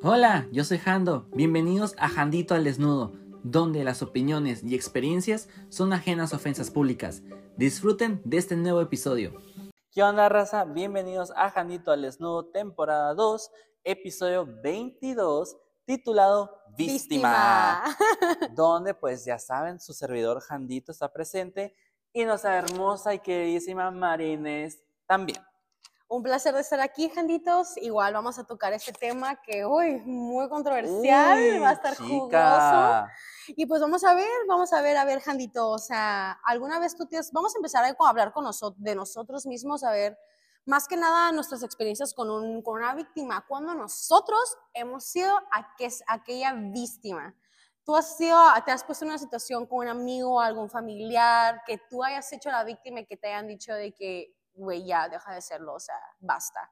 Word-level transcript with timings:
Hola, 0.00 0.46
yo 0.52 0.62
soy 0.62 0.78
Jando. 0.78 1.26
Bienvenidos 1.34 1.96
a 1.98 2.08
Jandito 2.08 2.54
al 2.54 2.62
Desnudo, 2.62 3.14
donde 3.42 3.82
las 3.82 4.00
opiniones 4.00 4.62
y 4.62 4.76
experiencias 4.76 5.48
son 5.70 5.92
ajenas 5.92 6.32
a 6.32 6.36
ofensas 6.36 6.70
públicas. 6.70 7.24
Disfruten 7.56 8.22
de 8.24 8.36
este 8.36 8.54
nuevo 8.54 8.80
episodio. 8.80 9.42
¿Qué 9.90 10.04
onda, 10.04 10.28
raza? 10.28 10.64
Bienvenidos 10.64 11.32
a 11.34 11.50
Jandito 11.50 11.90
al 11.90 12.02
Desnudo, 12.02 12.46
temporada 12.46 13.12
2, 13.14 13.50
episodio 13.82 14.46
22, 14.62 15.56
titulado 15.84 16.62
Víctima. 16.76 17.82
donde, 18.54 18.94
pues 18.94 19.24
ya 19.24 19.40
saben, 19.40 19.80
su 19.80 19.92
servidor 19.92 20.40
Jandito 20.40 20.92
está 20.92 21.12
presente 21.12 21.74
y 22.12 22.24
nuestra 22.24 22.56
hermosa 22.56 23.14
y 23.14 23.18
queridísima 23.18 23.90
Marines 23.90 24.80
también. 25.08 25.47
Un 26.10 26.22
placer 26.22 26.54
de 26.54 26.62
estar 26.62 26.80
aquí, 26.80 27.10
Janditos. 27.10 27.76
Igual 27.76 28.14
vamos 28.14 28.38
a 28.38 28.44
tocar 28.44 28.72
este 28.72 28.92
tema 28.92 29.36
que, 29.42 29.66
uy, 29.66 30.00
muy 30.06 30.48
controversial, 30.48 31.62
va 31.62 31.68
a 31.68 31.72
estar 31.72 31.94
jugoso. 31.98 33.06
Y 33.48 33.66
pues 33.66 33.82
vamos 33.82 34.02
a 34.04 34.14
ver, 34.14 34.26
vamos 34.48 34.72
a 34.72 34.80
ver, 34.80 34.96
a 34.96 35.04
ver, 35.04 35.20
Jandito, 35.20 35.68
o 35.68 35.78
sea, 35.78 36.32
alguna 36.44 36.78
vez 36.78 36.96
tú 36.96 37.04
tienes, 37.04 37.30
vamos 37.30 37.54
a 37.54 37.58
empezar 37.58 37.84
a 37.84 37.94
hablar 38.08 38.32
con 38.32 38.44
nosotros, 38.44 38.82
de 38.82 38.94
nosotros 38.94 39.44
mismos, 39.44 39.84
a 39.84 39.90
ver, 39.90 40.18
más 40.64 40.88
que 40.88 40.96
nada 40.96 41.30
nuestras 41.30 41.62
experiencias 41.62 42.14
con, 42.14 42.30
un, 42.30 42.62
con 42.62 42.78
una 42.80 42.94
víctima, 42.94 43.44
cuando 43.46 43.74
nosotros 43.74 44.56
hemos 44.72 45.04
sido 45.04 45.38
aquella 46.06 46.54
víctima. 46.54 47.34
Tú 47.84 47.94
has 47.94 48.16
sido, 48.16 48.38
te 48.64 48.70
has 48.70 48.82
puesto 48.82 49.04
en 49.04 49.10
una 49.10 49.18
situación 49.18 49.66
con 49.66 49.80
un 49.80 49.88
amigo, 49.88 50.40
algún 50.40 50.70
familiar, 50.70 51.62
que 51.66 51.76
tú 51.90 52.02
hayas 52.02 52.32
hecho 52.32 52.50
la 52.50 52.64
víctima 52.64 53.00
y 53.00 53.06
que 53.06 53.18
te 53.18 53.28
hayan 53.28 53.46
dicho 53.46 53.74
de 53.74 53.92
que 53.92 54.37
güey, 54.58 54.84
ya, 54.84 55.08
deja 55.08 55.32
de 55.32 55.40
serlo, 55.40 55.74
o 55.74 55.80
sea, 55.80 55.98
basta. 56.20 56.70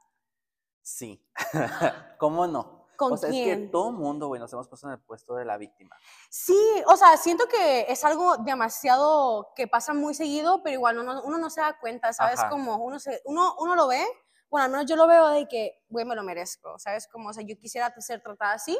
Sí, 0.82 1.26
¿cómo 2.18 2.46
no? 2.46 2.86
¿Con 2.96 3.12
o 3.12 3.16
sea, 3.16 3.28
quién? 3.28 3.48
es 3.48 3.66
que 3.66 3.72
todo 3.72 3.92
mundo, 3.92 4.28
güey, 4.28 4.40
nos 4.40 4.52
hemos 4.52 4.68
puesto 4.68 4.86
en 4.86 4.94
el 4.94 5.00
puesto 5.00 5.34
de 5.34 5.44
la 5.44 5.58
víctima. 5.58 5.96
Sí, 6.30 6.58
o 6.86 6.96
sea, 6.96 7.16
siento 7.16 7.46
que 7.46 7.86
es 7.88 8.04
algo 8.04 8.38
demasiado 8.38 9.52
que 9.54 9.68
pasa 9.68 9.92
muy 9.92 10.14
seguido, 10.14 10.62
pero 10.62 10.74
igual 10.74 10.98
uno, 10.98 11.22
uno 11.22 11.38
no 11.38 11.50
se 11.50 11.60
da 11.60 11.78
cuenta, 11.78 12.12
¿sabes? 12.12 12.42
Como 12.48 12.76
uno, 12.76 12.98
se, 12.98 13.20
uno, 13.26 13.54
uno 13.58 13.74
lo 13.74 13.88
ve, 13.88 14.04
bueno, 14.48 14.64
al 14.64 14.70
menos 14.70 14.86
yo 14.86 14.96
lo 14.96 15.06
veo 15.06 15.28
de 15.28 15.46
que, 15.46 15.84
güey, 15.88 16.04
me 16.06 16.14
lo 16.14 16.22
merezco, 16.22 16.78
¿sabes? 16.78 17.06
Como, 17.08 17.28
o 17.28 17.32
sea, 17.32 17.42
yo 17.42 17.58
quisiera 17.58 17.92
ser 18.00 18.22
tratada 18.22 18.54
así, 18.54 18.78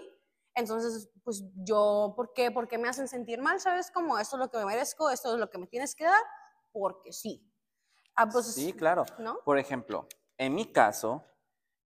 entonces, 0.56 1.10
pues 1.22 1.44
yo, 1.54 2.14
¿por 2.16 2.32
qué? 2.32 2.50
Porque 2.50 2.78
me 2.78 2.88
hacen 2.88 3.08
sentir 3.08 3.42
mal, 3.42 3.60
¿sabes? 3.60 3.90
Como, 3.90 4.18
esto 4.18 4.36
es 4.36 4.40
lo 4.40 4.50
que 4.50 4.56
me 4.56 4.64
merezco, 4.64 5.10
esto 5.10 5.34
es 5.34 5.38
lo 5.38 5.50
que 5.50 5.58
me 5.58 5.66
tienes 5.66 5.94
que 5.94 6.04
dar, 6.04 6.22
porque 6.72 7.12
sí. 7.12 7.45
Ah, 8.16 8.26
pues, 8.26 8.46
sí, 8.46 8.72
claro. 8.72 9.04
Por 9.44 9.58
ejemplo, 9.58 10.08
en 10.38 10.54
mi 10.54 10.72
caso, 10.72 11.24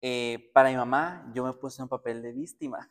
eh, 0.02 0.50
para 0.52 0.68
mi 0.68 0.77
mamá, 0.77 1.30
yo 1.34 1.44
me 1.44 1.52
puse 1.54 1.80
en 1.80 1.84
un 1.84 1.88
papel 1.88 2.22
de 2.22 2.32
víctima. 2.32 2.90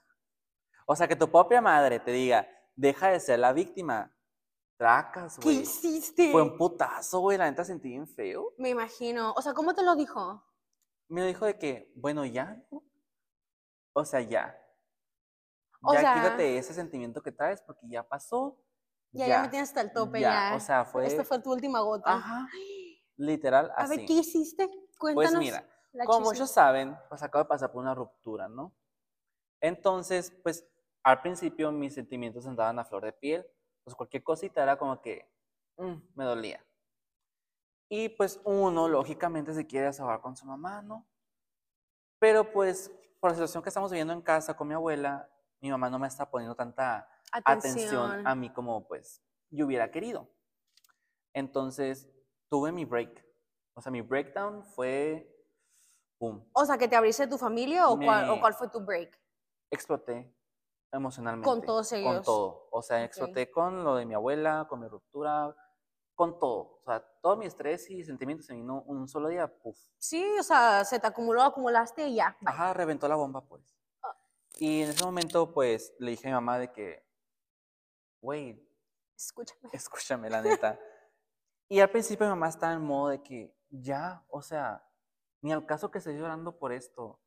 O 0.86 0.96
sea, 0.96 1.08
que 1.08 1.16
tu 1.16 1.30
propia 1.30 1.62
madre 1.62 2.00
te 2.00 2.12
diga, 2.12 2.48
deja 2.76 3.10
de 3.10 3.20
ser 3.20 3.40
la 3.40 3.54
víctima. 3.54 4.12
Tracas, 4.78 5.38
güey. 5.40 5.58
¿Qué 5.58 5.62
hiciste? 5.64 6.32
Fue 6.32 6.42
un 6.42 6.58
putazo, 6.58 7.20
güey. 7.20 7.38
La 7.38 7.50
neta 7.50 7.64
sentí 7.66 7.90
bien 7.90 8.08
feo. 8.08 8.54
Me 8.58 8.70
imagino. 8.70 9.34
O 9.34 9.42
sea, 9.42 9.54
¿cómo 9.54 9.76
te 9.76 9.84
lo 9.84 9.96
dijo? 9.96 10.44
Me 11.10 11.22
lo 11.22 11.28
dijo 11.28 11.46
de 11.46 11.60
que, 11.60 11.92
bueno, 11.96 12.26
ya. 12.26 12.64
O 13.94 14.06
sea, 14.06 14.22
ya. 14.22 14.58
ya 15.92 16.14
quítate 16.14 16.58
ese 16.58 16.74
sentimiento 16.74 17.22
que 17.22 17.32
traes 17.32 17.62
porque 17.62 17.88
ya 17.90 18.08
pasó. 18.08 18.58
Ya, 19.12 19.28
ya, 19.28 19.42
me 19.42 19.50
tienes 19.50 19.70
hasta 19.70 19.82
el 19.82 19.92
tope, 19.92 20.22
ya. 20.22 20.54
O 20.56 20.60
sea, 20.60 20.86
fue. 20.86 21.06
Esta 21.06 21.26
fue 21.26 21.40
tu 21.40 21.52
última 21.52 21.82
gota. 21.82 22.14
Ajá. 22.14 22.48
Literal 23.20 23.72
así. 23.76 23.94
A 23.94 23.98
ver, 23.98 24.06
¿qué 24.06 24.14
hiciste? 24.14 24.68
Pues 24.98 25.14
Cuéntanos. 25.14 25.44
Pues 25.44 25.64
mira, 25.94 26.06
como 26.06 26.22
muchos 26.22 26.50
saben, 26.50 26.98
pues 27.10 27.22
acabo 27.22 27.44
de 27.44 27.50
pasar 27.50 27.70
por 27.70 27.82
una 27.82 27.94
ruptura, 27.94 28.48
¿no? 28.48 28.74
Entonces, 29.60 30.32
pues 30.42 30.66
al 31.04 31.22
principio 31.22 31.70
mis 31.74 31.94
sentimientos 31.94 32.48
andaban 32.48 32.80
a 32.80 32.86
flor 32.86 33.04
de 33.04 33.12
piel, 33.12 33.46
pues 33.84 33.94
cualquier 33.94 34.24
cosita 34.24 34.64
era 34.64 34.78
como 34.78 35.02
que 35.02 35.30
mm, 35.78 35.96
me 36.16 36.24
dolía. 36.24 36.66
Y 37.90 38.08
pues 38.08 38.40
uno, 38.46 38.88
lógicamente, 38.88 39.54
se 39.54 39.68
quiere 39.68 39.88
desahogar 39.88 40.22
con 40.22 40.38
su 40.38 40.46
mamá, 40.46 40.82
¿no? 40.82 41.06
Pero 42.20 42.54
pues 42.54 42.90
por 43.20 43.32
la 43.32 43.36
situación 43.36 43.62
que 43.62 43.70
estamos 43.70 43.92
viviendo 43.92 44.14
en 44.14 44.22
casa 44.22 44.56
con 44.56 44.70
mi 44.70 44.76
abuela, 44.76 45.30
mi 45.60 45.70
mamá 45.70 45.90
no 45.90 46.00
me 46.00 46.08
está 46.08 46.30
poniendo 46.30 46.56
tanta 46.56 47.10
atención 47.34 48.26
a 48.26 48.34
mí 48.34 48.50
como 48.54 48.88
pues 48.88 49.22
yo 49.50 49.66
hubiera 49.66 49.92
querido. 49.92 50.30
Entonces, 51.34 52.08
tuve 52.50 52.72
mi 52.72 52.86
break. 52.86 53.26
O 53.76 53.82
sea, 53.82 53.92
mi 53.92 54.02
breakdown 54.02 54.64
fue, 54.64 55.48
¡pum! 56.18 56.44
O 56.54 56.66
sea, 56.66 56.78
que 56.78 56.88
te 56.88 56.96
abriste 56.96 57.24
de 57.24 57.30
tu 57.30 57.38
familia 57.38 57.88
o, 57.88 57.98
cuál, 57.98 58.54
fue 58.54 58.70
tu 58.70 58.82
break? 58.82 59.18
Exploté 59.72 60.36
emocionalmente. 60.92 61.48
Con 61.48 61.62
todos 61.62 61.92
ellos. 61.94 62.16
Con 62.16 62.24
todo. 62.24 62.68
O 62.72 62.82
sea, 62.82 63.04
exploté 63.04 63.50
con 63.50 63.84
lo 63.84 63.96
de 63.96 64.06
mi 64.06 64.16
abuela, 64.16 64.66
con 64.68 64.82
mi 64.82 64.88
ruptura, 64.88 65.56
con 66.16 66.38
todo. 66.40 66.80
O 66.80 66.84
sea, 66.84 67.00
todo 67.22 67.38
mi 67.38 67.46
estrés 67.46 67.90
y 67.90 68.04
sentimientos 68.04 68.48
se 68.48 68.54
vino 68.54 68.82
un 68.88 69.08
solo 69.08 69.30
día, 69.30 69.48
¡puf! 69.48 69.78
Sí, 69.98 70.26
o 70.38 70.44
sea, 70.44 70.84
se 70.84 71.00
te 71.00 71.08
acumuló, 71.08 71.44
acumulaste 71.44 72.08
y 72.08 72.16
ya. 72.16 72.36
Ajá, 72.46 72.74
reventó 72.74 73.08
la 73.08 73.16
bomba, 73.16 73.48
pues. 73.48 73.78
Ah. 74.04 74.18
Y 74.58 74.82
en 74.82 74.90
ese 74.90 75.06
momento, 75.06 75.54
pues, 75.54 75.94
le 76.00 76.12
dije 76.12 76.28
a 76.28 76.32
mi 76.32 76.34
mamá 76.34 76.60
de 76.60 76.72
que, 76.74 77.08
güey, 78.22 78.68
escúchame. 79.16 79.70
Escúchame, 79.72 80.30
la 80.30 80.42
neta. 80.42 80.78
Y 81.70 81.80
al 81.80 81.92
principio 81.92 82.26
mi 82.26 82.32
mamá 82.32 82.50
estaba 82.50 82.74
en 82.74 82.82
modo 82.82 83.10
de 83.10 83.22
que 83.22 83.56
ya, 83.70 84.26
o 84.30 84.42
sea, 84.42 84.84
ni 85.42 85.54
al 85.54 85.66
caso 85.68 85.92
que 85.92 86.00
estés 86.00 86.20
llorando 86.20 86.58
por 86.58 86.74
esto, 86.74 87.20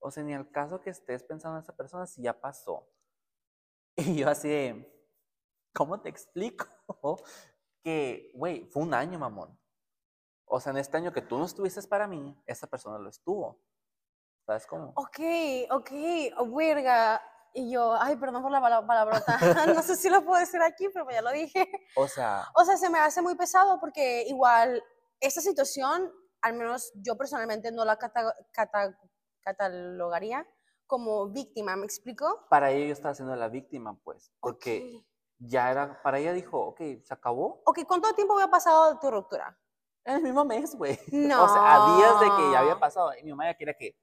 o 0.00 0.10
sea, 0.10 0.24
ni 0.24 0.34
al 0.34 0.50
caso 0.50 0.80
que 0.80 0.90
estés 0.90 1.22
pensando 1.22 1.58
en 1.58 1.62
esa 1.62 1.76
persona 1.76 2.06
si 2.06 2.22
ya 2.22 2.38
pasó. 2.38 2.88
Y 3.96 4.16
yo 4.16 4.28
así 4.28 4.48
de, 4.48 5.08
¿cómo 5.72 6.00
te 6.00 6.08
explico? 6.08 6.66
que, 7.84 8.32
güey, 8.34 8.64
fue 8.64 8.82
un 8.82 8.92
año, 8.92 9.18
mamón. 9.20 9.56
O 10.46 10.58
sea, 10.58 10.72
en 10.72 10.78
este 10.78 10.96
año 10.96 11.12
que 11.12 11.22
tú 11.22 11.38
no 11.38 11.44
estuviste 11.44 11.80
para 11.86 12.08
mí, 12.08 12.36
esa 12.46 12.66
persona 12.66 12.98
lo 12.98 13.08
estuvo. 13.08 13.62
¿Sabes 14.44 14.66
cómo? 14.66 14.92
Ok, 14.96 15.20
ok, 15.70 15.90
oh, 16.38 16.54
verga. 16.54 17.22
Y 17.56 17.70
yo, 17.70 17.94
ay, 18.00 18.16
perdón 18.16 18.42
por 18.42 18.50
la 18.50 18.60
palabrota. 18.60 19.38
no 19.74 19.80
sé 19.82 19.94
si 19.94 20.10
lo 20.10 20.24
puedo 20.24 20.40
decir 20.40 20.60
aquí, 20.60 20.88
pero 20.92 21.08
ya 21.08 21.22
lo 21.22 21.30
dije. 21.30 21.70
O 21.94 22.08
sea. 22.08 22.48
O 22.56 22.64
sea, 22.64 22.76
se 22.76 22.90
me 22.90 22.98
hace 22.98 23.22
muy 23.22 23.36
pesado 23.36 23.78
porque 23.78 24.24
igual 24.26 24.82
esta 25.20 25.40
situación, 25.40 26.12
al 26.42 26.54
menos 26.54 26.92
yo 26.96 27.16
personalmente 27.16 27.70
no 27.70 27.84
la 27.84 27.96
catalogaría 29.44 30.44
como 30.86 31.28
víctima, 31.28 31.76
¿me 31.76 31.84
explico? 31.84 32.46
Para 32.50 32.72
ella 32.72 32.86
yo 32.86 32.92
estaba 32.92 33.14
siendo 33.14 33.34
la 33.36 33.48
víctima, 33.48 33.98
pues, 34.02 34.32
porque 34.40 35.04
ya 35.38 35.70
era, 35.70 36.02
para 36.02 36.18
ella 36.18 36.32
dijo, 36.32 36.58
ok, 36.58 36.80
¿se 37.04 37.14
acabó? 37.14 37.62
Ok, 37.64 37.80
¿cuánto 37.86 38.12
tiempo 38.14 38.34
había 38.34 38.50
pasado 38.50 38.92
de 38.92 38.98
tu 39.00 39.10
ruptura? 39.10 39.56
En 40.04 40.16
el 40.16 40.22
mismo 40.22 40.44
mes, 40.44 40.74
güey. 40.74 40.98
No. 41.12 41.44
O 41.44 41.48
sea, 41.48 41.74
a 41.74 41.96
días 41.96 42.20
de 42.20 42.26
que 42.26 42.52
ya 42.52 42.58
había 42.58 42.78
pasado. 42.78 43.12
Y 43.18 43.22
mi 43.22 43.30
mamá 43.30 43.46
ya 43.46 43.56
quería 43.56 43.74
que 43.74 43.96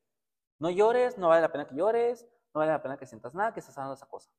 no 0.57 0.69
llores, 0.69 1.17
no 1.17 1.27
vale 1.27 1.41
la 1.41 1.51
pena 1.51 1.67
que 1.67 1.75
llores, 1.75 2.27
no 2.53 2.59
vale 2.59 2.71
la 2.71 2.81
pena 2.81 2.97
que 2.97 3.05
sientas 3.05 3.33
nada, 3.33 3.53
que 3.53 3.59
estás 3.59 3.77
haciendo 3.77 3.93
esa 3.93 4.07
cosa. 4.07 4.29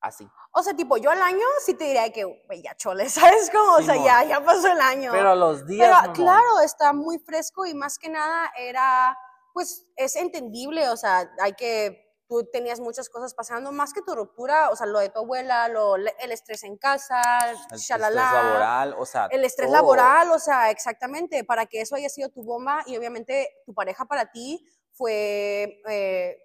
Así. 0.00 0.26
O 0.52 0.62
sea, 0.62 0.74
tipo, 0.74 0.96
yo 0.96 1.10
al 1.10 1.20
año 1.20 1.44
sí 1.64 1.74
te 1.74 1.84
diría 1.84 2.10
que, 2.10 2.24
güey, 2.24 2.62
ya 2.62 2.74
chole, 2.74 3.08
¿sabes 3.10 3.50
cómo? 3.50 3.74
O 3.74 3.82
sea, 3.82 3.96
ya, 3.96 4.24
ya 4.24 4.42
pasó 4.42 4.72
el 4.72 4.80
año. 4.80 5.12
Pero 5.12 5.32
a 5.32 5.36
los 5.36 5.66
días. 5.66 6.00
Pero 6.00 6.12
claro, 6.14 6.60
está 6.64 6.92
muy 6.92 7.18
fresco 7.18 7.66
y 7.66 7.74
más 7.74 7.98
que 7.98 8.08
nada 8.08 8.50
era, 8.56 9.16
pues, 9.52 9.86
es 9.96 10.16
entendible, 10.16 10.88
o 10.88 10.96
sea, 10.96 11.30
hay 11.40 11.52
que. 11.52 12.06
Tú 12.28 12.48
tenías 12.52 12.78
muchas 12.78 13.08
cosas 13.10 13.34
pasando, 13.34 13.72
más 13.72 13.92
que 13.92 14.02
tu 14.02 14.14
ruptura, 14.14 14.70
o 14.70 14.76
sea, 14.76 14.86
lo 14.86 15.00
de 15.00 15.08
tu 15.08 15.18
abuela, 15.18 15.66
lo, 15.66 15.96
el 15.96 16.30
estrés 16.30 16.62
en 16.62 16.78
casa, 16.78 17.20
el 17.50 17.56
estrés 17.56 17.88
laboral, 17.98 18.94
o 18.96 19.04
sea. 19.04 19.26
El 19.32 19.44
estrés 19.44 19.68
laboral, 19.68 20.30
o 20.30 20.38
sea, 20.38 20.70
exactamente, 20.70 21.42
para 21.42 21.66
que 21.66 21.80
eso 21.80 21.96
haya 21.96 22.08
sido 22.08 22.28
tu 22.28 22.44
bomba 22.44 22.84
y 22.86 22.96
obviamente 22.96 23.48
tu 23.66 23.74
pareja 23.74 24.04
para 24.04 24.30
ti 24.30 24.64
fue. 24.92 25.82
Eh, 25.88 26.38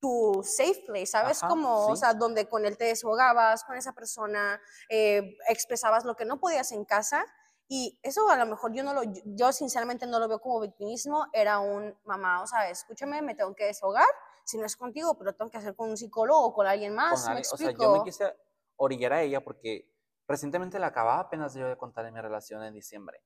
tu 0.00 0.42
safe 0.44 0.82
place, 0.86 1.06
¿sabes? 1.06 1.40
Como, 1.40 1.86
o 1.86 1.96
sea, 1.96 2.14
donde 2.14 2.48
con 2.48 2.64
él 2.64 2.76
te 2.76 2.84
desahogabas, 2.84 3.64
con 3.64 3.76
esa 3.76 3.92
persona, 3.92 4.60
eh, 4.88 5.36
expresabas 5.48 6.04
lo 6.04 6.14
que 6.14 6.24
no 6.24 6.38
podías 6.38 6.72
en 6.72 6.84
casa. 6.84 7.24
Y 7.68 7.98
eso 8.02 8.30
a 8.30 8.36
lo 8.36 8.46
mejor 8.46 8.72
yo 8.72 8.82
no 8.82 8.94
lo, 8.94 9.02
yo 9.24 9.52
sinceramente 9.52 10.06
no 10.06 10.18
lo 10.18 10.28
veo 10.28 10.40
como 10.40 10.60
victimismo, 10.60 11.26
era 11.34 11.58
un 11.58 11.94
mamá, 12.04 12.42
o 12.42 12.46
sea, 12.46 12.70
escúchame, 12.70 13.20
me 13.20 13.34
tengo 13.34 13.54
que 13.54 13.66
desahogar, 13.66 14.06
si 14.44 14.56
no 14.56 14.64
es 14.64 14.74
contigo, 14.74 15.18
pero 15.18 15.34
tengo 15.34 15.50
que 15.50 15.58
hacer 15.58 15.76
con 15.76 15.90
un 15.90 15.96
psicólogo 15.98 16.46
o 16.46 16.54
con 16.54 16.66
alguien 16.66 16.94
más. 16.94 17.28
¿me 17.28 17.40
o 17.40 17.44
sea, 17.44 17.70
yo 17.72 17.92
me 17.92 18.04
quise 18.04 18.34
orillar 18.76 19.12
a 19.12 19.22
ella 19.22 19.44
porque 19.44 19.92
recientemente 20.26 20.78
la 20.78 20.86
acababa 20.86 21.20
apenas 21.20 21.52
yo 21.54 21.68
de 21.68 21.76
contar 21.76 22.06
en 22.06 22.14
mi 22.14 22.20
relación 22.22 22.62
en 22.62 22.72
diciembre. 22.72 23.22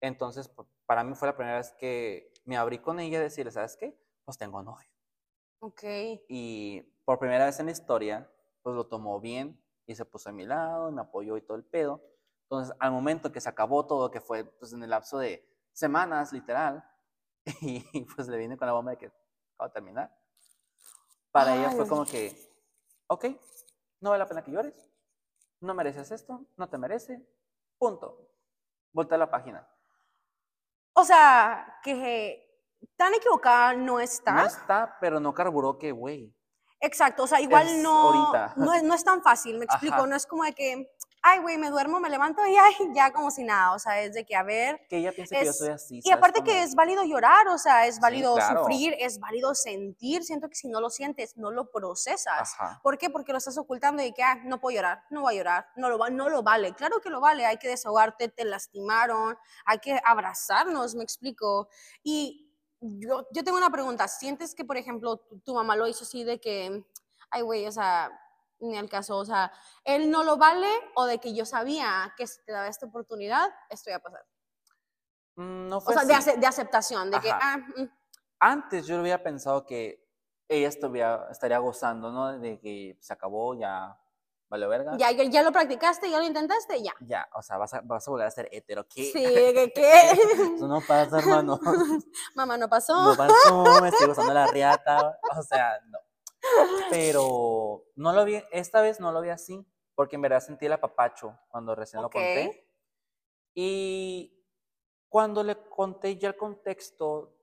Entonces, 0.00 0.48
para 0.86 1.02
mí 1.02 1.14
fue 1.16 1.26
la 1.26 1.36
primera 1.36 1.56
vez 1.56 1.72
que 1.78 2.32
me 2.44 2.56
abrí 2.56 2.78
con 2.78 3.00
ella 3.00 3.18
y 3.18 3.22
decirle, 3.22 3.50
¿sabes 3.50 3.76
qué? 3.76 3.98
Pues 4.24 4.38
tengo 4.38 4.62
novio. 4.62 4.91
Ok. 5.64 5.84
Y 6.28 6.82
por 7.04 7.20
primera 7.20 7.46
vez 7.46 7.60
en 7.60 7.66
la 7.66 7.72
historia, 7.72 8.28
pues 8.62 8.74
lo 8.74 8.88
tomó 8.88 9.20
bien 9.20 9.62
y 9.86 9.94
se 9.94 10.04
puso 10.04 10.28
a 10.28 10.32
mi 10.32 10.44
lado, 10.44 10.90
me 10.90 11.00
apoyó 11.00 11.36
y 11.36 11.42
todo 11.42 11.56
el 11.56 11.62
pedo. 11.62 12.02
Entonces, 12.42 12.74
al 12.80 12.90
momento 12.90 13.30
que 13.30 13.40
se 13.40 13.48
acabó 13.48 13.86
todo, 13.86 14.10
que 14.10 14.20
fue 14.20 14.44
pues 14.44 14.72
en 14.72 14.82
el 14.82 14.90
lapso 14.90 15.18
de 15.18 15.48
semanas, 15.72 16.32
literal, 16.32 16.84
y 17.60 17.80
pues 18.06 18.26
le 18.26 18.38
vine 18.38 18.56
con 18.56 18.66
la 18.66 18.72
bomba 18.72 18.90
de 18.90 18.98
que 18.98 19.06
acabo 19.06 19.68
de 19.68 19.72
terminar. 19.72 20.18
para 21.30 21.54
ella 21.54 21.70
fue 21.70 21.86
como 21.86 22.04
que, 22.06 22.36
ok, 23.06 23.26
no 24.00 24.10
vale 24.10 24.24
la 24.24 24.28
pena 24.28 24.42
que 24.42 24.50
llores, 24.50 24.90
no 25.60 25.74
mereces 25.74 26.10
esto, 26.10 26.44
no 26.56 26.68
te 26.68 26.76
merece, 26.76 27.24
punto. 27.78 28.28
Voltea 28.92 29.16
la 29.16 29.30
página. 29.30 29.66
O 30.94 31.04
sea, 31.04 31.78
que 31.84 32.51
tan 32.96 33.14
equivocada 33.14 33.74
no 33.74 34.00
está. 34.00 34.32
No 34.32 34.46
está, 34.46 34.96
pero 35.00 35.20
no 35.20 35.34
carburó 35.34 35.78
que, 35.78 35.92
güey. 35.92 36.34
Exacto, 36.82 37.22
o 37.22 37.26
sea, 37.28 37.40
igual 37.40 37.80
no, 37.80 38.32
no, 38.56 38.74
es, 38.74 38.82
no 38.82 38.92
es 38.92 39.04
tan 39.04 39.22
fácil, 39.22 39.56
me 39.56 39.66
explico, 39.66 40.04
no 40.04 40.16
es 40.16 40.26
como 40.26 40.42
de 40.42 40.52
que, 40.52 40.92
ay, 41.22 41.38
güey, 41.38 41.56
me 41.56 41.70
duermo, 41.70 42.00
me 42.00 42.10
levanto 42.10 42.44
y 42.44 42.56
ay, 42.56 42.74
ya 42.92 43.12
como 43.12 43.30
si 43.30 43.44
nada, 43.44 43.72
o 43.72 43.78
sea, 43.78 44.02
es 44.02 44.14
de 44.14 44.24
que, 44.24 44.34
a 44.34 44.42
ver. 44.42 44.80
Que 44.88 44.96
ella 44.96 45.12
piensa 45.12 45.38
que 45.38 45.44
yo 45.44 45.52
soy 45.52 45.68
así. 45.68 46.00
Y 46.02 46.10
aparte 46.10 46.42
que 46.42 46.64
es 46.64 46.74
válido 46.74 47.04
llorar, 47.04 47.46
o 47.46 47.56
sea, 47.56 47.86
es 47.86 48.00
válido 48.00 48.36
sufrir, 48.40 48.96
es 48.98 49.20
válido 49.20 49.54
sentir, 49.54 50.24
siento 50.24 50.48
que 50.48 50.56
si 50.56 50.66
no 50.66 50.80
lo 50.80 50.90
sientes, 50.90 51.36
no 51.36 51.52
lo 51.52 51.70
procesas. 51.70 52.56
¿Por 52.82 52.98
qué? 52.98 53.10
Porque 53.10 53.30
lo 53.30 53.38
estás 53.38 53.56
ocultando 53.58 54.02
y 54.02 54.12
que, 54.12 54.24
ah, 54.24 54.40
no 54.42 54.58
puedo 54.58 54.74
llorar, 54.74 55.04
no 55.10 55.20
voy 55.20 55.34
a 55.34 55.38
llorar, 55.38 55.66
no 55.76 55.88
lo, 55.88 56.10
no 56.10 56.28
lo 56.30 56.42
vale. 56.42 56.74
Claro 56.74 57.00
que 57.00 57.10
lo 57.10 57.20
vale, 57.20 57.46
hay 57.46 57.58
que 57.58 57.68
desahogarte, 57.68 58.26
te 58.26 58.44
lastimaron, 58.44 59.38
hay 59.66 59.78
que 59.78 60.00
abrazarnos, 60.04 60.96
me 60.96 61.04
explico. 61.04 61.68
Y 62.02 62.51
yo, 62.82 63.26
yo 63.32 63.44
tengo 63.44 63.56
una 63.56 63.70
pregunta, 63.70 64.08
¿sientes 64.08 64.54
que, 64.54 64.64
por 64.64 64.76
ejemplo, 64.76 65.16
tu, 65.16 65.38
tu 65.40 65.54
mamá 65.54 65.76
lo 65.76 65.86
hizo 65.86 66.04
así 66.04 66.24
de 66.24 66.40
que, 66.40 66.84
ay, 67.30 67.42
güey, 67.42 67.66
o 67.66 67.72
sea, 67.72 68.10
ni 68.60 68.76
al 68.76 68.88
caso, 68.88 69.18
o 69.18 69.24
sea, 69.24 69.52
él 69.84 70.10
no 70.10 70.24
lo 70.24 70.36
vale 70.36 70.68
o 70.94 71.04
de 71.04 71.18
que 71.18 71.34
yo 71.34 71.44
sabía 71.44 72.12
que 72.16 72.26
si 72.26 72.42
te 72.44 72.52
daba 72.52 72.68
esta 72.68 72.86
oportunidad, 72.86 73.50
esto 73.68 73.90
iba 73.90 73.96
a 73.96 74.02
pasar. 74.02 74.24
Mm, 75.36 75.68
no 75.68 75.80
fue 75.80 75.94
o 75.94 75.98
sea, 75.98 76.34
de, 76.36 76.46
aceptación, 76.46 77.10
de 77.10 77.20
que... 77.20 77.30
Ah, 77.30 77.58
mm. 77.58 77.88
Antes 78.38 78.86
yo 78.86 79.00
hubiera 79.00 79.22
pensado 79.22 79.64
que 79.64 80.04
ella 80.48 80.68
estuviera, 80.68 81.28
estaría 81.30 81.58
gozando, 81.58 82.10
¿no? 82.10 82.38
De 82.38 82.58
que 82.58 82.98
se 83.00 83.12
acabó, 83.12 83.54
ya 83.54 83.96
vale 84.52 84.66
verga. 84.66 84.96
Ya, 84.98 85.10
ya, 85.10 85.42
lo 85.42 85.50
practicaste, 85.50 86.10
ya 86.10 86.18
lo 86.18 86.24
intentaste, 86.24 86.82
ya. 86.82 86.92
Ya, 87.00 87.26
o 87.34 87.40
sea, 87.40 87.56
vas 87.56 87.72
a, 87.72 87.80
vas 87.80 88.06
a 88.06 88.10
volver 88.10 88.26
a 88.26 88.30
ser 88.30 88.50
hetero. 88.52 88.86
¿Qué? 88.86 89.04
Sí, 89.04 89.12
¿qué? 89.24 89.72
qué? 89.74 90.10
Eso 90.56 90.68
no 90.68 90.82
pasa, 90.86 91.20
hermano. 91.20 91.58
Mamá, 92.34 92.58
no 92.58 92.68
pasó. 92.68 93.02
No 93.02 93.16
pasó, 93.16 93.80
me 93.80 93.88
estoy 93.88 94.08
gozando 94.08 94.34
la 94.34 94.46
riata. 94.48 95.18
O 95.38 95.42
sea, 95.42 95.80
no. 95.86 95.98
Pero 96.90 97.86
no 97.96 98.12
lo 98.12 98.26
vi, 98.26 98.42
esta 98.50 98.82
vez 98.82 99.00
no 99.00 99.10
lo 99.10 99.22
vi 99.22 99.30
así, 99.30 99.64
porque 99.94 100.16
en 100.16 100.22
verdad 100.22 100.40
sentí 100.40 100.66
el 100.66 100.72
apapacho 100.72 101.38
cuando 101.48 101.74
recién 101.74 102.02
lo 102.02 102.10
conté. 102.10 102.68
Y 103.54 104.38
cuando 105.08 105.42
le 105.42 105.56
conté 105.70 106.18
ya 106.18 106.28
el 106.28 106.36
contexto, 106.36 107.38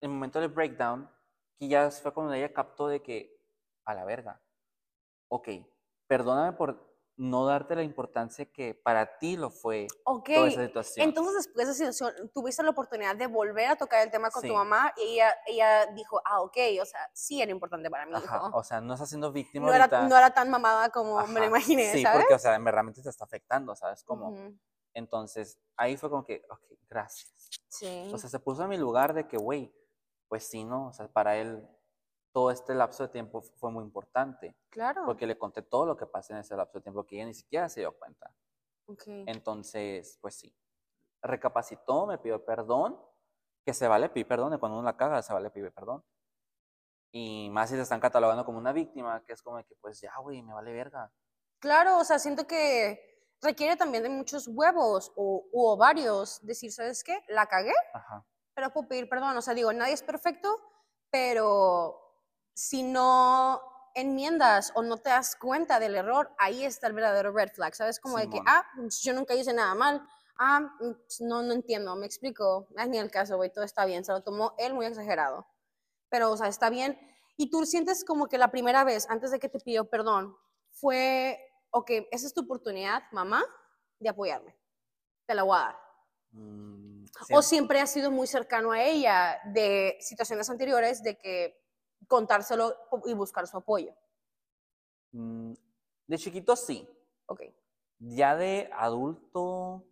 el 0.00 0.08
momento 0.08 0.40
del 0.40 0.48
breakdown, 0.48 1.08
que 1.56 1.68
ya 1.68 1.88
fue 1.92 2.12
cuando 2.12 2.34
ella 2.34 2.52
captó 2.52 2.88
de 2.88 3.00
que, 3.00 3.38
a 3.84 3.94
la 3.94 4.04
verga, 4.04 4.40
ok, 5.28 5.48
perdóname 6.08 6.52
por 6.56 6.88
no 7.18 7.44
darte 7.46 7.74
la 7.74 7.82
importancia 7.82 8.46
que 8.46 8.74
para 8.74 9.18
ti 9.18 9.36
lo 9.36 9.50
fue 9.50 9.88
toda 10.04 10.46
esa 10.46 10.64
situación. 10.64 11.08
Entonces, 11.08 11.34
después 11.34 11.66
de 11.66 11.72
esa 11.72 11.92
situación, 11.92 12.30
tuviste 12.32 12.62
la 12.62 12.70
oportunidad 12.70 13.16
de 13.16 13.26
volver 13.26 13.66
a 13.66 13.76
tocar 13.76 14.04
el 14.04 14.10
tema 14.10 14.30
con 14.30 14.40
tu 14.40 14.54
mamá 14.54 14.92
y 14.96 15.14
ella, 15.14 15.34
ella 15.46 15.86
dijo, 15.86 16.20
ah, 16.24 16.40
ok, 16.42 16.56
o 16.80 16.84
sea, 16.84 17.00
sí 17.12 17.42
era 17.42 17.50
importante 17.50 17.90
para 17.90 18.06
mí. 18.06 18.12
o 18.52 18.62
sea, 18.62 18.80
no 18.80 18.94
estás 18.94 19.08
siendo 19.08 19.32
víctima 19.32 19.66
no 19.66 19.74
Era, 19.74 19.88
no 20.08 20.16
era 20.16 20.30
tan 20.30 20.48
mamada 20.48 20.90
como 20.90 21.26
me 21.26 21.40
lo 21.40 21.46
imaginé, 21.46 21.92
Sí, 21.92 22.04
porque, 22.10 22.34
o 22.34 22.38
sea, 22.38 22.56
realmente 22.58 23.02
te 23.02 23.08
está 23.10 23.24
afectando, 23.24 23.74
¿sabes? 23.74 24.04
Como, 24.04 24.36
entonces, 24.94 25.58
ahí 25.76 25.96
fue 25.96 26.08
como 26.10 26.24
que, 26.24 26.44
ok, 26.48 26.62
gracias. 26.88 27.34
Sí. 27.68 28.10
O 28.12 28.18
sea, 28.18 28.30
se 28.30 28.38
puso 28.38 28.62
en 28.62 28.68
mi 28.68 28.76
lugar 28.76 29.12
de 29.12 29.26
que, 29.26 29.36
güey, 29.36 29.74
pues 30.28 30.46
sí, 30.46 30.64
¿no? 30.64 30.88
O 30.88 30.92
sea, 30.92 31.08
para 31.08 31.36
él 31.36 31.66
todo 32.38 32.52
este 32.52 32.72
lapso 32.72 33.02
de 33.02 33.08
tiempo 33.08 33.42
fue 33.42 33.72
muy 33.72 33.82
importante. 33.82 34.56
Claro. 34.70 35.02
Porque 35.04 35.26
le 35.26 35.36
conté 35.36 35.60
todo 35.60 35.84
lo 35.86 35.96
que 35.96 36.06
pasó 36.06 36.34
en 36.34 36.38
ese 36.38 36.54
lapso 36.54 36.78
de 36.78 36.82
tiempo 36.84 37.04
que 37.04 37.16
ella 37.16 37.26
ni 37.26 37.34
siquiera 37.34 37.68
se 37.68 37.80
dio 37.80 37.98
cuenta. 37.98 38.32
Okay. 38.86 39.24
Entonces, 39.26 40.18
pues 40.20 40.36
sí. 40.36 40.56
Recapacitó, 41.20 42.06
me 42.06 42.16
pidió 42.16 42.44
perdón, 42.44 42.96
que 43.64 43.74
se 43.74 43.88
vale 43.88 44.08
pedir 44.08 44.28
perdón, 44.28 44.54
y 44.54 44.58
cuando 44.58 44.78
uno 44.78 44.86
la 44.86 44.96
caga, 44.96 45.20
se 45.20 45.32
vale 45.32 45.50
pedir 45.50 45.74
perdón. 45.74 46.04
Y 47.10 47.50
más 47.50 47.70
si 47.70 47.74
se 47.74 47.82
están 47.82 47.98
catalogando 47.98 48.44
como 48.44 48.58
una 48.58 48.72
víctima, 48.72 49.20
que 49.24 49.32
es 49.32 49.42
como 49.42 49.56
que, 49.64 49.74
pues 49.80 50.00
ya, 50.00 50.16
güey, 50.18 50.40
me 50.40 50.54
vale 50.54 50.72
verga. 50.72 51.12
Claro, 51.58 51.98
o 51.98 52.04
sea, 52.04 52.20
siento 52.20 52.46
que 52.46 53.34
requiere 53.42 53.74
también 53.74 54.04
de 54.04 54.10
muchos 54.10 54.46
huevos 54.46 55.12
o, 55.16 55.44
u 55.50 55.66
ovarios 55.66 56.38
decir, 56.46 56.70
¿sabes 56.70 57.02
qué? 57.02 57.20
La 57.26 57.46
cagué, 57.46 57.74
Ajá. 57.92 58.24
pero 58.54 58.70
puedo 58.70 58.86
pedir 58.86 59.08
perdón. 59.08 59.36
O 59.36 59.42
sea, 59.42 59.54
digo, 59.54 59.72
nadie 59.72 59.94
es 59.94 60.04
perfecto, 60.04 60.56
pero 61.10 62.07
si 62.58 62.82
no 62.82 63.62
enmiendas 63.94 64.72
o 64.74 64.82
no 64.82 64.96
te 64.96 65.10
das 65.10 65.36
cuenta 65.36 65.78
del 65.78 65.94
error, 65.94 66.34
ahí 66.38 66.64
está 66.64 66.88
el 66.88 66.92
verdadero 66.92 67.30
red 67.30 67.50
flag, 67.52 67.72
¿sabes? 67.76 68.00
Como 68.00 68.18
de 68.18 68.28
que, 68.28 68.40
ah, 68.46 68.66
pues, 68.74 69.00
yo 69.00 69.12
nunca 69.12 69.32
hice 69.36 69.52
nada 69.52 69.76
mal, 69.76 70.04
ah, 70.40 70.68
pues, 70.76 71.20
no, 71.20 71.40
no 71.42 71.52
entiendo, 71.52 71.94
me 71.94 72.04
explico, 72.04 72.66
es 72.76 72.88
ni 72.88 72.98
el 72.98 73.12
caso, 73.12 73.36
güey, 73.36 73.52
todo 73.52 73.64
está 73.64 73.84
bien, 73.84 74.04
se 74.04 74.10
lo 74.10 74.24
tomó 74.24 74.54
él 74.58 74.74
muy 74.74 74.86
exagerado, 74.86 75.46
pero, 76.08 76.32
o 76.32 76.36
sea, 76.36 76.48
está 76.48 76.68
bien, 76.68 76.98
y 77.36 77.48
tú 77.48 77.64
sientes 77.64 78.04
como 78.04 78.26
que 78.26 78.38
la 78.38 78.50
primera 78.50 78.82
vez, 78.82 79.08
antes 79.08 79.30
de 79.30 79.38
que 79.38 79.48
te 79.48 79.60
pidió 79.60 79.88
perdón, 79.88 80.36
fue, 80.72 81.38
ok, 81.70 81.92
esa 82.10 82.26
es 82.26 82.34
tu 82.34 82.40
oportunidad, 82.40 83.04
mamá, 83.12 83.44
de 84.00 84.08
apoyarme, 84.08 84.58
te 85.26 85.34
la 85.36 85.44
voy 85.44 85.58
a 85.58 85.60
dar. 85.60 85.78
Mm, 86.32 87.04
o 87.32 87.40
siempre 87.40 87.80
has 87.80 87.92
sido 87.92 88.10
muy 88.10 88.26
cercano 88.26 88.72
a 88.72 88.82
ella 88.82 89.40
de 89.44 89.96
situaciones 90.00 90.50
anteriores 90.50 91.04
de 91.04 91.16
que 91.16 91.57
contárselo 92.08 92.74
y 93.04 93.14
buscar 93.14 93.46
su 93.46 93.56
apoyo? 93.56 93.94
Mm, 95.12 95.52
de 96.06 96.18
chiquito 96.18 96.56
sí. 96.56 96.88
Ok. 97.26 97.42
Ya 98.00 98.36
de 98.36 98.70
adulto, 98.72 99.84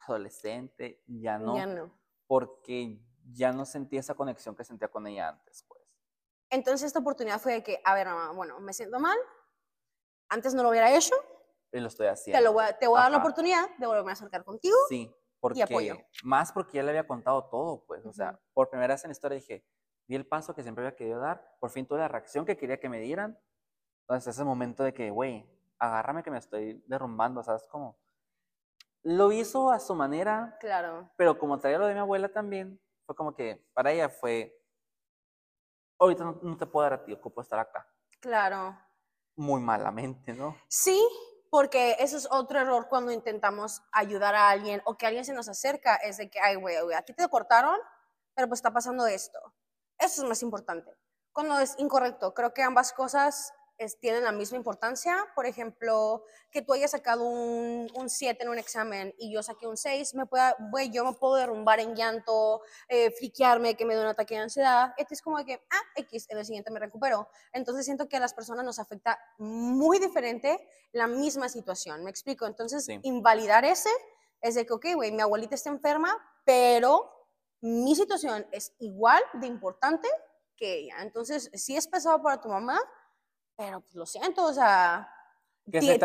adolescente, 0.00 1.02
ya 1.06 1.38
no. 1.38 1.56
Ya 1.56 1.66
no. 1.66 1.90
Porque 2.26 3.00
ya 3.32 3.52
no 3.52 3.64
sentí 3.64 3.96
esa 3.96 4.14
conexión 4.14 4.54
que 4.54 4.64
sentía 4.64 4.88
con 4.88 5.06
ella 5.06 5.30
antes, 5.30 5.64
pues. 5.66 5.82
Entonces 6.50 6.86
esta 6.86 7.00
oportunidad 7.00 7.40
fue 7.40 7.54
de 7.54 7.62
que, 7.62 7.80
a 7.84 7.94
ver, 7.94 8.06
mamá, 8.06 8.32
bueno, 8.32 8.60
me 8.60 8.72
siento 8.72 9.00
mal, 9.00 9.18
antes 10.28 10.54
no 10.54 10.62
lo 10.62 10.70
hubiera 10.70 10.94
hecho. 10.94 11.14
Y 11.72 11.80
lo 11.80 11.88
estoy 11.88 12.06
haciendo. 12.06 12.38
Te, 12.38 12.44
lo 12.44 12.52
voy 12.52 12.64
a, 12.64 12.78
te 12.78 12.86
voy 12.86 12.98
a 12.98 13.02
dar 13.02 13.12
la 13.12 13.18
oportunidad 13.18 13.68
de 13.78 13.86
volverme 13.86 14.10
a 14.10 14.12
acercar 14.12 14.44
contigo. 14.44 14.76
Sí, 14.88 15.12
porque, 15.40 15.60
y 15.60 15.62
apoyo. 15.62 15.96
Más 16.22 16.52
porque 16.52 16.76
ya 16.76 16.82
le 16.82 16.90
había 16.90 17.06
contado 17.06 17.48
todo, 17.48 17.84
pues. 17.86 18.04
O 18.06 18.12
sea, 18.12 18.40
por 18.52 18.70
primera 18.70 18.94
vez 18.94 19.04
en 19.04 19.08
la 19.08 19.12
historia 19.12 19.36
dije, 19.36 19.66
di 20.06 20.14
el 20.14 20.26
paso 20.26 20.54
que 20.54 20.62
siempre 20.62 20.84
había 20.84 20.96
querido 20.96 21.20
dar, 21.20 21.56
por 21.60 21.70
fin 21.70 21.86
tuve 21.86 21.98
la 21.98 22.08
reacción 22.08 22.44
que 22.44 22.56
quería 22.56 22.78
que 22.78 22.88
me 22.88 23.00
dieran. 23.00 23.38
Entonces 24.02 24.34
ese 24.34 24.44
momento 24.44 24.82
de 24.82 24.92
que, 24.92 25.10
güey, 25.10 25.48
agárrame 25.78 26.22
que 26.22 26.30
me 26.30 26.38
estoy 26.38 26.82
derrumbando, 26.86 27.42
¿sabes 27.42 27.66
cómo? 27.68 27.98
Lo 29.02 29.32
hizo 29.32 29.70
a 29.70 29.78
su 29.78 29.94
manera. 29.94 30.56
Claro. 30.60 31.10
Pero 31.16 31.38
como 31.38 31.58
traía 31.58 31.78
lo 31.78 31.86
de 31.86 31.94
mi 31.94 32.00
abuela 32.00 32.28
también, 32.28 32.80
fue 33.06 33.14
como 33.14 33.34
que 33.34 33.66
para 33.72 33.92
ella 33.92 34.08
fue, 34.08 34.58
ahorita 35.98 36.24
no, 36.42 36.56
te 36.56 36.66
puedo 36.66 36.84
dar 36.84 36.94
a 36.94 37.04
ti, 37.04 37.12
ocupo 37.12 37.40
estar 37.40 37.58
acá. 37.58 37.86
Claro. 38.20 38.78
Muy 39.36 39.60
malamente, 39.60 40.32
¿no? 40.32 40.56
Sí, 40.68 41.02
porque 41.50 41.96
eso 41.98 42.16
es 42.16 42.28
otro 42.30 42.60
error 42.60 42.88
cuando 42.88 43.12
intentamos 43.12 43.82
ayudar 43.92 44.34
a 44.34 44.48
alguien 44.48 44.80
o 44.86 44.96
que 44.96 45.06
alguien 45.06 45.24
se 45.24 45.34
nos 45.34 45.48
acerca, 45.48 45.96
es 45.96 46.16
de 46.16 46.30
que, 46.30 46.40
ay, 46.40 46.56
güey, 46.56 46.76
a 46.94 47.02
ti 47.02 47.12
te 47.12 47.28
cortaron, 47.28 47.78
pero 48.34 48.48
pues 48.48 48.58
está 48.58 48.72
pasando 48.72 49.06
esto. 49.06 49.38
Eso 50.04 50.22
es 50.22 50.28
más 50.28 50.42
importante. 50.42 50.90
Cuando 51.32 51.58
es 51.58 51.74
incorrecto, 51.78 52.34
creo 52.34 52.52
que 52.52 52.62
ambas 52.62 52.92
cosas 52.92 53.52
tienen 54.00 54.22
la 54.24 54.32
misma 54.32 54.56
importancia. 54.56 55.16
Por 55.34 55.46
ejemplo, 55.46 56.24
que 56.50 56.62
tú 56.62 56.74
hayas 56.74 56.90
sacado 56.92 57.24
un 57.24 58.06
7 58.06 58.42
en 58.42 58.48
un 58.50 58.58
examen 58.58 59.14
y 59.18 59.32
yo 59.32 59.42
saqué 59.42 59.66
un 59.66 59.76
6, 59.76 60.14
me 60.14 60.26
pueda, 60.26 60.56
güey, 60.70 60.90
yo 60.90 61.04
me 61.04 61.12
puedo 61.14 61.36
derrumbar 61.36 61.80
en 61.80 61.94
llanto, 61.94 62.62
eh, 62.88 63.10
friquearme, 63.12 63.76
que 63.76 63.84
me 63.84 63.94
dé 63.94 64.02
un 64.02 64.06
ataque 64.06 64.34
de 64.34 64.42
ansiedad. 64.42 64.94
Esto 64.96 65.14
es 65.14 65.22
como 65.22 65.38
de 65.38 65.44
que, 65.44 65.54
ah, 65.70 65.82
X, 65.96 66.26
en 66.28 66.38
el 66.38 66.44
siguiente 66.44 66.70
me 66.70 66.78
recupero. 66.78 67.28
Entonces 67.52 67.84
siento 67.84 68.08
que 68.08 68.16
a 68.16 68.20
las 68.20 68.34
personas 68.34 68.64
nos 68.64 68.78
afecta 68.78 69.18
muy 69.38 69.98
diferente 69.98 70.68
la 70.92 71.06
misma 71.06 71.48
situación. 71.48 72.04
¿Me 72.04 72.10
explico? 72.10 72.46
Entonces, 72.46 72.86
invalidar 73.02 73.64
ese 73.64 73.90
es 74.40 74.54
de 74.54 74.66
que, 74.66 74.72
ok, 74.74 74.86
güey, 74.94 75.12
mi 75.12 75.22
abuelita 75.22 75.54
está 75.54 75.70
enferma, 75.70 76.14
pero 76.44 77.10
mi 77.64 77.96
situación 77.96 78.46
es 78.52 78.74
igual 78.78 79.22
de 79.32 79.46
importante 79.46 80.06
que 80.54 80.80
ella. 80.80 80.96
Entonces, 81.00 81.50
sí 81.54 81.74
es 81.74 81.88
pesado 81.88 82.22
para 82.22 82.38
tu 82.38 82.50
mamá, 82.50 82.78
pero 83.56 83.80
pues 83.80 83.94
lo 83.94 84.04
siento, 84.04 84.44
o 84.44 84.52
sea, 84.52 85.10
tienes, 85.70 85.98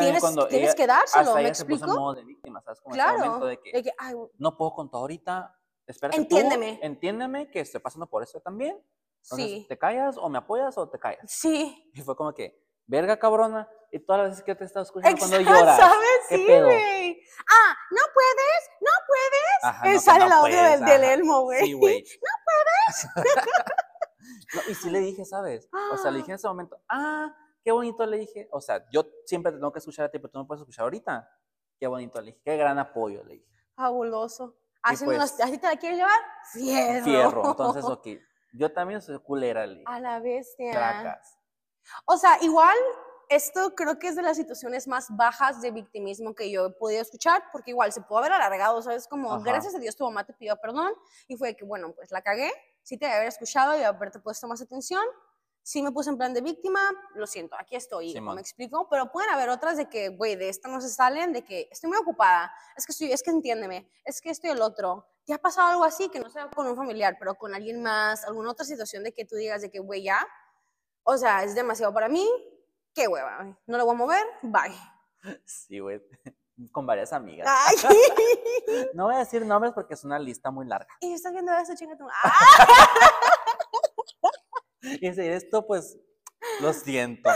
tienes 0.49 0.73
que 0.73 0.87
dárselo, 0.87 1.35
¿me 1.35 1.49
explico? 1.49 1.85
Se 1.85 1.99
modo 1.99 2.13
de 2.13 2.23
víctima, 2.23 2.61
¿sabes? 2.61 2.79
Como 2.79 2.93
claro, 2.93 3.19
momento 3.19 3.45
de 3.47 3.59
que, 3.59 3.91
no 4.37 4.55
puedo 4.55 4.73
con 4.73 4.89
todo 4.89 5.01
ahorita, 5.01 5.53
espera 5.85 6.15
entiéndeme. 6.15 6.79
entiéndeme 6.81 7.51
que 7.51 7.59
estoy 7.59 7.81
pasando 7.81 8.07
por 8.07 8.23
eso 8.23 8.39
también. 8.39 8.81
Entonces, 9.23 9.49
sí. 9.49 9.65
¿te 9.67 9.77
callas 9.77 10.15
o 10.17 10.29
me 10.29 10.37
apoyas 10.37 10.77
o 10.77 10.87
te 10.87 10.97
callas? 10.97 11.25
Sí. 11.27 11.91
Y 11.93 12.01
fue 12.01 12.15
como 12.15 12.33
que, 12.33 12.65
verga 12.85 13.19
cabrona, 13.19 13.69
y 13.91 13.99
todas 13.99 14.21
las 14.21 14.29
veces 14.31 14.43
que 14.43 14.55
te 14.55 14.63
he 14.63 14.67
estado 14.67 14.83
escuchando 14.83 15.17
cuando 15.17 15.39
lloras. 15.39 15.77
¿Sabes? 15.79 16.19
sí, 16.29 16.45
güey. 16.45 17.23
Ah, 17.49 17.75
no 17.91 18.01
puedes, 18.13 18.69
no 18.81 18.91
puedes. 19.07 19.63
Ajá, 19.63 19.93
no, 19.93 19.99
sale 19.99 20.25
el 20.25 20.31
audio 20.31 20.63
del, 20.63 20.85
del, 20.85 21.03
Elmo, 21.03 21.41
güey. 21.41 21.65
Sí, 21.65 21.73
güey. 21.73 22.03
No 22.21 23.25
puedes. 23.25 23.49
y 24.69 24.75
sí 24.75 24.89
le 24.89 24.99
dije, 24.99 25.25
¿sabes? 25.25 25.69
O 25.93 25.97
sea, 25.97 26.11
le 26.11 26.19
dije 26.19 26.31
en 26.31 26.35
ese 26.35 26.47
momento, 26.47 26.81
ah, 26.89 27.35
qué 27.63 27.71
bonito 27.71 28.05
le 28.05 28.17
dije. 28.17 28.47
O 28.51 28.61
sea, 28.61 28.85
yo 28.91 29.05
siempre 29.25 29.51
tengo 29.51 29.71
que 29.71 29.79
escuchar 29.79 30.05
a 30.05 30.11
ti, 30.11 30.19
pero 30.19 30.31
tú 30.31 30.39
no 30.39 30.47
puedes 30.47 30.61
escuchar 30.61 30.83
ahorita. 30.83 31.29
Qué 31.79 31.87
bonito 31.87 32.19
le 32.19 32.27
dije, 32.27 32.41
qué 32.43 32.57
gran 32.57 32.77
apoyo 32.77 33.23
le 33.23 33.35
dije. 33.35 33.47
Fabuloso. 33.75 34.57
¿Así, 34.81 35.05
pues, 35.05 35.35
te 35.35 35.45
la 35.45 35.75
quieres 35.77 35.97
llevar? 35.97 36.19
Fierro. 36.53 37.03
Fierro. 37.03 37.51
Entonces, 37.51 37.83
ok. 37.85 38.07
Yo 38.53 38.71
también 38.71 39.01
soy 39.01 39.19
culera, 39.19 39.65
le 39.65 39.83
A 39.85 39.99
la 39.99 40.19
bestia. 40.19 40.71
Tracas. 40.71 41.37
O 42.05 42.17
sea, 42.17 42.37
igual 42.41 42.77
esto 43.29 43.75
creo 43.75 43.99
que 43.99 44.07
es 44.07 44.15
de 44.15 44.23
las 44.23 44.37
situaciones 44.37 44.87
más 44.87 45.07
bajas 45.09 45.61
de 45.61 45.71
victimismo 45.71 46.33
que 46.33 46.49
yo 46.49 46.65
he 46.65 46.71
podido 46.71 47.01
escuchar, 47.01 47.43
porque 47.51 47.71
igual 47.71 47.93
se 47.93 48.01
pudo 48.01 48.19
haber 48.19 48.33
alargado, 48.33 48.81
¿sabes? 48.81 49.07
Como, 49.07 49.39
gracias 49.41 49.75
a 49.75 49.79
Dios 49.79 49.95
tu 49.95 50.03
mamá 50.03 50.25
te 50.25 50.33
pidió 50.33 50.57
perdón 50.57 50.91
y 51.27 51.37
fue 51.37 51.55
que, 51.55 51.63
bueno, 51.63 51.93
pues 51.93 52.11
la 52.11 52.21
cagué, 52.21 52.51
sí 52.81 52.97
te 52.97 53.05
haber 53.05 53.27
escuchado 53.27 53.79
y 53.79 53.83
haberte 53.83 54.19
puesto 54.19 54.47
más 54.47 54.61
atención, 54.61 55.03
sí 55.61 55.83
me 55.83 55.91
puse 55.91 56.09
en 56.09 56.17
plan 56.17 56.33
de 56.33 56.41
víctima, 56.41 56.79
lo 57.13 57.27
siento, 57.27 57.55
aquí 57.59 57.75
estoy, 57.75 58.19
me 58.19 58.41
explico, 58.41 58.87
pero 58.89 59.11
pueden 59.11 59.29
haber 59.29 59.49
otras 59.49 59.77
de 59.77 59.87
que, 59.87 60.09
güey, 60.09 60.35
de 60.35 60.49
esta 60.49 60.67
no 60.67 60.81
se 60.81 60.89
salen, 60.89 61.31
de 61.31 61.43
que 61.43 61.69
estoy 61.71 61.89
muy 61.89 61.99
ocupada, 61.99 62.51
es 62.75 62.87
que 62.87 62.91
estoy, 62.91 63.11
es 63.11 63.21
que 63.21 63.29
entiéndeme, 63.29 63.87
es 64.03 64.21
que 64.21 64.31
estoy 64.31 64.49
el 64.49 64.61
otro. 64.61 65.05
¿Te 65.25 65.35
ha 65.35 65.37
pasado 65.37 65.67
algo 65.67 65.83
así 65.83 66.09
que 66.09 66.19
no 66.19 66.31
sea 66.31 66.49
con 66.49 66.65
un 66.65 66.75
familiar, 66.75 67.17
pero 67.19 67.35
con 67.35 67.53
alguien 67.53 67.83
más, 67.83 68.25
alguna 68.25 68.49
otra 68.49 68.65
situación 68.65 69.03
de 69.03 69.13
que 69.13 69.25
tú 69.25 69.35
digas 69.35 69.61
de 69.61 69.69
que, 69.69 69.77
güey, 69.77 70.01
ya, 70.01 70.27
o 71.03 71.15
sea, 71.15 71.43
es 71.43 71.53
demasiado 71.53 71.93
para 71.93 72.09
mí, 72.09 72.27
qué 72.99 73.07
hueva, 73.07 73.57
no 73.65 73.77
lo 73.77 73.85
voy 73.85 73.95
a 73.95 73.97
mover, 73.97 74.25
bye. 74.41 74.75
Sí, 75.45 75.79
güey, 75.79 76.01
con 76.73 76.85
varias 76.85 77.13
amigas. 77.13 77.47
no 78.93 79.05
voy 79.05 79.15
a 79.15 79.19
decir 79.19 79.45
nombres 79.45 79.71
porque 79.73 79.93
es 79.93 80.03
una 80.03 80.19
lista 80.19 80.51
muy 80.51 80.65
larga. 80.65 80.89
Y 80.99 81.13
estás 81.13 81.31
viendo 81.31 81.53
eso, 81.53 81.73
chinga 81.75 81.97
tu... 81.97 82.05
y 84.81 84.99
decir 84.99 85.31
esto, 85.31 85.65
pues, 85.65 85.97
lo 86.59 86.73
siento. 86.73 87.29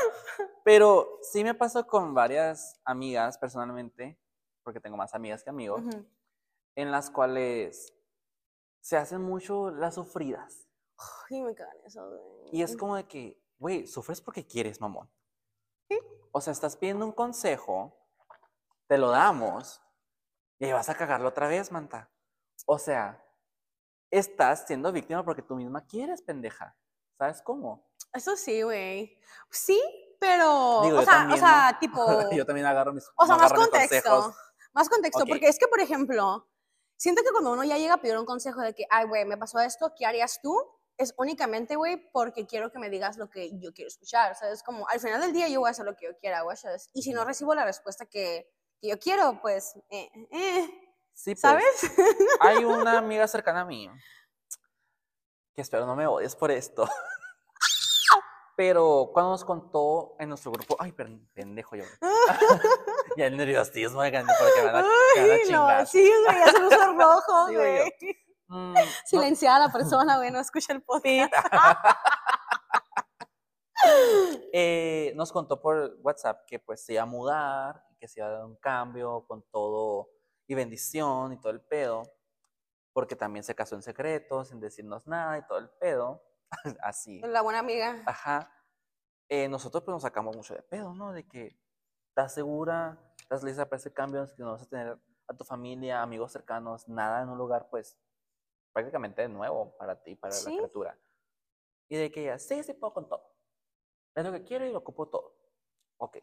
Pero 0.66 1.20
sí 1.22 1.46
me 1.46 1.54
pasó 1.54 1.88
con 1.88 2.14
varias 2.14 2.82
amigas 2.84 3.38
personalmente, 3.38 4.20
porque 4.64 4.82
tengo 4.82 4.98
más 4.98 5.14
amigas 5.14 5.46
que 5.46 5.50
amigos, 5.50 5.82
en 6.76 6.92
las 6.92 7.10
cuales 7.10 7.94
se 8.82 8.98
hacen 8.98 9.22
mucho 9.22 9.72
las 9.72 9.96
sufridas. 9.96 10.68
Ay, 11.30 11.42
me 11.42 11.56
cagan 11.56 11.78
eso, 11.86 12.06
Y 12.52 12.64
es 12.64 12.76
como 12.76 12.98
de 12.98 13.08
que, 13.08 13.42
güey, 13.60 13.88
sufres 13.88 14.20
porque 14.20 14.46
quieres, 14.46 14.82
mamón. 14.82 15.10
O 16.36 16.42
sea, 16.42 16.52
estás 16.52 16.76
pidiendo 16.76 17.06
un 17.06 17.12
consejo, 17.12 17.96
te 18.88 18.98
lo 18.98 19.12
damos, 19.12 19.82
y 20.60 20.72
vas 20.72 20.90
a 20.90 20.96
cagarlo 20.96 21.30
otra 21.30 21.48
vez, 21.48 21.72
manta. 21.72 22.10
O 22.66 22.80
sea, 22.80 23.24
estás 24.10 24.66
siendo 24.66 24.92
víctima 24.92 25.24
porque 25.24 25.44
tú 25.44 25.56
misma 25.56 25.86
quieres, 25.86 26.24
pendeja. 26.24 26.76
¿Sabes 27.20 27.42
cómo? 27.44 27.88
Eso 28.12 28.36
sí, 28.36 28.64
güey. 28.64 29.20
Sí, 29.52 29.80
pero. 30.20 30.80
o, 30.80 31.04
sea, 31.04 31.30
o 31.32 31.38
sea, 31.38 31.78
tipo. 31.80 32.04
yo 32.32 32.46
también 32.46 32.66
agarro 32.66 32.94
mis. 32.94 33.08
O 33.16 33.26
sea, 33.28 33.36
más 33.36 33.54
contexto. 33.54 34.34
Más 34.74 34.90
contexto, 34.90 35.26
porque 35.28 35.48
es 35.48 35.60
que, 35.60 35.68
por 35.68 35.80
ejemplo, 35.80 36.50
siento 36.98 37.22
que 37.22 37.30
cuando 37.30 37.54
uno 37.54 37.64
ya 37.64 37.78
llega 37.78 37.94
a 37.94 38.02
pedir 38.02 38.18
un 38.18 38.26
consejo 38.26 38.62
de 38.62 38.74
que, 38.74 38.86
ay, 38.90 39.06
güey, 39.06 39.24
me 39.26 39.38
pasó 39.38 39.60
esto, 39.60 39.94
¿qué 39.96 40.08
harías 40.08 40.40
tú? 40.42 40.58
Es 40.98 41.14
únicamente, 41.18 41.76
güey, 41.76 41.98
porque 42.12 42.46
quiero 42.46 42.72
que 42.72 42.80
me 42.80 42.90
digas 42.90 43.18
lo 43.18 43.30
que 43.30 43.58
yo 43.60 43.74
quiero 43.74 43.88
escuchar. 43.88 44.36
¿Sabes? 44.36 44.64
Como 44.64 44.88
al 44.88 45.00
final 45.00 45.22
del 45.22 45.34
día 45.34 45.48
yo 45.48 45.60
voy 45.62 45.70
a 45.70 45.72
hacer 45.72 45.86
lo 45.86 45.96
que 45.96 46.06
yo 46.06 46.18
quiera, 46.18 46.42
güey. 46.42 46.58
Y 46.94 47.02
si 47.02 47.14
no 47.14 47.26
recibo 47.26 47.56
la 47.56 47.66
respuesta 47.66 48.06
que, 48.06 48.50
que 48.80 48.90
yo 48.90 49.00
quiero, 49.00 49.40
pues. 49.42 49.76
Eh, 49.90 50.10
eh, 50.32 50.70
sí, 51.14 51.32
pues, 51.32 51.42
¿Sabes? 51.42 51.66
Hay 52.40 52.64
una 52.64 52.98
amiga 52.98 53.28
cercana 53.28 53.62
a 53.62 53.66
mí 53.66 53.90
que 55.56 55.62
espero 55.62 55.86
no 55.86 55.96
me 55.96 56.08
odies 56.08 56.36
por 56.36 56.52
esto. 56.52 56.88
Pero 58.56 59.10
cuando 59.12 59.32
nos 59.32 59.44
contó 59.44 60.16
en 60.20 60.30
nuestro 60.30 60.52
grupo, 60.52 60.76
ay, 60.80 60.92
pendejo 60.92 61.76
yo. 61.76 61.86
ya 63.18 63.26
el 63.26 63.36
nerviosismo 63.36 64.04
de 64.04 64.12
porque 64.12 64.66
van 64.66 64.76
a, 64.76 64.82
van 64.82 65.32
a 65.32 65.44
chingar. 65.44 65.80
No, 65.80 65.86
sí, 65.88 66.12
güey, 66.24 66.38
ya 66.38 66.52
se 66.52 66.60
puso 66.60 66.94
rojo, 66.94 67.48
güey. 67.52 67.92
Mm, 68.54 68.76
Silenciada 69.06 69.68
la 69.68 69.72
persona, 69.72 70.18
güey, 70.18 70.30
no 70.30 70.40
escucha 70.40 70.74
el 70.74 70.84
podcast. 70.84 71.34
eh, 74.54 75.12
nos 75.16 75.32
contó 75.32 75.60
por 75.60 75.98
WhatsApp 76.02 76.46
que 76.46 76.60
pues 76.60 76.86
se 76.86 76.94
iba 76.94 77.02
a 77.02 77.08
mudar, 77.08 77.84
que 78.00 78.08
se 78.08 78.20
iba 78.20 78.28
a 78.28 78.32
dar 78.32 78.46
un 78.46 78.56
cambio 78.58 79.26
con 79.28 79.42
todo 79.50 80.10
y 80.46 80.54
bendición 80.54 81.34
y 81.34 81.40
todo 81.40 81.52
el 81.52 81.62
pedo 81.62 82.04
porque 82.94 83.16
también 83.16 83.44
se 83.44 83.56
casó 83.56 83.76
en 83.76 83.82
secreto, 83.82 84.46
sin 84.46 84.60
decirnos 84.60 85.08
nada 85.08 85.40
y 85.40 85.48
todo 85.48 85.58
el 85.58 85.70
pedo, 85.70 86.24
así. 86.84 87.20
La 87.22 87.42
buena 87.42 87.60
amiga. 87.60 88.04
Ajá. 88.06 88.52
Eh, 89.30 89.50
nosotros 89.50 89.84
pues 89.84 89.94
nos 89.94 90.04
sacamos 90.04 90.36
mucho 90.36 90.54
de 90.54 90.62
pedo, 90.62 90.94
¿no? 90.94 91.12
De 91.12 91.28
que 91.28 91.60
estás 92.10 92.36
segura, 92.36 93.00
estás 93.20 93.44
lista 93.44 93.66
para 93.66 93.78
ese 93.78 93.92
cambio, 93.92 94.28
que 94.28 94.44
no 94.44 94.52
vas 94.52 94.62
a 94.62 94.70
tener 94.70 95.00
a 95.28 95.34
tu 95.34 95.44
familia, 95.44 96.04
amigos 96.04 96.32
cercanos, 96.32 96.88
nada 96.88 97.24
en 97.24 97.30
un 97.30 97.38
lugar 97.40 97.68
pues 97.72 97.98
prácticamente 98.74 99.28
nuevo 99.30 99.76
para 99.78 100.02
ti, 100.02 100.16
para 100.16 100.36
la 100.36 100.44
criatura. 100.44 101.00
Y 101.88 101.96
de 101.96 102.12
que 102.12 102.24
ella, 102.24 102.40
sí, 102.40 102.64
sí 102.64 102.74
puedo 102.74 102.94
con 102.94 103.08
todo. 103.08 103.24
Es 104.16 104.26
lo 104.26 104.32
que 104.32 104.44
quiero 104.44 104.66
y 104.66 104.72
lo 104.72 104.80
ocupo 104.80 105.08
todo. 105.08 105.36
Ok. 105.98 106.18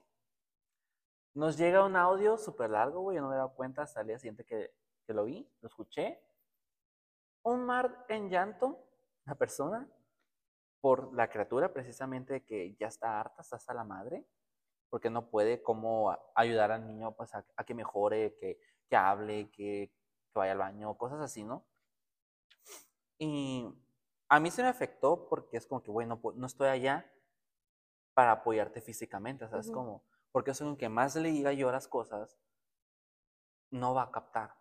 Nos 1.34 1.56
llega 1.56 1.84
un 1.84 1.96
audio 1.96 2.36
súper 2.36 2.70
largo, 2.70 3.00
güey, 3.00 3.16
yo 3.16 3.22
no 3.22 3.28
me 3.28 3.34
he 3.34 3.38
dado 3.38 3.54
cuenta 3.54 3.82
hasta 3.82 4.00
el 4.00 4.08
día 4.08 4.18
siguiente 4.18 4.44
que, 4.44 4.74
que 5.06 5.14
lo 5.14 5.24
vi, 5.24 5.48
lo 5.60 5.68
escuché 5.68 6.20
un 7.42 7.64
mar 7.64 8.04
en 8.08 8.28
llanto, 8.28 8.86
la 9.24 9.34
persona, 9.34 9.88
por 10.80 11.12
la 11.14 11.28
criatura 11.28 11.72
precisamente 11.72 12.44
que 12.44 12.74
ya 12.76 12.88
está 12.88 13.20
harta, 13.20 13.42
está 13.42 13.56
hasta 13.56 13.74
la 13.74 13.84
madre, 13.84 14.26
porque 14.88 15.10
no 15.10 15.30
puede 15.30 15.62
como 15.62 16.16
ayudar 16.34 16.72
al 16.72 16.86
niño 16.86 17.14
pues, 17.14 17.34
a, 17.34 17.44
que 17.64 17.74
mejore, 17.74 18.36
que, 18.36 18.58
que 18.88 18.96
hable, 18.96 19.50
que, 19.50 19.92
que, 20.32 20.38
vaya 20.38 20.52
al 20.52 20.58
baño, 20.58 20.96
cosas 20.96 21.20
así, 21.20 21.44
¿no? 21.44 21.66
Y 23.20 23.68
a 24.30 24.40
mí 24.40 24.50
se 24.50 24.62
me 24.62 24.68
afectó 24.68 25.28
porque 25.28 25.58
es 25.58 25.66
como 25.66 25.82
que, 25.82 25.90
bueno, 25.90 26.20
no 26.34 26.46
estoy 26.46 26.68
allá 26.68 27.12
para 28.14 28.32
apoyarte 28.32 28.80
físicamente, 28.80 29.46
¿sabes 29.48 29.70
cómo? 29.70 30.04
Porque 30.32 30.52
eso, 30.52 30.76
que 30.76 30.88
más 30.88 31.14
le 31.16 31.30
diga 31.30 31.52
yo 31.52 31.70
las 31.70 31.86
cosas, 31.86 32.38
no 33.70 33.94
va 33.94 34.04
a 34.04 34.10
captar 34.10 34.56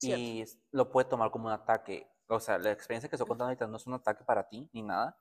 y 0.00 0.44
lo 0.70 0.90
puede 0.90 1.08
tomar 1.08 1.30
como 1.30 1.46
un 1.46 1.52
ataque. 1.52 2.10
O 2.28 2.40
sea, 2.40 2.58
la 2.58 2.72
experiencia 2.72 3.08
que 3.08 3.16
estoy 3.16 3.26
contando 3.26 3.48
ahorita 3.48 3.66
no 3.66 3.76
es 3.76 3.86
un 3.86 3.94
ataque 3.94 4.24
para 4.24 4.48
ti 4.48 4.68
ni 4.72 4.82
nada, 4.82 5.18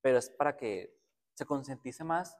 pero 0.00 0.18
es 0.18 0.28
para 0.30 0.56
que 0.56 0.98
se 1.34 1.46
concientice 1.46 2.04
más 2.04 2.38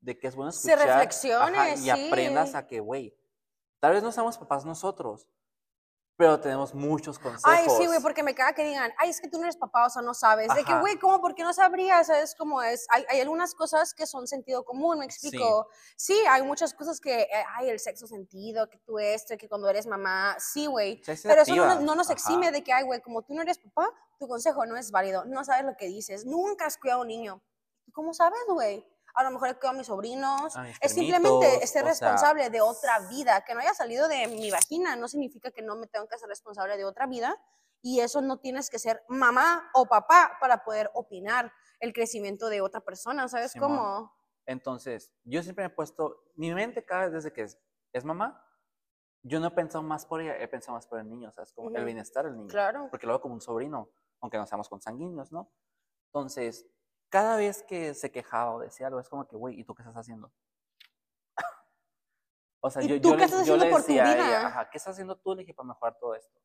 de 0.00 0.18
que 0.18 0.28
es 0.28 0.34
bueno 0.34 0.50
escuchar. 0.50 0.78
Se 0.78 0.86
reflexione, 0.86 1.76
y 1.78 1.90
aprendas 1.90 2.54
a 2.54 2.66
que, 2.66 2.80
güey, 2.80 3.16
tal 3.80 3.92
vez 3.92 4.02
no 4.02 4.12
seamos 4.12 4.38
papás 4.38 4.64
nosotros, 4.64 5.28
pero 6.16 6.38
tenemos 6.38 6.74
muchos 6.74 7.18
consejos. 7.18 7.44
Ay, 7.44 7.66
sí, 7.76 7.86
güey, 7.86 8.00
porque 8.00 8.22
me 8.22 8.34
caga 8.34 8.52
que 8.54 8.64
digan, 8.64 8.92
ay, 8.98 9.10
es 9.10 9.20
que 9.20 9.28
tú 9.28 9.38
no 9.38 9.44
eres 9.44 9.56
papá, 9.56 9.86
o 9.86 9.90
sea, 9.90 10.00
no 10.00 10.14
sabes. 10.14 10.54
De 10.54 10.64
que, 10.64 10.72
güey, 10.78 10.96
¿cómo? 10.98 11.20
¿Por 11.20 11.34
qué 11.34 11.42
no 11.42 11.52
sabrías? 11.52 12.06
¿Sabes 12.06 12.34
cómo 12.38 12.62
es? 12.62 12.86
Hay, 12.90 13.04
hay, 13.08 13.20
algunas 13.20 13.54
cosas 13.54 13.92
que 13.94 14.06
son 14.06 14.28
sentido 14.28 14.64
común, 14.64 15.00
me 15.00 15.04
explico. 15.04 15.68
Sí, 15.96 16.16
hay 16.30 16.42
muchas 16.42 16.72
cosas 16.72 17.00
que, 17.00 17.22
eh, 17.22 17.44
ay, 17.56 17.68
el 17.68 17.80
sexo 17.80 18.06
sentido, 18.06 18.68
que 18.68 18.78
tú 18.78 18.98
esto, 18.98 19.36
que 19.36 19.48
cuando 19.48 19.68
eres 19.68 19.86
mamá, 19.86 20.36
sí, 20.38 20.66
güey. 20.66 21.02
pero 21.22 21.42
eso 21.42 21.54
no, 21.56 21.94
nos 21.94 22.10
exime 22.10 22.52
de 22.52 22.62
que, 22.62 22.72
ay, 22.72 22.84
güey, 22.84 23.00
como 23.00 23.22
tú 23.22 23.34
no 23.34 23.42
eres 23.42 23.58
papá, 23.58 23.90
tu 24.18 24.28
consejo 24.28 24.66
no 24.66 24.76
es 24.76 24.92
válido, 24.92 25.24
no 25.24 25.44
sabes 25.44 25.64
lo 25.64 25.76
que 25.76 25.86
dices, 25.86 26.24
nunca 26.24 26.66
has 26.66 26.78
cuidado 26.78 27.00
a 27.00 27.02
un 27.02 27.08
niño. 27.08 27.42
¿Cómo 27.92 28.14
sabes, 28.14 28.40
güey? 28.48 28.86
A 29.14 29.22
lo 29.22 29.30
mejor 29.30 29.48
he 29.48 29.54
cuidado 29.54 29.74
a 29.74 29.78
mis 29.78 29.86
sobrinos. 29.86 30.54
es 30.80 30.92
simplemente 30.92 31.66
ser 31.66 31.84
responsable 31.84 32.50
de 32.50 32.60
otra 32.60 32.98
vida. 33.08 33.44
Que 33.44 33.54
no 33.54 33.60
haya 33.60 33.74
salido 33.74 34.08
de 34.08 34.26
mi 34.26 34.50
vagina 34.50 34.96
no 34.96 35.08
significa 35.08 35.50
que 35.50 35.62
no 35.62 35.76
me 35.76 35.86
tengo 35.86 36.06
que 36.08 36.18
ser 36.18 36.28
responsable 36.28 36.76
de 36.76 36.84
otra 36.84 37.06
vida. 37.06 37.36
Y 37.80 38.00
eso 38.00 38.22
no 38.22 38.38
tienes 38.38 38.70
que 38.70 38.78
ser 38.78 39.04
mamá 39.08 39.70
o 39.74 39.86
papá 39.86 40.38
para 40.40 40.64
poder 40.64 40.90
opinar 40.94 41.52
el 41.80 41.92
crecimiento 41.92 42.48
de 42.48 42.60
otra 42.60 42.80
persona. 42.80 43.28
¿Sabes 43.28 43.52
cómo? 43.58 44.10
Entonces, 44.46 45.12
yo 45.24 45.42
siempre 45.42 45.64
me 45.64 45.72
he 45.72 45.74
puesto, 45.74 46.24
mi 46.34 46.52
mente 46.52 46.84
cada 46.84 47.04
vez 47.04 47.12
desde 47.12 47.32
que 47.32 47.42
es, 47.92 48.04
mamá, 48.04 48.42
yo 49.22 49.40
no 49.40 49.48
he 49.48 49.50
pensado 49.50 49.82
más 49.82 50.04
por 50.04 50.20
ella, 50.20 50.36
he 50.38 50.48
pensado 50.48 50.74
más 50.74 50.86
por 50.86 50.98
el 50.98 51.08
niño, 51.08 51.30
¿sabes? 51.32 51.52
Como 51.52 51.70
el 51.70 51.84
bienestar 51.84 52.24
del 52.24 52.36
niño. 52.36 52.48
Claro. 52.48 52.88
Porque 52.90 53.06
lo 53.06 53.14
veo 53.14 53.20
como 53.20 53.34
un 53.34 53.40
sobrino, 53.40 53.90
aunque 54.20 54.36
no 54.36 54.46
seamos 54.46 54.68
consanguíneos, 54.68 55.32
¿no? 55.32 55.50
Entonces, 56.06 56.66
cada 57.14 57.36
vez 57.36 57.62
que 57.62 57.94
se 57.94 58.10
quejaba 58.10 58.56
o 58.56 58.58
decía 58.58 58.88
algo, 58.88 58.98
es 58.98 59.08
como 59.08 59.24
que, 59.28 59.36
güey, 59.36 59.60
¿y 59.60 59.62
tú 59.62 59.72
qué 59.72 59.82
estás 59.82 59.94
haciendo? 59.96 60.32
o 62.60 62.68
sea, 62.68 62.82
yo, 62.82 62.96
yo, 62.96 63.14
le, 63.14 63.28
yo 63.46 63.56
le 63.56 63.68
decía 63.68 64.04
a 64.04 64.14
ella, 64.14 64.46
Ajá, 64.48 64.68
¿qué 64.68 64.78
estás 64.78 64.94
haciendo 64.94 65.16
tú? 65.16 65.32
Le 65.32 65.42
dije, 65.42 65.54
para 65.54 65.68
mejorar 65.68 65.96
todo 65.96 66.16
esto. 66.16 66.40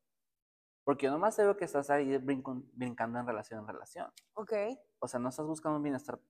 Porque 0.84 1.06
yo 1.06 1.10
nomás 1.10 1.36
veo 1.36 1.56
que 1.56 1.64
estás 1.64 1.90
ahí 1.90 2.16
brincando 2.18 3.18
en 3.18 3.26
relación 3.26 3.58
en 3.58 3.66
relación. 3.66 4.12
Ok. 4.34 4.52
O 5.00 5.08
sea, 5.08 5.18
no 5.18 5.30
estás 5.30 5.44
buscando 5.44 5.78
un 5.78 5.82
bienestar 5.82 6.20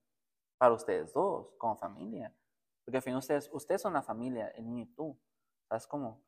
para 0.57 0.73
ustedes 0.73 1.13
dos, 1.13 1.53
como 1.59 1.77
familia. 1.77 2.35
Porque 2.83 2.97
al 2.97 3.03
fin 3.03 3.15
ustedes, 3.15 3.47
ustedes 3.53 3.79
son 3.79 3.93
la 3.93 4.01
familia, 4.01 4.47
el 4.55 4.65
niño 4.65 4.85
y 4.85 4.95
tú. 4.95 5.21
¿Sabes 5.69 5.85
cómo? 5.85 6.25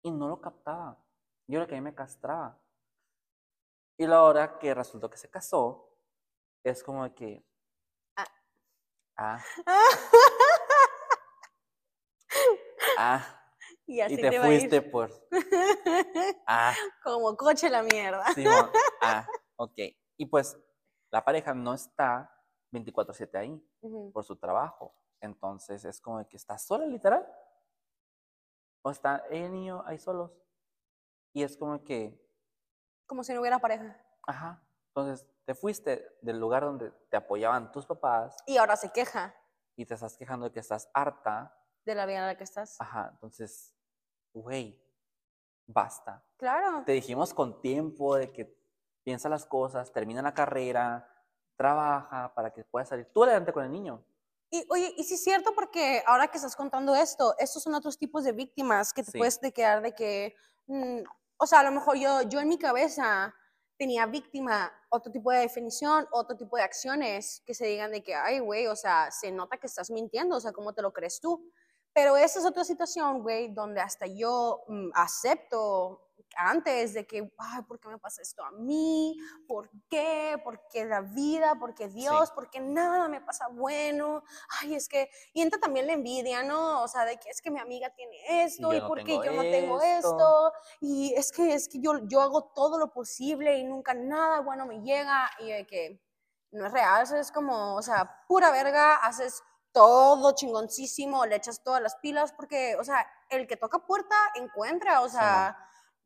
Y 0.00 0.10
no 0.10 0.26
lo 0.26 0.40
captaba. 0.40 1.04
Yo 1.46 1.58
era 1.58 1.66
que 1.66 1.74
a 1.74 1.78
mí 1.78 1.82
me 1.82 1.94
castraba. 1.94 2.58
Y 3.98 4.06
la 4.06 4.22
hora 4.22 4.58
que 4.58 4.72
resultó 4.72 5.10
que 5.10 5.18
se 5.18 5.28
casó, 5.28 5.89
es 6.64 6.82
como 6.82 7.14
que... 7.14 7.44
Ah. 8.16 8.26
Ah. 9.16 9.44
ah. 12.98 13.36
Y, 13.86 14.00
así 14.00 14.16
te, 14.16 14.40
fuiste 14.40 14.82
por... 14.82 15.10
Ah. 16.46 16.74
Como 17.02 17.36
coche 17.36 17.68
la 17.68 17.82
mierda. 17.82 18.24
Sí, 18.34 18.44
ah, 19.02 19.26
ok. 19.56 19.78
Y 20.16 20.26
pues 20.26 20.56
la 21.10 21.24
pareja 21.24 21.54
no 21.54 21.74
está 21.74 22.30
24/7 22.72 23.38
ahí 23.38 24.10
por 24.12 24.24
su 24.24 24.36
trabajo. 24.36 24.94
Entonces 25.20 25.84
es 25.84 26.00
como 26.00 26.26
que 26.28 26.36
está 26.36 26.58
sola, 26.58 26.86
literal. 26.86 27.26
O 28.82 28.90
está 28.90 29.24
el 29.30 29.52
niño 29.52 29.82
ahí 29.86 29.98
solos. 29.98 30.32
Y 31.32 31.42
es 31.42 31.56
como 31.56 31.84
que... 31.84 32.18
Como 33.06 33.22
si 33.22 33.34
no 33.34 33.40
hubiera 33.40 33.58
pareja. 33.58 34.00
Ajá. 34.26 34.62
Entonces 34.94 35.26
te 35.44 35.54
fuiste 35.54 36.16
del 36.20 36.38
lugar 36.38 36.64
donde 36.64 36.90
te 37.10 37.16
apoyaban 37.16 37.72
tus 37.72 37.86
papás. 37.86 38.36
Y 38.46 38.56
ahora 38.56 38.76
se 38.76 38.90
queja. 38.90 39.34
Y 39.76 39.86
te 39.86 39.94
estás 39.94 40.16
quejando 40.16 40.46
de 40.46 40.52
que 40.52 40.60
estás 40.60 40.90
harta. 40.92 41.56
De 41.84 41.94
la 41.94 42.06
vida 42.06 42.18
en 42.18 42.26
la 42.26 42.36
que 42.36 42.44
estás. 42.44 42.76
Ajá. 42.80 43.10
Entonces, 43.12 43.72
güey, 44.32 44.80
basta. 45.66 46.24
Claro. 46.36 46.82
Te 46.84 46.92
dijimos 46.92 47.32
con 47.32 47.60
tiempo 47.60 48.16
de 48.16 48.32
que 48.32 48.60
piensa 49.02 49.28
las 49.28 49.46
cosas, 49.46 49.92
termina 49.92 50.22
la 50.22 50.34
carrera, 50.34 51.08
trabaja 51.56 52.32
para 52.34 52.52
que 52.52 52.64
puedas 52.64 52.88
salir 52.88 53.06
tú 53.12 53.24
adelante 53.24 53.52
con 53.52 53.64
el 53.64 53.70
niño. 53.70 54.04
Y 54.50 54.66
oye, 54.68 54.92
y 54.96 55.04
sí 55.04 55.14
es 55.14 55.22
cierto 55.22 55.54
porque 55.54 56.02
ahora 56.06 56.28
que 56.28 56.36
estás 56.36 56.56
contando 56.56 56.94
esto, 56.94 57.34
estos 57.38 57.62
son 57.62 57.74
otros 57.74 57.98
tipos 57.98 58.24
de 58.24 58.32
víctimas 58.32 58.92
que 58.92 59.04
te 59.04 59.16
puedes 59.16 59.38
quedar 59.38 59.80
de 59.80 59.94
que, 59.94 60.34
mm, 60.66 61.02
o 61.36 61.46
sea, 61.46 61.60
a 61.60 61.62
lo 61.62 61.70
mejor 61.70 61.96
yo, 61.96 62.22
yo 62.22 62.40
en 62.40 62.48
mi 62.48 62.58
cabeza 62.58 63.32
tenía 63.80 64.04
víctima, 64.04 64.70
otro 64.90 65.10
tipo 65.10 65.32
de 65.32 65.38
definición, 65.38 66.06
otro 66.12 66.36
tipo 66.36 66.58
de 66.58 66.62
acciones 66.62 67.42
que 67.46 67.54
se 67.54 67.64
digan 67.64 67.90
de 67.90 68.02
que, 68.02 68.14
ay, 68.14 68.38
güey, 68.38 68.66
o 68.66 68.76
sea, 68.76 69.10
se 69.10 69.32
nota 69.32 69.56
que 69.56 69.68
estás 69.68 69.90
mintiendo, 69.90 70.36
o 70.36 70.40
sea, 70.40 70.52
¿cómo 70.52 70.74
te 70.74 70.82
lo 70.82 70.92
crees 70.92 71.18
tú? 71.18 71.50
Pero 71.94 72.14
esa 72.18 72.40
es 72.40 72.44
otra 72.44 72.62
situación, 72.62 73.22
güey, 73.22 73.54
donde 73.54 73.80
hasta 73.80 74.06
yo 74.06 74.64
mm, 74.68 74.90
acepto 74.92 76.09
antes 76.36 76.94
de 76.94 77.06
que, 77.06 77.32
ay, 77.38 77.62
¿por 77.62 77.78
qué 77.78 77.88
me 77.88 77.98
pasa 77.98 78.22
esto 78.22 78.42
a 78.44 78.50
mí? 78.50 79.16
¿Por 79.46 79.70
qué? 79.88 80.40
¿Por 80.42 80.66
qué 80.68 80.84
la 80.84 81.00
vida? 81.00 81.54
¿Por 81.56 81.74
qué 81.74 81.88
Dios? 81.88 82.30
¿Por 82.30 82.50
qué 82.50 82.60
nada 82.60 83.08
me 83.08 83.20
pasa 83.20 83.48
bueno? 83.48 84.22
Ay, 84.60 84.74
es 84.74 84.88
que, 84.88 85.10
y 85.32 85.42
entra 85.42 85.60
también 85.60 85.86
la 85.86 85.92
envidia, 85.92 86.42
¿no? 86.42 86.82
O 86.82 86.88
sea, 86.88 87.04
de 87.04 87.18
que 87.18 87.30
es 87.30 87.40
que 87.40 87.50
mi 87.50 87.58
amiga 87.58 87.90
tiene 87.90 88.44
esto 88.44 88.72
y, 88.72 88.80
por 88.80 89.02
qué 89.04 89.14
yo 89.14 89.32
no 89.32 89.42
tengo 89.42 89.80
esto. 89.80 90.52
Y 90.80 91.14
es 91.14 91.32
que, 91.32 91.54
es 91.54 91.68
que 91.68 91.80
yo, 91.80 91.98
yo 92.08 92.20
hago 92.20 92.44
todo 92.54 92.78
lo 92.78 92.92
posible 92.92 93.58
y 93.58 93.64
nunca 93.64 93.94
nada 93.94 94.40
bueno 94.40 94.66
me 94.66 94.80
llega 94.82 95.30
y 95.38 95.50
de 95.50 95.66
que 95.66 96.00
no 96.52 96.66
es 96.66 96.72
real, 96.72 97.06
es 97.16 97.30
como, 97.30 97.76
o 97.76 97.82
sea, 97.82 98.24
pura 98.26 98.50
verga, 98.50 98.96
haces 98.96 99.42
todo 99.72 100.34
chingoncísimo, 100.34 101.24
le 101.26 101.36
echas 101.36 101.62
todas 101.62 101.80
las 101.80 101.96
pilas 101.96 102.32
porque, 102.32 102.76
o 102.76 102.84
sea, 102.84 103.06
el 103.28 103.46
que 103.46 103.56
toca 103.56 103.78
puerta 103.86 104.16
encuentra, 104.34 105.02
o 105.02 105.08
sea... 105.08 105.56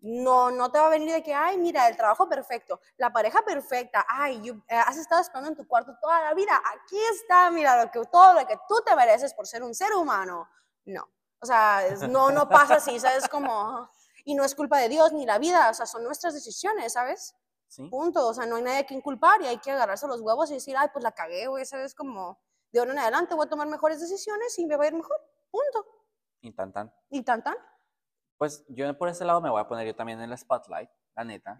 No, 0.06 0.50
no 0.50 0.70
te 0.70 0.78
va 0.78 0.88
a 0.88 0.90
venir 0.90 1.10
de 1.10 1.22
que, 1.22 1.32
ay, 1.32 1.56
mira, 1.56 1.88
el 1.88 1.96
trabajo 1.96 2.28
perfecto, 2.28 2.78
la 2.98 3.10
pareja 3.10 3.42
perfecta, 3.42 4.04
ay, 4.06 4.50
eh, 4.68 4.74
has 4.74 4.98
estado 4.98 5.22
esperando 5.22 5.48
en 5.48 5.56
tu 5.56 5.66
cuarto 5.66 5.96
toda 5.98 6.20
la 6.20 6.34
vida, 6.34 6.60
aquí 6.74 6.98
está, 7.10 7.50
mira, 7.50 7.82
lo 7.82 7.90
que, 7.90 8.04
todo 8.12 8.34
lo 8.34 8.46
que 8.46 8.58
tú 8.68 8.74
te 8.84 8.94
mereces 8.94 9.32
por 9.32 9.46
ser 9.46 9.62
un 9.62 9.74
ser 9.74 9.94
humano. 9.94 10.46
No, 10.84 11.08
o 11.40 11.46
sea, 11.46 11.80
no, 12.10 12.30
no 12.30 12.46
pasa 12.46 12.74
así, 12.74 13.00
¿sabes? 13.00 13.26
Como, 13.30 13.88
y 14.26 14.34
no 14.34 14.44
es 14.44 14.54
culpa 14.54 14.76
de 14.76 14.90
Dios 14.90 15.14
ni 15.14 15.24
la 15.24 15.38
vida, 15.38 15.70
o 15.70 15.74
sea, 15.74 15.86
son 15.86 16.04
nuestras 16.04 16.34
decisiones, 16.34 16.92
¿sabes? 16.92 17.34
Sí. 17.68 17.88
Punto, 17.88 18.28
o 18.28 18.34
sea, 18.34 18.44
no 18.44 18.56
hay 18.56 18.62
nadie 18.62 18.84
que 18.84 18.92
inculpar 18.92 19.40
y 19.40 19.46
hay 19.46 19.56
que 19.56 19.70
agarrarse 19.70 20.06
los 20.06 20.20
huevos 20.20 20.50
y 20.50 20.54
decir, 20.54 20.76
ay, 20.76 20.88
pues 20.92 21.02
la 21.02 21.12
cagué, 21.12 21.46
güey, 21.46 21.64
¿sabes? 21.64 21.94
Como, 21.94 22.38
de 22.70 22.78
ahora 22.78 22.92
en 22.92 22.98
adelante 22.98 23.34
voy 23.34 23.46
a 23.46 23.48
tomar 23.48 23.68
mejores 23.68 24.00
decisiones 24.00 24.58
y 24.58 24.66
me 24.66 24.76
va 24.76 24.84
a 24.84 24.88
ir 24.88 24.92
mejor, 24.92 25.16
punto. 25.50 25.86
Y 26.42 26.52
tan 26.52 26.74
tan. 26.74 26.92
Y 27.08 27.22
tan 27.22 27.42
tan 27.42 27.56
pues 28.44 28.62
yo 28.68 28.98
por 28.98 29.08
ese 29.08 29.24
lado 29.24 29.40
me 29.40 29.48
voy 29.48 29.58
a 29.58 29.66
poner 29.66 29.86
yo 29.86 29.96
también 29.96 30.20
en 30.20 30.30
el 30.30 30.36
spotlight, 30.36 30.90
la 31.16 31.24
neta. 31.24 31.56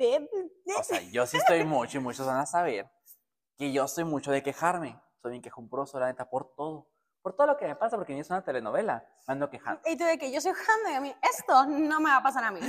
O 0.79 0.83
sea, 0.83 1.01
yo 1.01 1.25
sí 1.25 1.39
estoy 1.39 1.65
mucho 1.65 1.97
y 1.97 2.01
muchos 2.03 2.27
van 2.27 2.37
a 2.37 2.45
saber 2.45 2.91
que 3.57 3.73
yo 3.73 3.89
soy 3.89 4.05
mucho 4.05 4.31
de 4.31 4.43
quejarme. 4.43 5.01
Soy 5.23 5.31
bien 5.31 5.43
quejumbroso, 5.43 5.99
la 5.99 6.09
neta, 6.09 6.29
por 6.29 6.55
todo. 6.55 6.91
Por 7.23 7.35
todo 7.35 7.47
lo 7.47 7.57
que 7.57 7.67
me 7.67 7.75
pasa, 7.75 7.97
porque 7.97 8.13
ni 8.13 8.21
es 8.21 8.29
una 8.29 8.45
telenovela. 8.45 9.03
Me 9.27 9.33
ando 9.33 9.49
quejando. 9.49 9.81
Y 9.87 9.97
tú 9.97 10.05
de 10.05 10.19
que 10.19 10.31
yo 10.31 10.43
soy 10.43 10.53
quejando 10.53 10.91
y 10.91 10.93
a 10.93 11.01
mí, 11.01 11.17
esto 11.23 11.65
no 11.65 12.01
me 12.01 12.11
va 12.11 12.19
a 12.19 12.23
pasar 12.23 12.45
a 12.45 12.51
mí. 12.51 12.61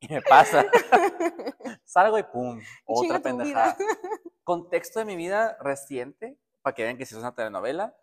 y 0.00 0.08
me 0.08 0.22
pasa. 0.22 0.64
Salgo 1.84 2.16
y 2.16 2.22
pum, 2.22 2.58
otra 2.86 3.20
pendejada. 3.20 3.76
Contexto 4.44 5.00
de 5.00 5.04
mi 5.04 5.14
vida 5.14 5.58
reciente, 5.60 6.40
para 6.62 6.74
que 6.74 6.84
vean 6.84 6.96
que 6.96 7.04
si 7.04 7.14
es 7.14 7.20
una 7.20 7.34
telenovela. 7.34 7.94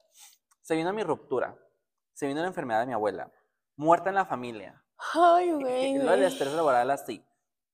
Se 0.62 0.76
vino 0.76 0.94
mi 0.94 1.02
ruptura. 1.02 1.58
Se 2.14 2.28
vino 2.28 2.40
la 2.40 2.48
enfermedad 2.48 2.82
de 2.82 2.86
mi 2.86 2.94
abuela. 2.94 3.32
Muerta 3.76 4.10
en 4.10 4.16
la 4.16 4.28
familia 4.28 4.86
Ay, 5.14 5.52
güey. 5.54 5.98
Lo 5.98 6.12
del 6.12 6.24
estrés 6.24 6.54
laboral 6.54 6.90
así. 6.92 7.26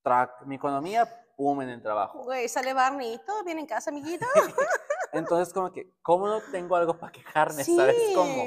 Track, 0.04 0.46
mi 0.46 0.56
economía, 0.56 1.08
pum, 1.36 1.62
en 1.62 1.70
el 1.70 1.82
trabajo. 1.82 2.24
Güey, 2.24 2.48
sale 2.48 2.74
Barney, 2.74 3.20
¿todo 3.26 3.44
bien 3.44 3.60
en 3.60 3.66
casa, 3.66 3.90
amiguito? 3.90 4.26
Entonces, 5.12 5.54
como 5.54 5.72
que, 5.72 5.96
¿cómo 6.02 6.28
no 6.28 6.42
tengo 6.52 6.76
algo 6.76 7.00
para 7.00 7.12
quejarme? 7.12 7.64
¿Sabes 7.64 7.96
cómo? 8.14 8.44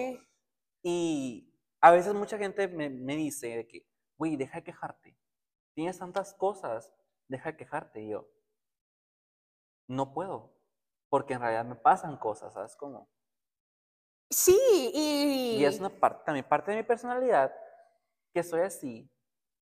Y 0.83 1.53
a 1.81 1.91
veces 1.91 2.14
mucha 2.14 2.38
gente 2.38 2.69
me, 2.69 2.88
me 2.88 3.17
dice 3.17 3.67
que, 3.67 3.87
güey, 4.17 4.37
deja 4.37 4.59
de 4.59 4.64
quejarte. 4.64 5.19
Tienes 5.75 5.99
tantas 5.99 6.35
cosas, 6.35 6.93
deja 7.27 7.53
de 7.53 7.57
quejarte. 7.57 8.03
Y 8.03 8.11
yo, 8.11 8.29
no 9.88 10.12
puedo, 10.12 10.55
porque 11.09 11.35
en 11.35 11.41
realidad 11.41 11.64
me 11.64 11.75
pasan 11.75 12.17
cosas, 12.19 12.53
¿sabes 12.53 12.77
cómo? 12.77 13.11
Sí, 14.31 14.59
y... 14.93 15.57
Y 15.59 15.64
es 15.64 15.81
una 15.81 15.88
parte, 15.88 16.23
también 16.27 16.47
parte 16.47 16.71
de 16.71 16.77
mi 16.77 16.83
personalidad 16.83 17.51
que 18.38 18.48
soy 18.48 18.61
así, 18.61 19.11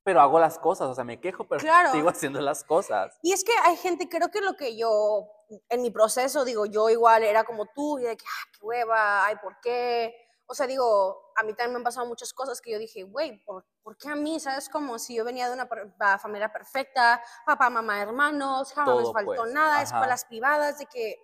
pero 0.03 0.21
hago 0.21 0.39
las 0.39 0.59
cosas, 0.59 0.89
o 0.89 0.95
sea, 0.95 1.03
me 1.03 1.19
quejo, 1.19 1.49
pero 1.49 1.61
sigo 1.93 2.11
haciendo 2.11 2.41
las 2.43 2.63
cosas. 2.63 3.19
Y 3.23 3.33
es 3.33 3.43
que 3.43 3.53
hay 3.65 3.77
gente, 3.77 4.07
creo 4.09 4.31
que 4.31 4.43
lo 4.43 4.55
que 4.55 4.77
yo, 4.77 5.27
en 5.71 5.81
mi 5.81 5.91
proceso, 5.91 6.45
digo, 6.45 6.67
yo 6.67 6.91
igual 6.91 7.23
era 7.23 7.45
como 7.45 7.67
tú, 7.75 7.99
y 7.99 8.03
de 8.03 8.17
que, 8.17 8.25
ah, 8.25 8.51
qué 8.53 8.67
hueva, 8.67 9.27
ay, 9.27 9.37
¿por 9.43 9.59
qué? 9.63 10.15
O 10.47 10.55
sea, 10.55 10.67
digo, 10.67 11.33
a 11.37 11.43
mí 11.43 11.55
también 11.55 11.73
me 11.73 11.77
han 11.79 11.85
pasado 11.85 12.07
muchas 12.07 12.35
cosas 12.35 12.61
que 12.61 12.71
yo 12.71 12.79
dije, 12.79 13.03
güey, 13.03 13.43
¿por, 13.45 13.65
¿por, 13.83 13.97
qué 13.97 14.11
a 14.11 14.15
mí? 14.15 14.39
¿Sabes? 14.39 14.69
Como 14.69 14.99
si 14.99 15.17
yo 15.17 15.25
venía 15.25 15.49
de 15.49 15.55
una 15.55 16.19
familia 16.19 16.53
perfecta, 16.53 17.23
papá, 17.47 17.71
mamá, 17.71 18.03
hermanos, 18.03 18.75
jamás 18.75 18.99
me 18.99 19.13
faltó 19.13 19.43
pues, 19.43 19.53
nada, 19.55 19.81
escuelas 19.81 20.27
privadas, 20.27 20.79
de 20.79 20.87
que, 20.87 21.17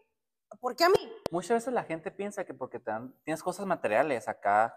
¿por 0.59 0.75
qué 0.75 0.85
a 0.85 0.88
mí? 0.88 1.12
Muchas 1.31 1.59
veces 1.59 1.75
la 1.75 1.85
gente 1.85 2.11
piensa 2.11 2.45
que 2.45 2.55
porque 2.55 2.79
te 2.79 2.91
dan, 2.91 3.15
tienes 3.25 3.43
cosas 3.43 3.67
materiales 3.67 4.27
acá, 4.27 4.75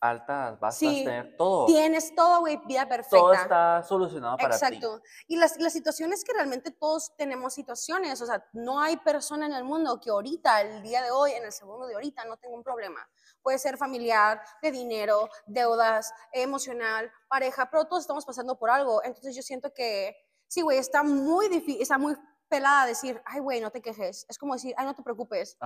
altas, 0.00 0.58
vas 0.60 0.76
a 0.76 0.80
tener 0.80 1.36
todo. 1.36 1.66
Tienes 1.66 2.14
todo, 2.14 2.40
güey, 2.40 2.58
vida 2.66 2.86
perfecta. 2.88 3.18
Todo 3.18 3.32
está 3.32 3.82
solucionado 3.82 4.36
para 4.36 4.58
ti. 4.58 4.64
Exacto. 4.64 5.02
Y 5.26 5.36
las, 5.36 5.58
las 5.58 5.72
situaciones 5.72 6.24
que 6.24 6.32
realmente 6.32 6.70
todos 6.70 7.14
tenemos 7.16 7.54
situaciones, 7.54 8.20
o 8.20 8.26
sea, 8.26 8.44
no 8.52 8.80
hay 8.80 8.96
persona 8.98 9.46
en 9.46 9.52
el 9.52 9.64
mundo 9.64 10.00
que 10.00 10.10
ahorita, 10.10 10.60
el 10.60 10.82
día 10.82 11.02
de 11.02 11.10
hoy, 11.10 11.32
en 11.32 11.44
el 11.44 11.52
segundo 11.52 11.86
de 11.86 11.94
ahorita, 11.94 12.24
no 12.24 12.36
tenga 12.36 12.54
un 12.54 12.62
problema. 12.62 13.06
Puede 13.42 13.58
ser 13.58 13.76
familiar, 13.76 14.40
de 14.62 14.70
dinero, 14.70 15.28
deudas, 15.46 16.12
emocional, 16.32 17.10
pareja, 17.28 17.68
pero 17.70 17.84
todos 17.84 18.02
estamos 18.02 18.24
pasando 18.24 18.58
por 18.58 18.70
algo. 18.70 19.02
Entonces 19.04 19.34
yo 19.34 19.42
siento 19.42 19.72
que, 19.72 20.16
sí, 20.48 20.62
güey, 20.62 20.78
está 20.78 21.02
muy 21.02 21.48
difícil, 21.48 21.80
está 21.80 21.98
muy 21.98 22.16
pelada 22.48 22.86
decir, 22.86 23.20
ay, 23.24 23.40
güey, 23.40 23.60
no 23.60 23.70
te 23.70 23.82
quejes. 23.82 24.26
Es 24.28 24.38
como 24.38 24.54
decir, 24.54 24.74
ay, 24.76 24.86
no 24.86 24.94
te 24.94 25.02
preocupes. 25.02 25.56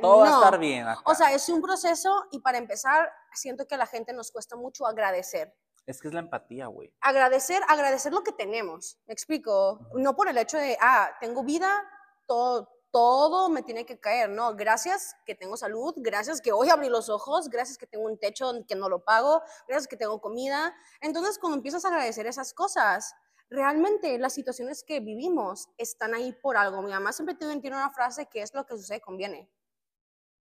Todo 0.00 0.20
va 0.20 0.28
a 0.28 0.34
estar 0.34 0.58
bien. 0.58 0.86
O 1.04 1.14
sea, 1.14 1.32
es 1.32 1.48
un 1.48 1.60
proceso 1.62 2.26
y 2.30 2.40
para 2.40 2.58
empezar, 2.58 3.10
siento 3.34 3.66
que 3.66 3.74
a 3.74 3.78
la 3.78 3.86
gente 3.86 4.12
nos 4.12 4.30
cuesta 4.30 4.56
mucho 4.56 4.86
agradecer. 4.86 5.54
Es 5.86 6.00
que 6.00 6.08
es 6.08 6.14
la 6.14 6.20
empatía, 6.20 6.66
güey. 6.66 6.94
Agradecer, 7.00 7.62
agradecer 7.68 8.12
lo 8.12 8.22
que 8.22 8.32
tenemos. 8.32 8.98
Me 9.06 9.12
explico. 9.12 9.80
No 9.94 10.16
por 10.16 10.28
el 10.28 10.38
hecho 10.38 10.56
de, 10.56 10.78
ah, 10.80 11.10
tengo 11.20 11.44
vida, 11.44 11.82
todo, 12.26 12.74
todo 12.94 13.48
me 13.48 13.62
tiene 13.62 13.84
que 13.84 13.98
caer, 13.98 14.30
no, 14.30 14.54
gracias 14.54 15.16
que 15.26 15.34
tengo 15.34 15.56
salud, 15.56 15.92
gracias 15.96 16.40
que 16.40 16.52
hoy 16.52 16.70
abrí 16.70 16.88
los 16.88 17.08
ojos, 17.08 17.50
gracias 17.50 17.76
que 17.76 17.88
tengo 17.88 18.04
un 18.04 18.18
techo 18.18 18.52
que 18.68 18.76
no 18.76 18.88
lo 18.88 19.04
pago, 19.04 19.42
gracias 19.66 19.88
que 19.88 19.96
tengo 19.96 20.20
comida. 20.20 20.72
Entonces, 21.00 21.38
cuando 21.40 21.56
empiezas 21.56 21.84
a 21.84 21.88
agradecer 21.88 22.28
esas 22.28 22.54
cosas, 22.54 23.12
realmente 23.50 24.16
las 24.18 24.32
situaciones 24.32 24.84
que 24.84 25.00
vivimos 25.00 25.68
están 25.76 26.14
ahí 26.14 26.32
por 26.32 26.56
algo. 26.56 26.82
Mi 26.82 26.92
mamá 26.92 27.12
siempre 27.12 27.34
tiene 27.34 27.58
una 27.66 27.90
frase 27.90 28.26
que 28.26 28.42
es 28.42 28.54
lo 28.54 28.64
que 28.64 28.76
sucede 28.76 29.00
conviene. 29.00 29.50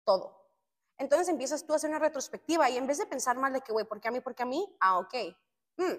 Todo. 0.06 0.47
Entonces 0.98 1.30
empiezas 1.30 1.66
tú 1.66 1.74
a 1.74 1.76
hacer 1.76 1.90
una 1.90 2.00
retrospectiva 2.00 2.70
y 2.70 2.78
en 2.78 2.88
vez 2.88 2.98
de 2.98 3.06
pensar 3.06 3.38
mal 3.38 3.54
de 3.54 3.62
que, 3.62 3.72
güey, 3.72 3.86
¿por 3.86 4.02
qué 4.02 4.08
a 4.08 4.12
mí? 4.12 4.20
¿Por 4.20 4.34
qué 4.34 4.44
a 4.44 4.48
mí? 4.48 4.76
Ah, 4.80 4.98
ok. 4.98 5.14
Mm, 5.78 5.94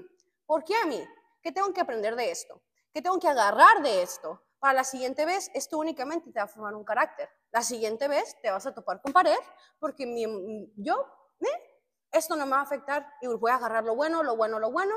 ¿Por 0.44 0.64
qué 0.64 0.74
a 0.76 0.86
mí? 0.86 1.02
¿Qué 1.40 1.52
tengo 1.52 1.72
que 1.72 1.80
aprender 1.80 2.16
de 2.16 2.30
esto? 2.30 2.60
¿Qué 2.92 3.00
tengo 3.00 3.18
que 3.18 3.28
agarrar 3.28 3.82
de 3.82 4.02
esto? 4.02 4.42
Para 4.58 4.74
la 4.74 4.84
siguiente 4.84 5.24
vez, 5.24 5.50
esto 5.54 5.78
únicamente 5.78 6.32
te 6.32 6.40
va 6.40 6.46
a 6.46 6.48
formar 6.48 6.74
un 6.74 6.84
carácter. 6.84 7.28
La 7.52 7.62
siguiente 7.62 8.08
vez 8.08 8.36
te 8.42 8.50
vas 8.50 8.66
a 8.66 8.74
topar 8.74 9.00
con 9.00 9.12
pared 9.12 9.38
porque 9.78 10.04
mi, 10.04 10.72
yo, 10.76 11.06
¿eh? 11.40 11.78
esto 12.10 12.34
no 12.34 12.44
me 12.44 12.52
va 12.52 12.58
a 12.58 12.62
afectar 12.62 13.06
y 13.20 13.28
voy 13.28 13.52
a 13.52 13.54
agarrar 13.54 13.84
lo 13.84 13.94
bueno, 13.94 14.22
lo 14.24 14.36
bueno, 14.36 14.58
lo 14.58 14.72
bueno 14.72 14.94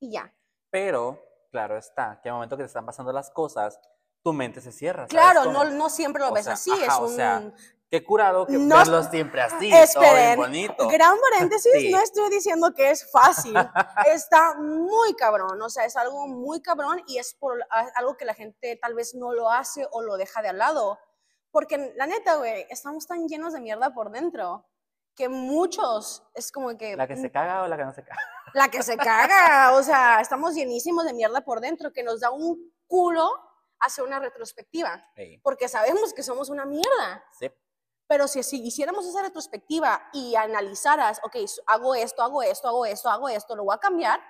y 0.00 0.12
ya. 0.12 0.34
Pero 0.70 1.22
claro 1.50 1.76
está, 1.76 2.18
que 2.22 2.30
al 2.30 2.36
momento 2.36 2.56
que 2.56 2.62
te 2.62 2.68
están 2.68 2.86
pasando 2.86 3.12
las 3.12 3.30
cosas, 3.30 3.78
tu 4.22 4.32
mente 4.32 4.62
se 4.62 4.72
cierra. 4.72 5.06
Claro, 5.06 5.52
no, 5.52 5.64
no 5.64 5.90
siempre 5.90 6.22
lo 6.22 6.32
ves 6.32 6.48
así, 6.48 6.72
es 6.72 6.98
un... 6.98 7.54
Qué 7.94 8.02
curado 8.02 8.44
que 8.44 8.58
no, 8.58 8.76
verlo 8.76 9.04
siempre 9.04 9.40
así, 9.40 9.72
esperen, 9.72 10.34
todo 10.34 10.46
bonito. 10.46 10.88
Gran 10.88 11.16
paréntesis, 11.30 11.92
no 11.92 12.00
estoy 12.00 12.28
diciendo 12.28 12.74
que 12.74 12.90
es 12.90 13.08
fácil, 13.08 13.54
está 14.12 14.56
muy 14.56 15.14
cabrón, 15.14 15.62
o 15.62 15.70
sea, 15.70 15.84
es 15.84 15.94
algo 15.94 16.26
muy 16.26 16.60
cabrón 16.60 17.00
y 17.06 17.18
es 17.18 17.34
por 17.34 17.64
algo 17.94 18.16
que 18.16 18.24
la 18.24 18.34
gente 18.34 18.76
tal 18.82 18.94
vez 18.94 19.14
no 19.14 19.32
lo 19.32 19.48
hace 19.48 19.86
o 19.92 20.02
lo 20.02 20.16
deja 20.16 20.42
de 20.42 20.48
al 20.48 20.58
lado. 20.58 20.98
Porque 21.52 21.92
la 21.94 22.08
neta, 22.08 22.34
güey, 22.34 22.66
estamos 22.68 23.06
tan 23.06 23.28
llenos 23.28 23.52
de 23.52 23.60
mierda 23.60 23.94
por 23.94 24.10
dentro 24.10 24.66
que 25.14 25.28
muchos 25.28 26.24
es 26.34 26.50
como 26.50 26.76
que... 26.76 26.96
¿La 26.96 27.06
que 27.06 27.16
se 27.16 27.30
caga 27.30 27.62
o 27.62 27.68
la 27.68 27.76
que 27.76 27.84
no 27.84 27.94
se 27.94 28.02
caga? 28.02 28.20
La 28.54 28.68
que 28.70 28.82
se 28.82 28.96
caga, 28.96 29.72
o 29.74 29.84
sea, 29.84 30.20
estamos 30.20 30.56
llenísimos 30.56 31.04
de 31.04 31.12
mierda 31.12 31.42
por 31.42 31.60
dentro 31.60 31.92
que 31.92 32.02
nos 32.02 32.18
da 32.18 32.32
un 32.32 32.72
culo 32.88 33.30
hacer 33.78 34.04
una 34.04 34.18
retrospectiva, 34.18 35.04
porque 35.42 35.68
sabemos 35.68 36.12
que 36.12 36.24
somos 36.24 36.48
una 36.50 36.64
mierda. 36.64 37.24
Sí. 37.38 37.50
Pero 38.06 38.28
si, 38.28 38.42
si 38.42 38.62
hiciéramos 38.62 39.06
esa 39.06 39.22
retrospectiva 39.22 40.02
y 40.12 40.34
analizaras, 40.36 41.20
ok, 41.24 41.36
hago 41.66 41.94
esto, 41.94 42.22
hago 42.22 42.42
esto, 42.42 42.68
hago 42.68 42.84
esto, 42.84 43.08
hago 43.08 43.28
esto, 43.28 43.56
lo 43.56 43.64
voy 43.64 43.74
a 43.74 43.78
cambiar, 43.78 44.20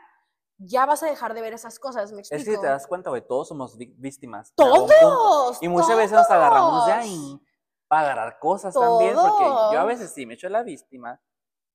ya 0.59 0.87
vas 0.87 1.03
a 1.03 1.07
dejar 1.07 1.35
de 1.35 1.41
ver 1.41 1.53
esas 1.53 1.79
cosas, 1.79 2.13
¿me 2.13 2.21
explico? 2.21 2.41
Es 2.41 2.49
que 2.49 2.59
te 2.59 2.67
das 2.67 2.87
cuenta, 2.87 3.11
güey, 3.11 3.27
todos 3.27 3.49
somos 3.49 3.77
víctimas. 3.77 4.53
Todos. 4.55 5.59
Y 5.61 5.69
muchas 5.69 5.97
veces 5.97 6.13
nos 6.13 6.31
agarramos 6.31 6.87
de 6.87 6.93
ahí 6.93 7.41
para 7.89 8.13
agarrar 8.13 8.39
cosas 8.39 8.75
también, 8.75 9.15
porque 9.15 9.45
yo 9.45 9.81
a 9.81 9.85
veces 9.85 10.13
sí 10.13 10.27
me 10.27 10.35
echo 10.35 10.49
la 10.49 10.63
víctima, 10.63 11.21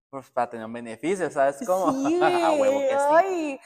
pues 0.09 0.31
para 0.31 0.49
tener 0.49 0.65
un 0.65 0.73
beneficio, 0.73 1.29
¿sabes 1.29 1.59
cómo? 1.65 1.91
Sí, 1.91 2.19
a 2.23 2.51
huevo 2.51 2.79
que 2.79 2.97
sí. 3.27 3.59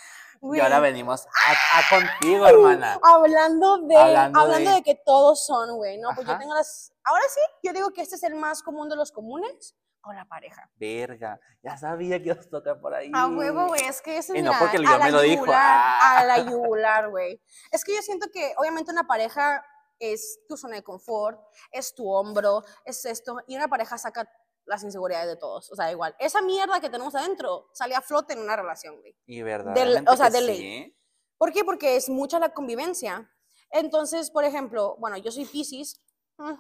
Y 0.52 0.60
ahora 0.60 0.80
venimos 0.80 1.26
a, 1.26 1.82
contigo, 1.90 2.46
hermana. 2.48 3.00
Hablando 3.02 3.78
de, 3.80 3.96
hablando, 3.96 4.72
de... 4.72 4.84
que 4.84 4.96
todos 4.96 5.46
son, 5.46 5.78
güey, 5.78 5.98
¿no? 5.98 6.10
Pues 6.16 6.28
yo 6.28 6.38
tengo 6.38 6.54
las... 6.54 6.92
Ahora 7.04 7.24
sí, 7.30 7.40
yo 7.64 7.72
digo 7.72 7.92
que 7.92 8.02
este 8.02 8.16
es 8.16 8.24
el 8.24 8.36
más 8.36 8.62
común 8.62 8.90
de 8.90 8.96
los 8.96 9.12
comunes 9.12 9.76
con 10.02 10.16
la 10.18 10.26
pareja. 10.26 10.70
Verga, 10.76 11.40
ya 11.64 11.78
sabía 11.78 12.22
que 12.22 12.34
os 12.34 12.50
toca 12.50 12.78
por 12.78 12.94
ahí. 12.94 13.10
A 13.14 13.28
huevo, 13.28 13.68
güey, 13.68 13.86
es 13.86 14.02
que 14.02 14.18
es 14.18 14.30
Y 14.30 14.42
no 14.42 14.52
porque 14.60 14.78
el 14.78 14.84
me 14.84 15.12
lo 15.12 15.22
dijo. 15.22 15.46
A 15.48 16.24
la 16.26 16.40
yugular, 16.40 17.10
güey. 17.10 17.42
Es 17.72 17.86
que 17.86 17.96
yo 17.96 18.02
siento 18.02 18.28
que 18.32 18.54
obviamente 18.58 18.92
una 18.92 19.08
pareja 19.08 19.66
es 20.00 20.40
tu 20.50 20.58
zona 20.58 20.76
de 20.76 20.84
confort, 20.84 21.40
es 21.72 21.96
tu 21.96 22.12
hombro, 22.12 22.64
es 22.84 23.06
esto, 23.06 23.38
y 23.48 23.56
una 23.56 23.70
pareja 23.70 23.98
saca 23.98 24.30
las 24.66 24.84
inseguridades 24.84 25.28
de 25.28 25.36
todos. 25.36 25.72
O 25.72 25.76
sea, 25.76 25.92
igual, 25.92 26.16
esa 26.20 26.42
mierda 26.42 26.80
que 26.80 26.90
tenemos 26.90 27.16
adentro 27.16 27.70
sale 27.74 27.96
a 27.96 28.02
flote 28.02 28.34
en 28.34 28.40
una 28.40 28.56
relación, 28.56 29.00
güey. 29.00 29.16
Y 29.26 29.42
verdad. 29.42 29.76
o 30.08 30.16
sea, 30.16 30.30
de 30.30 30.42
ley. 30.42 30.98
¿Por 31.38 31.52
qué? 31.52 31.64
Porque 31.64 31.96
es 31.96 32.10
mucha 32.10 32.40
la 32.40 32.54
convivencia. 32.54 33.30
Entonces, 33.72 34.30
por 34.32 34.46
ejemplo, 34.46 34.96
bueno, 35.00 35.18
yo 35.18 35.32
soy 35.32 35.46
Pisces. 35.46 36.00
Mm, 36.38 36.54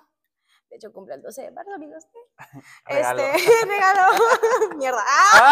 de 0.69 0.75
hecho, 0.75 0.91
cumple 0.91 1.15
el 1.15 1.21
12 1.21 1.43
de 1.43 1.51
marzo, 1.51 1.71
amigos. 1.73 2.05
regalo. 2.85 3.23
Este, 3.23 3.65
regalo. 3.65 4.01
mierda. 4.77 5.03
¡Ah! 5.07 5.51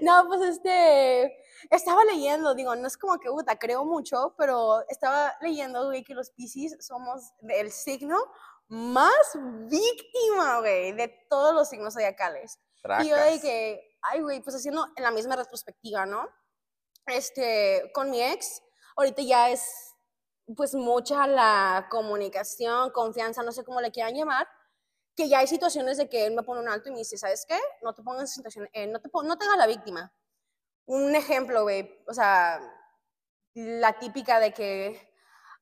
no, 0.00 0.26
pues 0.28 0.40
este 0.42 1.46
estaba 1.70 2.04
leyendo, 2.04 2.54
digo, 2.54 2.74
no 2.76 2.86
es 2.86 2.96
como 2.96 3.18
que, 3.18 3.28
puta, 3.28 3.58
creo 3.58 3.84
mucho, 3.84 4.34
pero 4.38 4.86
estaba 4.88 5.34
leyendo, 5.40 5.86
güey, 5.86 6.04
que 6.04 6.14
los 6.14 6.30
Pisces 6.30 6.76
somos 6.80 7.32
el 7.48 7.70
signo 7.70 8.18
más 8.68 9.36
víctima, 9.68 10.60
güey, 10.60 10.92
de 10.92 11.08
todos 11.28 11.54
los 11.54 11.68
signos 11.68 11.94
zodiacales. 11.94 12.58
Y 13.02 13.08
yo 13.08 13.16
de 13.16 13.40
que, 13.40 13.98
ay, 14.02 14.20
güey, 14.20 14.40
pues 14.40 14.56
haciendo 14.56 14.86
en 14.96 15.02
la 15.02 15.10
misma 15.10 15.36
retrospectiva, 15.36 16.06
¿no? 16.06 16.28
Este, 17.06 17.90
con 17.94 18.10
mi 18.10 18.22
ex, 18.22 18.62
ahorita 18.96 19.22
ya 19.22 19.50
es, 19.50 19.94
pues, 20.56 20.74
mucha 20.74 21.26
la 21.26 21.86
comunicación, 21.90 22.90
confianza, 22.90 23.42
no 23.42 23.52
sé 23.52 23.64
cómo 23.64 23.80
le 23.80 23.90
quieran 23.90 24.14
llamar, 24.14 24.48
que 25.14 25.28
ya 25.28 25.38
hay 25.38 25.46
situaciones 25.46 25.96
de 25.96 26.08
que 26.08 26.26
él 26.26 26.34
me 26.34 26.42
pone 26.42 26.60
un 26.60 26.68
alto 26.68 26.88
y 26.88 26.92
me 26.92 26.98
dice, 26.98 27.16
¿sabes 27.16 27.44
qué? 27.48 27.58
No 27.82 27.94
te 27.94 28.02
pongas 28.02 28.22
en 28.22 28.28
situación, 28.28 28.68
eh, 28.72 28.86
no, 28.86 29.00
te, 29.00 29.08
no 29.12 29.38
tengas 29.38 29.56
la 29.56 29.66
víctima. 29.66 30.12
Un 30.86 31.14
ejemplo, 31.16 31.62
güey, 31.62 32.04
o 32.06 32.14
sea, 32.14 32.60
la 33.54 33.98
típica 33.98 34.38
de 34.38 34.52
que 34.52 35.15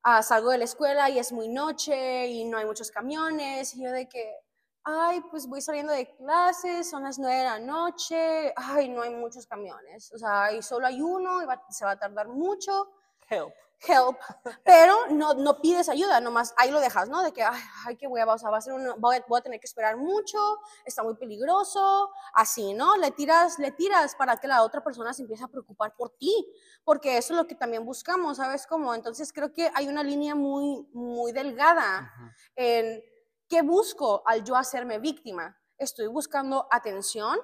Ah, 0.05 0.23
salgo 0.23 0.51
de 0.51 0.59
la 0.59 0.65
escuela 0.65 1.09
y 1.09 1.19
es 1.19 1.33
muy 1.33 1.49
noche 1.49 2.27
y 2.27 2.45
no 2.45 2.59
hay 2.59 2.67
muchos 2.67 2.91
camiones. 2.91 3.75
Y 3.75 3.83
yo 3.83 3.91
de 3.91 4.07
que, 4.07 4.37
ay, 4.85 5.23
pues 5.31 5.47
voy 5.47 5.63
saliendo 5.63 5.93
de 5.93 6.15
clases, 6.17 6.91
son 6.91 7.05
las 7.05 7.19
nueve 7.19 7.39
de 7.39 7.45
la 7.45 7.59
noche, 7.59 8.53
ay, 8.57 8.91
no 8.91 9.03
hay 9.03 9.11
muchos 9.11 9.47
camiones. 9.47 10.13
O 10.13 10.19
sea, 10.19 10.53
y 10.53 10.63
solo 10.63 10.87
hay 10.87 11.01
uno 11.01 11.43
y 11.43 11.47
se 11.71 11.85
va 11.85 11.93
a 11.93 11.99
tardar 11.99 12.29
mucho. 12.29 12.91
Help 13.31 13.64
help, 13.81 14.17
pero 14.65 14.95
no, 15.11 15.35
no 15.35 15.61
pides 15.61 15.89
ayuda, 15.89 16.21
nomás 16.21 16.55
ahí 16.57 16.71
lo 16.71 16.81
dejas, 16.81 17.09
¿no? 17.09 17.23
De 17.23 17.33
que, 17.33 17.43
ay, 17.43 17.61
ay 17.87 17.97
qué 17.97 18.07
hueva, 18.07 18.35
o 18.35 18.39
sea, 18.39 18.51
va 18.51 18.59
a 18.59 18.61
ser 18.61 18.73
una, 18.73 18.95
voy, 18.95 19.17
a, 19.17 19.41
tener 19.41 19.61
que 19.61 19.67
esperar 19.67 19.97
mucho, 19.97 20.39
está 20.85 21.03
muy 21.03 21.15
peligroso, 21.17 22.11
así, 22.35 22.75
¿no? 22.75 22.97
Le 22.97 23.11
tiras, 23.11 23.59
le 23.59 23.73
tiras 23.73 24.15
para 24.15 24.37
que 24.37 24.49
la 24.49 24.63
otra 24.63 24.83
persona 24.83 25.13
se 25.13 25.23
empiece 25.23 25.45
a 25.45 25.49
preocupar 25.49 25.95
por 25.97 26.11
ti, 26.11 26.47
porque 26.85 27.19
eso 27.19 27.35
es 27.35 27.39
lo 27.39 27.47
que 27.47 27.55
también 27.55 27.85
buscamos, 27.85 28.39
¿sabes 28.39 28.67
cómo? 28.67 28.95
Entonces 28.95 29.33
creo 29.33 29.53
que 29.53 29.71
hay 29.75 29.89
una 29.89 30.03
línea 30.03 30.35
muy, 30.35 30.89
muy 30.93 31.33
delgada 31.33 32.13
en 32.57 33.03
qué 33.49 33.63
busco 33.63 34.23
al 34.27 34.45
yo 34.45 34.57
hacerme 34.57 34.99
víctima. 34.99 35.59
Estoy 35.77 36.07
buscando 36.07 36.67
atención, 36.71 37.39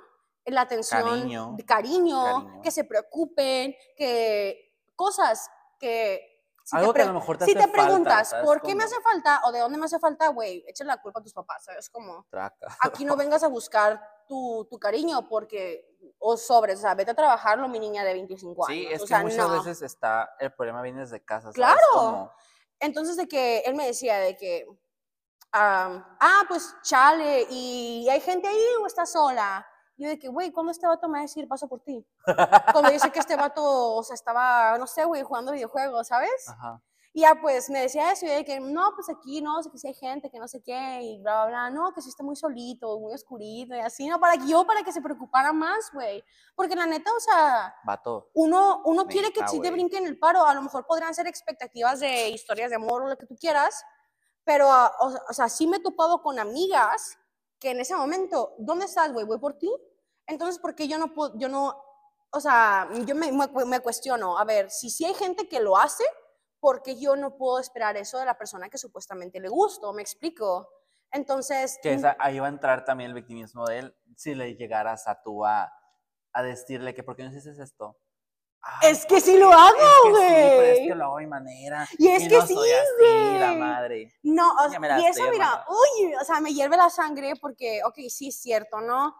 la 0.46 0.62
atención, 0.62 1.02
cariño, 1.02 1.56
cariño. 1.66 2.60
que 2.62 2.70
se 2.70 2.84
preocupen, 2.84 3.74
que 3.96 4.70
cosas 4.96 5.50
que 5.80 6.30
si 6.62 6.76
Algo 6.76 6.92
te 6.92 6.98
que 6.98 7.02
a 7.02 7.06
lo 7.06 7.14
mejor 7.14 7.38
te 7.38 7.46
Si 7.46 7.54
te 7.54 7.66
preguntas, 7.66 8.32
¿por 8.44 8.60
qué 8.62 8.76
me 8.76 8.84
hace 8.84 9.00
falta 9.00 9.40
o 9.44 9.50
de 9.50 9.58
dónde 9.58 9.76
me 9.78 9.86
hace 9.86 9.98
falta, 9.98 10.28
güey? 10.28 10.64
Échale 10.68 10.88
la 10.88 11.00
culpa 11.00 11.18
a 11.18 11.22
tus 11.22 11.32
papás, 11.32 11.64
¿sabes? 11.64 11.90
Como, 11.90 12.26
Traca. 12.30 12.76
aquí 12.80 13.04
no 13.04 13.16
vengas 13.16 13.42
a 13.42 13.48
buscar 13.48 14.00
tu, 14.28 14.66
tu, 14.70 14.78
cariño 14.78 15.28
porque, 15.28 15.96
o 16.18 16.36
sobre, 16.36 16.74
o 16.74 16.76
sea, 16.76 16.94
vete 16.94 17.10
a 17.10 17.14
trabajar, 17.14 17.58
lo 17.58 17.68
mi 17.68 17.80
niña 17.80 18.04
de 18.04 18.12
25 18.12 18.68
años. 18.68 18.78
Sí, 18.78 18.86
es 18.88 19.02
o 19.02 19.06
que 19.06 19.16
muchas 19.16 19.50
veces 19.50 19.82
está, 19.82 20.36
el 20.38 20.52
problema 20.52 20.82
viene 20.82 21.00
desde 21.00 21.24
casa, 21.24 21.52
¿sabes? 21.52 21.56
Claro. 21.56 22.32
Entonces, 22.78 23.16
de 23.16 23.26
que 23.26 23.60
él 23.60 23.74
me 23.74 23.86
decía 23.86 24.18
de 24.18 24.36
que, 24.36 24.66
ah, 25.52 26.44
pues 26.46 26.76
chale, 26.82 27.46
y 27.50 28.08
hay 28.08 28.20
gente 28.20 28.46
ahí 28.46 28.66
o 28.80 28.86
está 28.86 29.06
sola. 29.06 29.66
Yo 30.00 30.08
de 30.08 30.18
que, 30.18 30.28
güey, 30.28 30.50
¿cuándo 30.50 30.72
este 30.72 30.86
vato 30.86 31.08
me 31.08 31.18
va 31.18 31.18
a 31.18 31.22
decir 31.22 31.46
paso 31.46 31.68
por 31.68 31.80
ti? 31.80 32.02
Cuando 32.72 32.90
yo 32.90 32.98
sé 32.98 33.12
que 33.12 33.18
este 33.18 33.36
vato, 33.36 33.96
o 33.96 34.02
sea, 34.02 34.14
estaba, 34.14 34.78
no 34.78 34.86
sé, 34.86 35.04
güey, 35.04 35.22
jugando 35.22 35.52
videojuegos, 35.52 36.08
¿sabes? 36.08 36.48
Ajá. 36.48 36.82
Y 37.12 37.20
ya 37.20 37.34
pues 37.38 37.68
me 37.68 37.80
decía 37.80 38.10
eso, 38.10 38.24
y 38.24 38.30
de 38.30 38.44
que 38.44 38.60
no, 38.60 38.92
pues 38.94 39.10
aquí 39.10 39.42
no, 39.42 39.62
sé 39.62 39.70
que 39.70 39.76
si 39.76 39.88
hay 39.88 39.94
gente, 39.94 40.30
que 40.30 40.38
no 40.38 40.48
sé 40.48 40.62
qué, 40.62 41.02
y 41.02 41.20
bla, 41.20 41.44
bla, 41.44 41.48
bla, 41.48 41.70
no, 41.70 41.92
que 41.92 42.00
si 42.00 42.08
está 42.08 42.22
muy 42.22 42.34
solito, 42.34 42.98
muy 42.98 43.12
oscurito, 43.12 43.74
y 43.74 43.80
así, 43.80 44.08
no, 44.08 44.18
para 44.18 44.38
que 44.38 44.46
yo, 44.46 44.64
para 44.64 44.82
que 44.82 44.92
se 44.92 45.02
preocupara 45.02 45.52
más, 45.52 45.90
güey. 45.92 46.24
Porque 46.54 46.74
la 46.74 46.86
neta, 46.86 47.10
o 47.14 47.20
sea, 47.20 47.74
Vato. 47.84 48.30
uno, 48.32 48.80
uno 48.86 49.06
quiere 49.06 49.32
que 49.32 49.46
sí 49.48 49.60
te 49.60 49.70
brinque 49.70 49.98
en 49.98 50.06
el 50.06 50.18
paro, 50.18 50.46
a 50.46 50.54
lo 50.54 50.62
mejor 50.62 50.86
podrían 50.86 51.14
ser 51.14 51.26
expectativas 51.26 52.00
de 52.00 52.30
historias 52.30 52.70
de 52.70 52.76
amor 52.76 53.02
o 53.02 53.08
lo 53.08 53.18
que 53.18 53.26
tú 53.26 53.36
quieras, 53.36 53.84
pero, 54.44 54.70
o, 54.70 55.12
o 55.28 55.32
sea, 55.34 55.50
sí 55.50 55.66
me 55.66 55.76
he 55.76 55.80
topado 55.80 56.22
con 56.22 56.38
amigas 56.38 57.18
que 57.58 57.72
en 57.72 57.80
ese 57.80 57.94
momento, 57.94 58.54
¿dónde 58.58 58.86
estás, 58.86 59.12
güey? 59.12 59.26
¿Voy 59.26 59.38
por 59.38 59.54
ti? 59.54 59.70
Entonces, 60.30 60.60
¿por 60.60 60.74
qué 60.74 60.86
yo 60.86 60.96
no 60.96 61.12
puedo, 61.12 61.36
yo 61.36 61.48
no, 61.48 61.76
o 62.30 62.40
sea, 62.40 62.88
yo 63.04 63.14
me, 63.16 63.32
me, 63.32 63.80
cuestiono, 63.80 64.38
a 64.38 64.44
ver, 64.44 64.70
si 64.70 64.88
sí 64.88 65.04
hay 65.04 65.14
gente 65.14 65.48
que 65.48 65.60
lo 65.60 65.76
hace, 65.76 66.04
¿por 66.60 66.82
qué 66.82 66.98
yo 66.98 67.16
no 67.16 67.36
puedo 67.36 67.58
esperar 67.58 67.96
eso 67.96 68.18
de 68.18 68.26
la 68.26 68.38
persona 68.38 68.68
que 68.68 68.78
supuestamente 68.78 69.40
le 69.40 69.48
gusto? 69.48 69.92
¿Me 69.92 70.02
explico? 70.02 70.68
Entonces... 71.10 71.80
Que 71.82 72.00
ahí 72.20 72.38
va 72.38 72.46
a 72.46 72.50
entrar 72.50 72.84
también 72.84 73.10
el 73.10 73.14
victimismo 73.14 73.66
de 73.66 73.80
él, 73.80 73.96
si 74.16 74.36
le 74.36 74.54
llegaras 74.54 75.08
a 75.08 75.20
tú 75.20 75.44
a, 75.44 75.72
a 76.32 76.42
decirle 76.44 76.94
que, 76.94 77.02
¿por 77.02 77.16
qué 77.16 77.24
no 77.24 77.30
dices 77.30 77.58
esto? 77.58 77.98
es 78.82 79.06
que 79.06 79.20
sí 79.20 79.38
lo 79.38 79.50
hago, 79.52 80.10
güey. 80.10 80.26
Es, 80.26 80.78
es 80.78 80.88
que 80.88 80.94
lo 80.94 81.04
hago 81.06 81.16
de 81.16 81.26
manera. 81.26 81.88
Y 81.98 82.08
es 82.08 82.28
que 82.28 82.40
sí, 82.42 82.54
güey. 82.54 83.38
La 83.38 83.54
madre. 83.54 84.12
No, 84.22 84.52
o 84.52 84.68
sea, 84.68 84.98
y 84.98 85.06
eso, 85.06 85.22
mira, 85.30 85.64
uy, 85.68 86.14
o 86.14 86.24
sea, 86.24 86.40
me 86.40 86.52
hierve 86.52 86.76
la 86.76 86.90
sangre 86.90 87.32
porque, 87.40 87.80
ok, 87.84 87.98
sí 88.08 88.28
es 88.28 88.40
cierto, 88.40 88.80
¿no? 88.80 89.16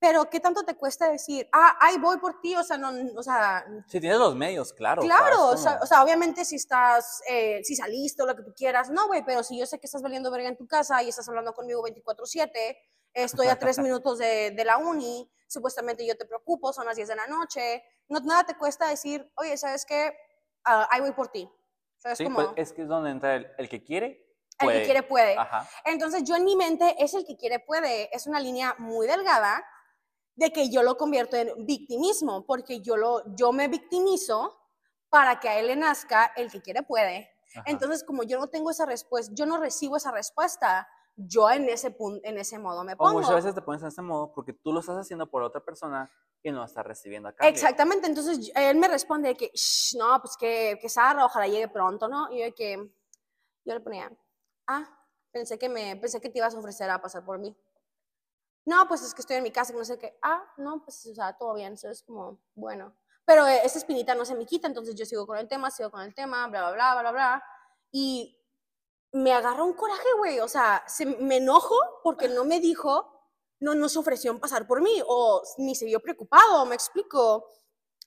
Pero 0.00 0.30
¿qué 0.30 0.40
tanto 0.40 0.64
te 0.64 0.76
cuesta 0.76 1.10
decir, 1.10 1.46
ah, 1.52 1.76
ahí 1.78 1.98
voy 1.98 2.16
por 2.16 2.40
ti? 2.40 2.56
O 2.56 2.64
sea, 2.64 2.78
no, 2.78 2.90
o 3.14 3.22
sea... 3.22 3.66
Si 3.86 4.00
tienes 4.00 4.18
los 4.18 4.34
medios, 4.34 4.72
claro. 4.72 5.02
Claro, 5.02 5.48
o 5.48 5.56
sea, 5.58 5.78
o 5.82 5.86
sea, 5.86 6.02
obviamente 6.02 6.46
si 6.46 6.56
estás, 6.56 7.20
eh, 7.28 7.60
si 7.62 7.76
saliste 7.76 8.22
o 8.22 8.26
lo 8.26 8.34
que 8.34 8.42
tú 8.42 8.54
quieras, 8.56 8.88
no, 8.88 9.08
güey, 9.08 9.22
pero 9.26 9.42
si 9.42 9.58
yo 9.58 9.66
sé 9.66 9.78
que 9.78 9.84
estás 9.84 10.00
valiendo 10.00 10.30
verga 10.30 10.48
en 10.48 10.56
tu 10.56 10.66
casa 10.66 11.02
y 11.02 11.10
estás 11.10 11.28
hablando 11.28 11.52
conmigo 11.52 11.82
24/7, 11.82 12.78
estoy 13.12 13.48
a 13.48 13.58
tres 13.58 13.78
minutos 13.78 14.18
de, 14.18 14.52
de, 14.52 14.64
la 14.64 14.78
uni, 14.78 15.30
supuestamente 15.46 16.06
yo 16.06 16.16
te 16.16 16.24
preocupo, 16.24 16.72
son 16.72 16.86
las 16.86 16.96
10 16.96 17.08
de 17.08 17.16
la 17.16 17.26
noche, 17.26 17.84
no, 18.08 18.20
nada 18.20 18.44
te 18.44 18.56
cuesta 18.56 18.88
decir, 18.88 19.30
oye, 19.36 19.54
¿sabes 19.58 19.84
qué? 19.84 20.14
Uh, 20.66 20.86
ahí 20.90 21.02
voy 21.02 21.12
por 21.12 21.28
ti. 21.28 21.46
¿Sabes 21.98 22.16
sí, 22.16 22.24
pues 22.26 22.48
es 22.56 22.72
que 22.72 22.82
es 22.82 22.88
donde 22.88 23.10
entra 23.10 23.34
el, 23.34 23.52
el 23.58 23.68
que 23.68 23.84
quiere 23.84 24.30
el 24.60 24.72
que 24.72 24.82
quiere 24.84 25.02
puede. 25.02 25.36
Ajá. 25.38 25.68
Entonces 25.84 26.24
yo 26.24 26.36
en 26.36 26.44
mi 26.44 26.56
mente 26.56 26.94
es 26.98 27.14
el 27.14 27.24
que 27.24 27.36
quiere 27.36 27.60
puede. 27.60 28.14
Es 28.14 28.26
una 28.26 28.40
línea 28.40 28.74
muy 28.78 29.06
delgada 29.06 29.64
de 30.40 30.50
que 30.50 30.70
yo 30.70 30.82
lo 30.82 30.96
convierto 30.96 31.36
en 31.36 31.66
victimismo, 31.66 32.46
porque 32.46 32.80
yo, 32.80 32.96
lo, 32.96 33.22
yo 33.36 33.52
me 33.52 33.68
victimizo 33.68 34.58
para 35.10 35.38
que 35.38 35.50
a 35.50 35.58
él 35.58 35.66
le 35.66 35.76
nazca, 35.76 36.32
el 36.34 36.50
que 36.50 36.62
quiere 36.62 36.82
puede. 36.82 37.30
Entonces, 37.66 38.02
como 38.02 38.22
yo 38.22 38.38
no 38.38 38.46
tengo 38.46 38.70
esa 38.70 38.86
respuesta, 38.86 39.30
yo 39.34 39.44
no 39.44 39.58
recibo 39.58 39.98
esa 39.98 40.10
respuesta, 40.12 40.88
yo 41.14 41.50
en 41.50 41.68
ese, 41.68 41.90
punto, 41.90 42.26
en 42.26 42.38
ese 42.38 42.58
modo 42.58 42.84
me 42.84 42.96
pongo. 42.96 43.10
O 43.10 43.20
muchas 43.20 43.34
veces 43.34 43.54
te 43.54 43.60
pones 43.60 43.82
en 43.82 43.88
ese 43.88 44.00
modo 44.00 44.32
porque 44.32 44.54
tú 44.54 44.72
lo 44.72 44.80
estás 44.80 44.96
haciendo 44.96 45.28
por 45.28 45.42
otra 45.42 45.62
persona 45.62 46.10
y 46.42 46.50
no 46.50 46.64
estás 46.64 46.86
recibiendo 46.86 47.28
acá. 47.28 47.46
Exactamente, 47.46 48.06
entonces 48.06 48.50
él 48.54 48.78
me 48.78 48.88
responde 48.88 49.36
que, 49.36 49.52
no, 49.98 50.22
pues 50.22 50.38
que, 50.38 50.78
que 50.80 50.88
Sara, 50.88 51.26
ojalá 51.26 51.48
llegue 51.48 51.68
pronto, 51.68 52.08
¿no? 52.08 52.32
Y 52.32 52.40
yo 52.40 52.54
que, 52.54 52.76
yo 53.66 53.74
le 53.74 53.80
ponía, 53.80 54.10
ah, 54.68 54.88
pensé 55.30 55.58
que, 55.58 55.68
me, 55.68 55.96
pensé 55.96 56.18
que 56.18 56.30
te 56.30 56.38
ibas 56.38 56.54
a 56.54 56.58
ofrecer 56.58 56.88
a 56.88 56.98
pasar 56.98 57.26
por 57.26 57.38
mí. 57.38 57.54
No, 58.64 58.86
pues 58.88 59.02
es 59.02 59.14
que 59.14 59.22
estoy 59.22 59.36
en 59.36 59.42
mi 59.42 59.50
casa, 59.50 59.72
que 59.72 59.78
no 59.78 59.84
sé 59.84 59.98
qué. 59.98 60.18
Ah, 60.22 60.44
no, 60.58 60.82
pues, 60.82 61.06
o 61.06 61.14
sea, 61.14 61.36
todo 61.36 61.54
bien. 61.54 61.74
Eso 61.74 61.88
es 61.88 62.02
como, 62.02 62.40
bueno. 62.54 62.94
Pero 63.24 63.46
esa 63.46 63.78
espinita 63.78 64.14
no 64.14 64.24
se 64.24 64.34
me 64.34 64.44
quita, 64.46 64.66
entonces 64.66 64.94
yo 64.94 65.04
sigo 65.06 65.26
con 65.26 65.38
el 65.38 65.48
tema, 65.48 65.70
sigo 65.70 65.90
con 65.90 66.00
el 66.02 66.14
tema, 66.14 66.48
bla, 66.48 66.72
bla, 66.72 66.94
bla, 66.94 67.00
bla, 67.00 67.12
bla. 67.12 67.44
Y 67.92 68.36
me 69.12 69.32
agarra 69.32 69.62
un 69.62 69.74
coraje, 69.74 70.08
güey. 70.18 70.40
O 70.40 70.48
sea, 70.48 70.82
se, 70.86 71.06
me 71.06 71.36
enojo 71.36 71.76
porque 72.02 72.28
no 72.28 72.44
me 72.44 72.60
dijo, 72.60 73.20
no 73.60 73.74
nos 73.74 73.96
ofreció 73.96 74.38
pasar 74.40 74.66
por 74.66 74.80
mí, 74.80 75.02
o 75.06 75.42
ni 75.58 75.74
se 75.74 75.84
vio 75.84 76.00
preocupado, 76.00 76.66
me 76.66 76.74
explico. 76.74 77.46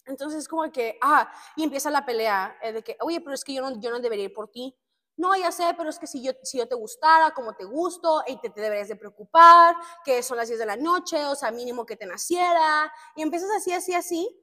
Entonces, 0.05 0.47
como 0.47 0.69
que, 0.71 0.97
ah, 1.01 1.31
y 1.55 1.63
empieza 1.63 1.89
la 1.89 2.05
pelea 2.05 2.57
eh, 2.61 2.73
de 2.73 2.83
que, 2.83 2.97
oye, 3.01 3.21
pero 3.21 3.33
es 3.33 3.43
que 3.43 3.53
yo 3.53 3.61
no, 3.61 3.79
yo 3.79 3.89
no 3.91 3.99
debería 3.99 4.25
ir 4.25 4.33
por 4.33 4.49
ti. 4.49 4.75
No, 5.15 5.35
ya 5.35 5.51
sé, 5.51 5.63
pero 5.77 5.89
es 5.89 5.99
que 5.99 6.07
si 6.07 6.23
yo, 6.23 6.31
si 6.41 6.57
yo 6.57 6.67
te 6.67 6.75
gustara, 6.75 7.31
como 7.31 7.53
te 7.53 7.65
gusto, 7.65 8.23
y 8.27 8.39
te, 8.39 8.49
te 8.49 8.61
deberías 8.61 8.87
de 8.87 8.95
preocupar, 8.95 9.75
que 10.03 10.23
son 10.23 10.37
las 10.37 10.47
10 10.47 10.59
de 10.59 10.65
la 10.65 10.75
noche, 10.75 11.23
o 11.25 11.35
sea, 11.35 11.51
mínimo 11.51 11.85
que 11.85 11.95
te 11.95 12.05
naciera. 12.05 12.91
Y 13.15 13.21
empiezas 13.21 13.49
así, 13.51 13.73
así, 13.73 13.93
así 13.93 14.39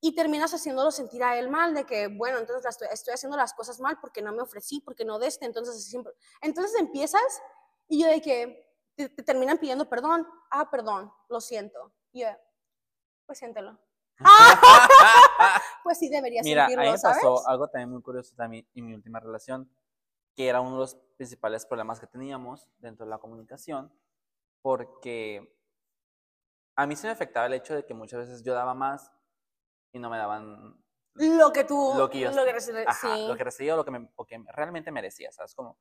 y 0.00 0.14
terminas 0.14 0.52
haciéndolo 0.52 0.90
sentir 0.90 1.24
a 1.24 1.38
él 1.38 1.48
mal, 1.48 1.74
de 1.74 1.84
que, 1.84 2.08
bueno, 2.08 2.38
entonces 2.38 2.64
estoy, 2.66 2.88
estoy, 2.92 3.14
haciendo 3.14 3.36
las 3.36 3.54
cosas 3.54 3.80
mal 3.80 3.98
porque 4.00 4.22
no 4.22 4.32
me 4.32 4.42
ofrecí, 4.42 4.80
porque 4.80 5.04
no 5.04 5.18
de 5.18 5.26
este, 5.26 5.46
entonces 5.46 5.84
siempre... 5.84 6.12
Entonces 6.40 6.78
empiezas 6.78 7.42
y 7.88 8.02
yo 8.02 8.08
de 8.08 8.20
que 8.20 8.72
te, 8.94 9.08
terminan 9.08 9.58
pidiendo 9.58 9.88
perdón, 9.88 10.26
ah, 10.50 10.70
perdón, 10.70 11.12
lo 11.28 11.40
siento. 11.40 11.92
Y 12.12 12.22
yo, 12.22 12.28
pues 13.26 13.38
siéntelo. 13.38 13.78
pues 15.82 15.98
sí 15.98 16.08
debería 16.08 16.42
Mira, 16.42 16.66
sentirlo, 16.66 16.82
a 16.82 16.86
mí 16.86 16.92
me 16.92 16.98
pasó 16.98 17.46
algo 17.48 17.68
también 17.68 17.90
muy 17.90 18.02
curioso 18.02 18.34
también 18.34 18.66
en 18.74 18.86
mi 18.86 18.94
última 18.94 19.20
relación, 19.20 19.70
que 20.36 20.48
era 20.48 20.60
uno 20.60 20.72
de 20.72 20.78
los 20.78 20.94
principales 21.16 21.64
problemas 21.66 21.98
que 21.98 22.06
teníamos 22.06 22.68
dentro 22.78 23.06
de 23.06 23.10
la 23.10 23.18
comunicación, 23.18 23.92
porque 24.62 25.58
a 26.76 26.86
mí 26.86 26.94
se 26.94 27.06
me 27.06 27.12
afectaba 27.12 27.46
el 27.46 27.54
hecho 27.54 27.74
de 27.74 27.86
que 27.86 27.94
muchas 27.94 28.20
veces 28.20 28.44
yo 28.44 28.52
daba 28.52 28.74
más 28.74 29.10
y 29.92 29.98
no 29.98 30.10
me 30.10 30.18
daban 30.18 30.84
lo 31.14 31.50
que 31.50 31.64
tú 31.64 31.94
lo 31.96 32.10
que 32.10 32.20
yo 32.20 32.30
lo 32.30 32.44
que, 32.44 32.52
recibí, 32.52 33.26
lo 33.26 33.36
que 33.36 33.44
recibía 33.44 33.72
o 33.72 33.78
lo 33.78 33.84
que, 33.86 33.90
me, 33.90 34.52
realmente 34.52 34.92
merecía, 34.92 35.32
¿sabes? 35.32 35.54
Como, 35.54 35.78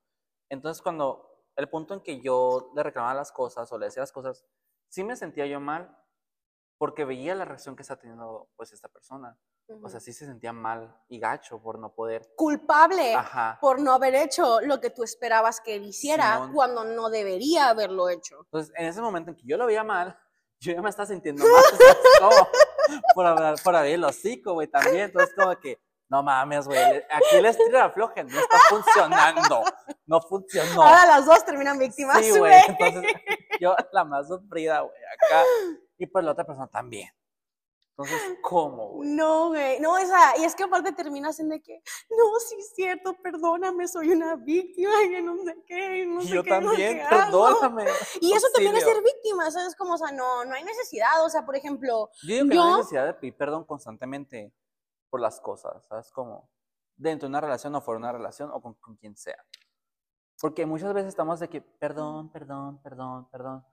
entonces 0.49 0.81
cuando 0.81 1.43
el 1.57 1.69
punto 1.69 1.93
en 1.93 2.01
que 2.01 2.21
yo 2.21 2.71
le 2.73 2.83
reclamaba 2.83 3.13
las 3.13 3.33
cosas 3.33 3.69
o 3.71 3.77
le 3.77 3.87
decía 3.87 4.01
las 4.01 4.13
cosas, 4.13 4.45
sí 4.87 5.03
me 5.03 5.17
sentía 5.17 5.45
yo 5.45 5.59
mal 5.59 5.97
porque 6.77 7.03
veía 7.03 7.35
la 7.35 7.43
reacción 7.43 7.75
que 7.75 7.81
está 7.81 7.97
teniendo 7.97 8.49
pues 8.55 8.71
esta 8.71 8.87
persona. 8.87 9.37
O 9.81 9.89
sea, 9.89 9.99
sí 9.99 10.13
se 10.13 10.25
sentía 10.25 10.53
mal 10.53 10.95
y 11.07 11.19
gacho 11.19 11.59
por 11.61 11.79
no 11.79 11.93
poder. 11.93 12.29
Culpable 12.35 13.15
por 13.59 13.81
no 13.81 13.93
haber 13.93 14.13
hecho 14.15 14.61
lo 14.61 14.79
que 14.79 14.91
tú 14.91 15.03
esperabas 15.03 15.59
que 15.59 15.75
él 15.75 15.85
hiciera 15.85 16.49
cuando 16.53 16.83
no 16.83 17.09
debería 17.09 17.69
haberlo 17.69 18.09
hecho. 18.09 18.41
Entonces, 18.45 18.73
en 18.77 18.85
ese 18.85 19.01
momento 19.01 19.31
en 19.31 19.37
que 19.37 19.43
yo 19.45 19.57
lo 19.57 19.65
veía 19.65 19.83
mal, 19.83 20.17
yo 20.59 20.73
ya 20.73 20.81
me 20.81 20.89
estaba 20.89 21.07
sintiendo 21.07 21.43
mal. 21.43 21.63
como, 22.19 22.47
por, 23.15 23.25
hablar, 23.25 23.55
por 23.63 23.75
abrir 23.75 23.95
el 23.95 24.03
hocico, 24.03 24.53
güey, 24.53 24.67
también. 24.67 25.05
Entonces, 25.05 25.33
como 25.35 25.55
que, 25.59 25.79
no 26.09 26.21
mames, 26.21 26.67
güey, 26.67 26.77
aquí 26.79 27.35
el 27.35 27.45
estilo 27.45 27.81
aflojen, 27.81 28.27
no 28.27 28.39
está 28.39 28.57
funcionando. 28.69 29.63
No 30.05 30.21
funcionó. 30.21 30.83
Ahora 30.83 31.07
las 31.07 31.25
dos 31.25 31.43
terminan 31.43 31.79
víctimas, 31.79 32.23
Sí, 32.23 32.37
güey. 32.37 32.53
Entonces, 32.67 33.13
yo 33.59 33.75
la 33.91 34.05
más 34.05 34.27
sufrida, 34.27 34.81
güey, 34.81 34.95
acá. 34.95 35.43
Y 35.97 36.05
pues 36.05 36.23
la 36.23 36.31
otra 36.33 36.45
persona 36.45 36.67
también. 36.67 37.09
Entonces, 37.97 38.37
¿cómo, 38.41 38.89
güey? 38.89 39.09
No, 39.09 39.47
güey, 39.47 39.79
no, 39.79 39.97
esa, 39.97 40.37
y 40.37 40.43
es 40.43 40.53
que 40.53 40.63
aparte 40.63 40.91
terminas 40.91 41.39
en 41.39 41.47
de 41.47 41.61
que, 41.61 41.81
no, 42.09 42.39
sí 42.45 42.55
es 42.59 42.73
cierto, 42.75 43.13
perdóname, 43.13 43.87
soy 43.87 44.09
una 44.09 44.35
víctima, 44.35 44.91
que 45.09 45.21
no 45.21 45.37
sé 45.37 45.63
qué, 45.65 46.05
no 46.05 46.21
sé 46.21 46.27
yo 46.27 46.43
qué. 46.43 46.49
Yo 46.49 46.55
también, 46.55 47.01
perdóname. 47.09 47.85
Y 48.19 48.33
eso 48.33 48.47
también 48.53 48.75
es 48.75 48.83
ser 48.83 49.01
víctima, 49.01 49.49
¿sabes? 49.49 49.77
Como, 49.77 49.93
o 49.93 49.97
sea, 49.97 50.11
no, 50.11 50.43
no 50.43 50.55
hay 50.55 50.63
necesidad, 50.65 51.23
o 51.23 51.29
sea, 51.29 51.45
por 51.45 51.55
ejemplo. 51.55 52.09
Yo 52.23 52.35
digo 52.35 52.49
que 52.49 52.55
no 52.55 52.63
hay 52.65 52.77
necesidad 52.79 53.05
de 53.05 53.13
pedir 53.13 53.37
perdón 53.37 53.63
constantemente 53.63 54.53
por 55.09 55.21
las 55.21 55.39
cosas, 55.39 55.85
¿sabes? 55.87 56.11
Como 56.11 56.49
dentro 56.97 57.27
de 57.27 57.29
una 57.29 57.39
relación 57.39 57.73
o 57.75 57.81
fuera 57.81 57.97
de 57.99 58.03
una 58.03 58.11
relación 58.11 58.51
o 58.51 58.61
con, 58.61 58.73
con 58.73 58.97
quien 58.97 59.15
sea. 59.15 59.41
Porque 60.41 60.65
muchas 60.65 60.93
veces 60.93 61.09
estamos 61.09 61.39
de 61.39 61.47
que, 61.47 61.61
perdón, 61.61 62.29
perdón, 62.29 62.81
perdón, 62.81 63.29
perdón. 63.29 63.65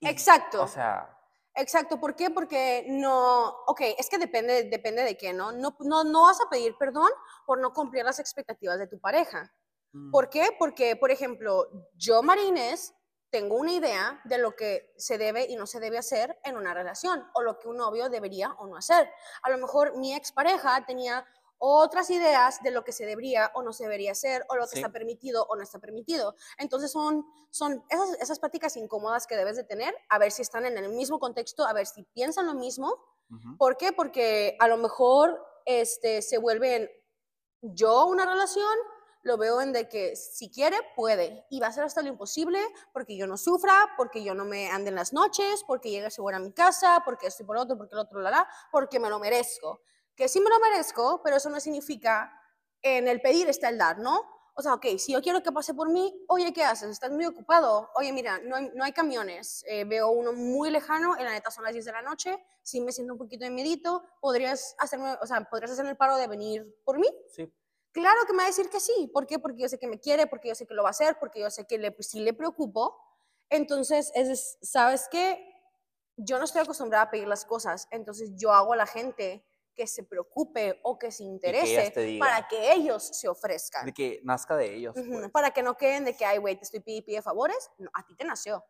Exacto. 0.00 0.62
O 0.62 0.68
sea, 0.68 1.18
Exacto, 1.56 2.00
¿por 2.00 2.16
qué? 2.16 2.30
Porque 2.30 2.84
no, 2.88 3.48
ok, 3.66 3.80
es 3.96 4.08
que 4.08 4.18
depende, 4.18 4.64
depende 4.64 5.02
de 5.02 5.16
qué, 5.16 5.32
¿no? 5.32 5.52
No, 5.52 5.76
no, 5.80 6.02
no 6.02 6.22
vas 6.22 6.40
a 6.40 6.50
pedir 6.50 6.76
perdón 6.76 7.10
por 7.46 7.60
no 7.60 7.72
cumplir 7.72 8.04
las 8.04 8.18
expectativas 8.18 8.78
de 8.78 8.88
tu 8.88 8.98
pareja. 8.98 9.54
Mm. 9.92 10.10
¿Por 10.10 10.28
qué? 10.28 10.48
Porque, 10.58 10.96
por 10.96 11.12
ejemplo, 11.12 11.68
yo, 11.94 12.22
Marines, 12.22 12.92
tengo 13.30 13.56
una 13.56 13.72
idea 13.72 14.20
de 14.24 14.38
lo 14.38 14.56
que 14.56 14.92
se 14.96 15.18
debe 15.18 15.46
y 15.48 15.56
no 15.56 15.66
se 15.66 15.80
debe 15.80 15.98
hacer 15.98 16.38
en 16.44 16.56
una 16.56 16.74
relación, 16.74 17.24
o 17.34 17.42
lo 17.42 17.58
que 17.58 17.68
un 17.68 17.76
novio 17.76 18.08
debería 18.08 18.52
o 18.58 18.66
no 18.66 18.76
hacer. 18.76 19.08
A 19.42 19.50
lo 19.50 19.58
mejor 19.58 19.96
mi 19.96 20.14
expareja 20.14 20.84
tenía 20.86 21.24
otras 21.66 22.10
ideas 22.10 22.62
de 22.62 22.70
lo 22.70 22.84
que 22.84 22.92
se 22.92 23.06
debería 23.06 23.50
o 23.54 23.62
no 23.62 23.72
se 23.72 23.84
debería 23.84 24.12
hacer, 24.12 24.44
o 24.50 24.56
lo 24.56 24.66
que 24.66 24.76
está 24.76 24.92
permitido 24.92 25.46
o 25.48 25.56
no 25.56 25.62
está 25.62 25.78
permitido. 25.78 26.34
Entonces 26.58 26.92
son, 26.92 27.24
son 27.50 27.82
esas, 27.88 28.20
esas 28.20 28.38
prácticas 28.38 28.76
incómodas 28.76 29.26
que 29.26 29.34
debes 29.34 29.56
de 29.56 29.64
tener, 29.64 29.94
a 30.10 30.18
ver 30.18 30.30
si 30.30 30.42
están 30.42 30.66
en 30.66 30.76
el 30.76 30.90
mismo 30.90 31.18
contexto, 31.18 31.64
a 31.64 31.72
ver 31.72 31.86
si 31.86 32.02
piensan 32.02 32.46
lo 32.46 32.54
mismo. 32.54 32.98
¿Por 33.58 33.78
qué? 33.78 33.92
Porque 33.92 34.56
a 34.60 34.68
lo 34.68 34.76
mejor 34.76 35.42
este, 35.64 36.20
se 36.20 36.36
vuelven 36.36 36.88
yo 37.62 38.06
una 38.06 38.26
relación, 38.26 38.76
lo 39.22 39.38
veo 39.38 39.62
en 39.62 39.72
de 39.72 39.88
que 39.88 40.16
si 40.16 40.50
quiere, 40.50 40.76
puede. 40.94 41.46
Y 41.48 41.60
va 41.60 41.68
a 41.68 41.72
ser 41.72 41.84
hasta 41.84 42.02
lo 42.02 42.08
imposible 42.08 42.60
porque 42.92 43.16
yo 43.16 43.26
no 43.26 43.38
sufra, 43.38 43.94
porque 43.96 44.22
yo 44.22 44.34
no 44.34 44.44
me 44.44 44.70
ande 44.70 44.90
en 44.90 44.96
las 44.96 45.14
noches, 45.14 45.64
porque 45.66 45.90
llegue 45.90 46.10
segura 46.10 46.36
a 46.36 46.40
mi 46.40 46.52
casa, 46.52 47.00
porque 47.06 47.28
estoy 47.28 47.46
por 47.46 47.56
otro, 47.56 47.78
porque 47.78 47.94
el 47.94 48.00
otro 48.00 48.20
la 48.20 48.30
la, 48.30 48.48
porque 48.70 49.00
me 49.00 49.08
lo 49.08 49.18
merezco 49.18 49.80
que 50.16 50.28
sí 50.28 50.40
me 50.40 50.50
lo 50.50 50.58
merezco, 50.60 51.20
pero 51.22 51.36
eso 51.36 51.50
no 51.50 51.60
significa 51.60 52.32
en 52.82 53.08
el 53.08 53.20
pedir 53.20 53.48
está 53.48 53.68
el 53.68 53.78
dar, 53.78 53.98
¿no? 53.98 54.30
O 54.56 54.62
sea, 54.62 54.74
ok, 54.74 54.86
si 54.98 55.12
yo 55.12 55.20
quiero 55.20 55.42
que 55.42 55.50
pase 55.50 55.74
por 55.74 55.88
mí, 55.88 56.14
oye, 56.28 56.52
¿qué 56.52 56.62
haces? 56.62 56.88
¿Estás 56.88 57.10
muy 57.10 57.26
ocupado? 57.26 57.90
Oye, 57.96 58.12
mira, 58.12 58.38
no 58.38 58.54
hay, 58.54 58.70
no 58.74 58.84
hay 58.84 58.92
camiones, 58.92 59.64
eh, 59.66 59.84
veo 59.84 60.10
uno 60.10 60.32
muy 60.32 60.70
lejano, 60.70 61.16
en 61.16 61.24
la 61.24 61.32
neta 61.32 61.50
son 61.50 61.64
las 61.64 61.72
10 61.72 61.84
de 61.84 61.92
la 61.92 62.02
noche, 62.02 62.44
si 62.62 62.80
me 62.80 62.92
siento 62.92 63.14
un 63.14 63.18
poquito 63.18 63.44
de 63.44 63.50
medito, 63.50 64.04
¿podrías 64.20 64.76
hacerme, 64.78 65.16
o 65.20 65.26
sea, 65.26 65.40
¿podrías 65.50 65.72
hacerme 65.72 65.90
el 65.90 65.96
paro 65.96 66.16
de 66.16 66.28
venir 66.28 66.80
por 66.84 66.98
mí? 66.98 67.08
Sí. 67.30 67.52
Claro 67.94 68.26
que 68.26 68.32
me 68.32 68.38
va 68.38 68.44
a 68.44 68.46
decir 68.48 68.68
que 68.70 68.80
sí. 68.80 69.08
¿Por 69.12 69.24
qué? 69.24 69.38
Porque 69.38 69.62
yo 69.62 69.68
sé 69.68 69.78
que 69.78 69.86
me 69.86 70.00
quiere, 70.00 70.26
porque 70.26 70.48
yo 70.48 70.56
sé 70.56 70.66
que 70.66 70.74
lo 70.74 70.82
va 70.82 70.88
a 70.88 70.90
hacer, 70.90 71.16
porque 71.20 71.38
yo 71.38 71.48
sé 71.48 71.64
que 71.64 71.78
le, 71.78 71.94
sí 72.00 72.18
le 72.18 72.32
preocupo. 72.32 72.98
Entonces, 73.50 74.10
es, 74.16 74.58
¿sabes 74.62 75.06
qué? 75.12 75.38
Yo 76.16 76.38
no 76.38 76.44
estoy 76.44 76.62
acostumbrada 76.62 77.04
a 77.04 77.10
pedir 77.10 77.28
las 77.28 77.44
cosas, 77.44 77.86
entonces 77.92 78.32
yo 78.34 78.52
hago 78.52 78.72
a 78.72 78.76
la 78.76 78.86
gente 78.86 79.44
que 79.74 79.86
se 79.86 80.04
preocupe 80.04 80.80
o 80.82 80.98
que 80.98 81.10
se 81.10 81.24
interese 81.24 81.92
para 82.18 82.46
que 82.48 82.72
ellos 82.72 83.02
se 83.02 83.28
ofrezcan. 83.28 83.86
De 83.86 83.92
que 83.92 84.20
nazca 84.24 84.56
de 84.56 84.74
ellos. 84.74 84.94
Pues. 84.94 85.30
Para 85.30 85.50
que 85.50 85.62
no 85.62 85.76
queden 85.76 86.04
de 86.04 86.16
que, 86.16 86.24
ay, 86.24 86.38
güey, 86.38 86.56
te 86.56 86.64
estoy 86.64 86.80
pidiendo 86.80 87.22
favores. 87.22 87.70
No, 87.78 87.90
a 87.94 88.04
ti 88.06 88.14
te 88.14 88.24
nació. 88.24 88.64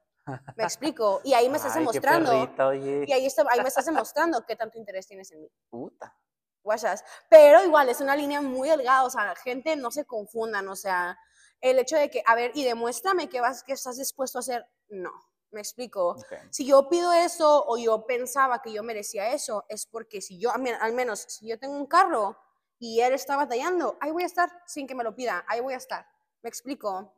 Me 0.57 0.65
explico. 0.65 1.21
Y 1.25 1.35
ahí 1.35 1.49
me 1.49 1.57
estás 1.57 1.75
demostrando. 1.75 2.33
Y 2.75 3.13
ahí, 3.13 3.27
está, 3.27 3.45
ahí 3.51 3.61
me 3.61 3.69
estás 3.69 3.85
demostrando 3.87 4.45
qué 4.47 4.57
tanto 4.57 4.79
interés 4.79 5.07
tienes 5.07 5.31
en 5.33 5.43
mí. 5.43 5.51
Puta. 5.71 6.17
Guachas. 6.63 7.05
Pero 7.29 7.63
igual, 7.65 7.89
es 7.91 8.01
una 8.01 8.17
línea 8.17 8.41
muy 8.41 8.69
delgada. 8.69 9.05
O 9.05 9.11
sea, 9.11 9.27
la 9.27 9.37
gente 9.37 9.77
no 9.77 9.91
se 9.91 10.05
confundan. 10.05 10.69
O 10.69 10.77
sea, 10.77 11.19
el 11.61 11.79
hecho 11.79 11.97
de 11.97 12.11
que, 12.11 12.23
a 12.27 12.35
ver, 12.35 12.53
y 12.55 12.65
demuéstrame 12.65 13.29
que, 13.29 13.41
vas, 13.41 13.63
que 13.63 13.75
estás 13.75 13.99
dispuesto 13.99 14.39
a 14.39 14.41
hacer. 14.41 14.67
No 14.89 15.34
me 15.55 15.61
explico. 15.61 16.17
Si 16.51 16.67
yo 16.67 16.89
pido 16.89 17.13
eso 17.13 17.65
o 17.67 17.79
yo 17.79 18.05
pensaba 18.05 18.61
que 18.61 18.73
yo 18.73 18.83
merecía 18.83 19.33
eso, 19.33 19.65
es 19.69 19.87
porque 19.87 20.21
si 20.21 20.39
yo, 20.39 20.51
al 20.53 20.93
menos, 20.93 21.21
si 21.21 21.49
yo 21.49 21.59
tengo 21.59 21.75
un 21.77 21.87
carro 21.87 22.37
y 22.79 23.01
él 23.01 23.15
está 23.15 23.37
batallando, 23.37 23.97
ahí 24.01 24.11
voy 24.11 24.25
a 24.25 24.27
estar 24.27 24.51
sin 24.67 24.87
que 24.87 24.95
me 24.95 25.05
lo 25.05 25.15
pida, 25.15 25.45
ahí 25.49 25.61
voy 25.61 25.75
a 25.75 25.79
estar. 25.79 26.07
Me 26.43 26.49
explico. 26.49 27.15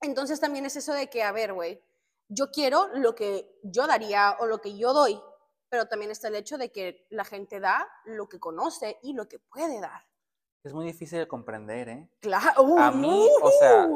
Entonces 0.00 0.40
también 0.40 0.66
es 0.66 0.76
eso 0.76 0.92
de 0.92 1.08
que, 1.08 1.22
a 1.22 1.32
ver, 1.32 1.54
güey, 1.54 1.82
yo 2.28 2.50
quiero 2.50 2.88
lo 2.94 3.14
que 3.14 3.58
yo 3.62 3.86
daría 3.86 4.36
o 4.40 4.46
lo 4.46 4.60
que 4.60 4.76
yo 4.76 4.92
doy, 4.92 5.20
pero 5.70 5.86
también 5.86 6.10
está 6.10 6.28
el 6.28 6.36
hecho 6.36 6.58
de 6.58 6.70
que 6.70 7.06
la 7.10 7.24
gente 7.24 7.60
da 7.60 7.88
lo 8.04 8.28
que 8.28 8.38
conoce 8.38 8.98
y 9.02 9.14
lo 9.14 9.28
que 9.28 9.38
puede 9.38 9.80
dar. 9.80 10.06
Es 10.64 10.74
muy 10.74 10.84
difícil 10.84 11.18
de 11.18 11.28
comprender, 11.28 11.88
¿eh? 11.88 12.10
Claro. 12.20 12.78
a 12.78 12.90
mí, 12.90 13.28
o 13.42 13.50
sea, 13.50 13.88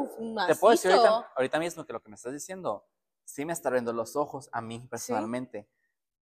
te 0.47 0.55
puedo 0.55 0.71
decir 0.71 0.91
ahorita, 0.91 1.31
ahorita 1.35 1.59
mismo 1.59 1.85
que 1.85 1.93
lo 1.93 2.01
que 2.01 2.09
me 2.09 2.15
estás 2.15 2.33
diciendo 2.33 2.87
sí 3.25 3.45
me 3.45 3.53
está 3.53 3.69
abriendo 3.69 3.93
los 3.93 4.15
ojos 4.15 4.49
a 4.51 4.61
mí 4.61 4.87
personalmente. 4.89 5.69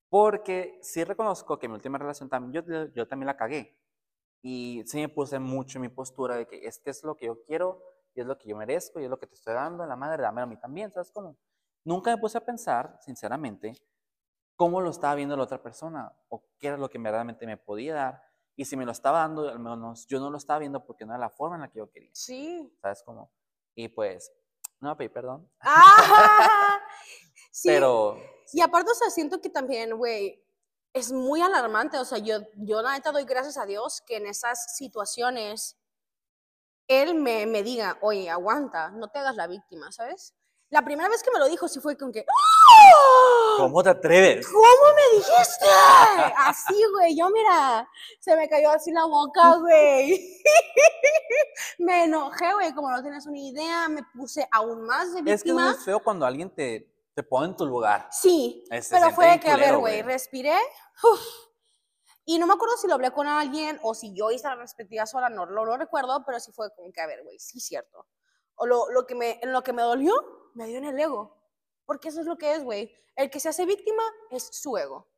Porque 0.09 0.79
sí 0.81 1.03
reconozco 1.03 1.59
que 1.59 1.67
mi 1.67 1.75
última 1.75 1.97
relación 1.97 2.29
también, 2.29 2.65
yo, 2.65 2.85
yo 2.93 3.07
también 3.07 3.27
la 3.27 3.37
cagué. 3.37 3.77
Y 4.41 4.83
sí 4.85 4.97
me 4.97 5.09
puse 5.09 5.39
mucho 5.39 5.77
en 5.77 5.83
mi 5.83 5.89
postura 5.89 6.35
de 6.35 6.47
que 6.47 6.65
es 6.65 6.79
que 6.79 6.89
es 6.89 7.03
lo 7.03 7.15
que 7.15 7.25
yo 7.25 7.43
quiero 7.43 7.83
y 8.13 8.21
es 8.21 8.25
lo 8.25 8.37
que 8.37 8.49
yo 8.49 8.55
merezco 8.55 8.99
y 8.99 9.03
es 9.03 9.09
lo 9.09 9.19
que 9.19 9.27
te 9.27 9.35
estoy 9.35 9.53
dando, 9.53 9.85
la 9.85 9.95
madre, 9.95 10.23
dame 10.23 10.41
a 10.41 10.45
mí 10.45 10.57
también, 10.57 10.91
¿sabes 10.91 11.11
cómo? 11.11 11.37
Nunca 11.83 12.11
me 12.11 12.17
puse 12.17 12.37
a 12.37 12.41
pensar, 12.41 12.97
sinceramente, 13.01 13.73
cómo 14.55 14.81
lo 14.81 14.89
estaba 14.89 15.15
viendo 15.15 15.37
la 15.37 15.43
otra 15.43 15.61
persona 15.61 16.11
o 16.29 16.43
qué 16.57 16.67
era 16.67 16.77
lo 16.77 16.89
que 16.89 16.97
verdaderamente 16.97 17.45
me 17.45 17.57
podía 17.57 17.93
dar. 17.93 18.23
Y 18.55 18.65
si 18.65 18.75
me 18.75 18.85
lo 18.85 18.91
estaba 18.91 19.19
dando, 19.19 19.47
al 19.47 19.59
menos 19.59 20.07
yo 20.07 20.19
no 20.19 20.31
lo 20.31 20.37
estaba 20.37 20.59
viendo 20.59 20.83
porque 20.83 21.05
no 21.05 21.13
era 21.13 21.19
la 21.19 21.29
forma 21.29 21.55
en 21.55 21.61
la 21.61 21.69
que 21.69 21.77
yo 21.77 21.89
quería. 21.91 22.09
Sí. 22.13 22.75
¿Sabes 22.81 23.03
cómo? 23.03 23.31
Y 23.75 23.87
pues, 23.89 24.33
no 24.79 24.95
me 24.95 25.09
perdón. 25.09 25.47
¡Ah! 25.61 26.56
Sí. 27.51 27.69
Pero. 27.69 28.17
Y 28.53 28.61
aparte, 28.61 28.91
o 28.91 28.95
sea, 28.95 29.09
siento 29.09 29.41
que 29.41 29.49
también, 29.49 29.97
güey, 29.97 30.41
es 30.93 31.11
muy 31.11 31.41
alarmante. 31.41 31.97
O 31.97 32.05
sea, 32.05 32.17
yo, 32.17 32.39
yo 32.55 32.81
la 32.81 32.93
neta 32.93 33.11
doy 33.11 33.25
gracias 33.25 33.57
a 33.57 33.65
Dios 33.65 34.01
que 34.05 34.17
en 34.17 34.27
esas 34.27 34.75
situaciones 34.75 35.77
Él 36.87 37.15
me, 37.15 37.45
me 37.45 37.63
diga, 37.63 37.97
oye, 38.01 38.29
aguanta, 38.29 38.89
no 38.91 39.09
te 39.09 39.19
hagas 39.19 39.35
la 39.35 39.47
víctima, 39.47 39.91
¿sabes? 39.91 40.33
La 40.69 40.83
primera 40.83 41.07
vez 41.07 41.23
que 41.23 41.31
me 41.31 41.39
lo 41.39 41.47
dijo 41.47 41.67
sí 41.69 41.79
fue 41.79 41.97
con 41.97 42.11
que, 42.11 42.25
¡Ah! 42.27 43.55
¿cómo 43.57 43.81
te 43.81 43.89
atreves? 43.89 44.45
¿Cómo 44.47 44.65
me 44.95 45.17
dijiste? 45.17 45.65
Así, 46.39 46.75
güey, 46.93 47.17
yo 47.17 47.29
mira, 47.29 47.87
se 48.19 48.35
me 48.35 48.49
cayó 48.49 48.71
así 48.71 48.91
la 48.91 49.05
boca, 49.05 49.55
güey. 49.55 50.41
me 51.79 52.03
enojé, 52.03 52.53
güey, 52.53 52.73
como 52.73 52.91
no 52.91 53.01
tienes 53.01 53.25
una 53.25 53.39
idea, 53.39 53.87
me 53.87 54.03
puse 54.13 54.47
aún 54.51 54.81
más 54.81 55.13
de 55.13 55.21
víctima. 55.21 55.33
Es 55.35 55.43
que 55.43 55.49
es 55.49 55.55
muy 55.55 55.85
feo 55.85 56.03
cuando 56.03 56.25
alguien 56.25 56.49
te, 56.49 56.85
te 57.17 57.23
pone 57.23 57.47
en 57.47 57.55
tu 57.55 57.65
lugar. 57.65 58.07
Sí, 58.11 58.63
pero 58.91 59.09
fue 59.09 59.25
bien 59.25 59.39
que, 59.39 59.49
a 59.49 59.55
ver, 59.55 59.63
culero, 59.63 59.79
güey, 59.79 60.03
respiré. 60.03 60.55
uf, 61.01 61.19
y 62.25 62.37
no 62.37 62.45
me 62.45 62.53
acuerdo 62.53 62.77
si 62.77 62.87
lo 62.87 62.93
hablé 62.93 63.09
con 63.09 63.25
alguien 63.25 63.79
o 63.81 63.95
si 63.95 64.13
yo 64.13 64.29
hice 64.29 64.47
la 64.47 64.53
respectiva 64.53 65.07
sola, 65.07 65.27
no 65.27 65.47
lo, 65.47 65.65
lo 65.65 65.77
recuerdo, 65.77 66.23
pero 66.27 66.39
sí 66.39 66.51
fue 66.51 66.69
como 66.75 66.91
que, 66.91 67.01
a 67.01 67.07
ver, 67.07 67.23
güey, 67.23 67.39
sí, 67.39 67.59
cierto. 67.59 68.05
O 68.53 68.67
lo, 68.67 68.91
lo 68.91 69.07
que 69.07 69.15
me, 69.15 69.39
en 69.41 69.51
lo 69.51 69.63
que 69.63 69.73
me 69.73 69.81
dolió, 69.81 70.13
me 70.53 70.67
dio 70.67 70.77
en 70.77 70.85
el 70.85 70.99
ego. 70.99 71.41
Porque 71.87 72.09
eso 72.09 72.21
es 72.21 72.27
lo 72.27 72.37
que 72.37 72.53
es, 72.53 72.63
güey. 72.63 72.95
El 73.15 73.31
que 73.31 73.39
se 73.39 73.49
hace 73.49 73.65
víctima 73.65 74.03
es 74.29 74.49
su 74.51 74.77
ego. 74.77 75.09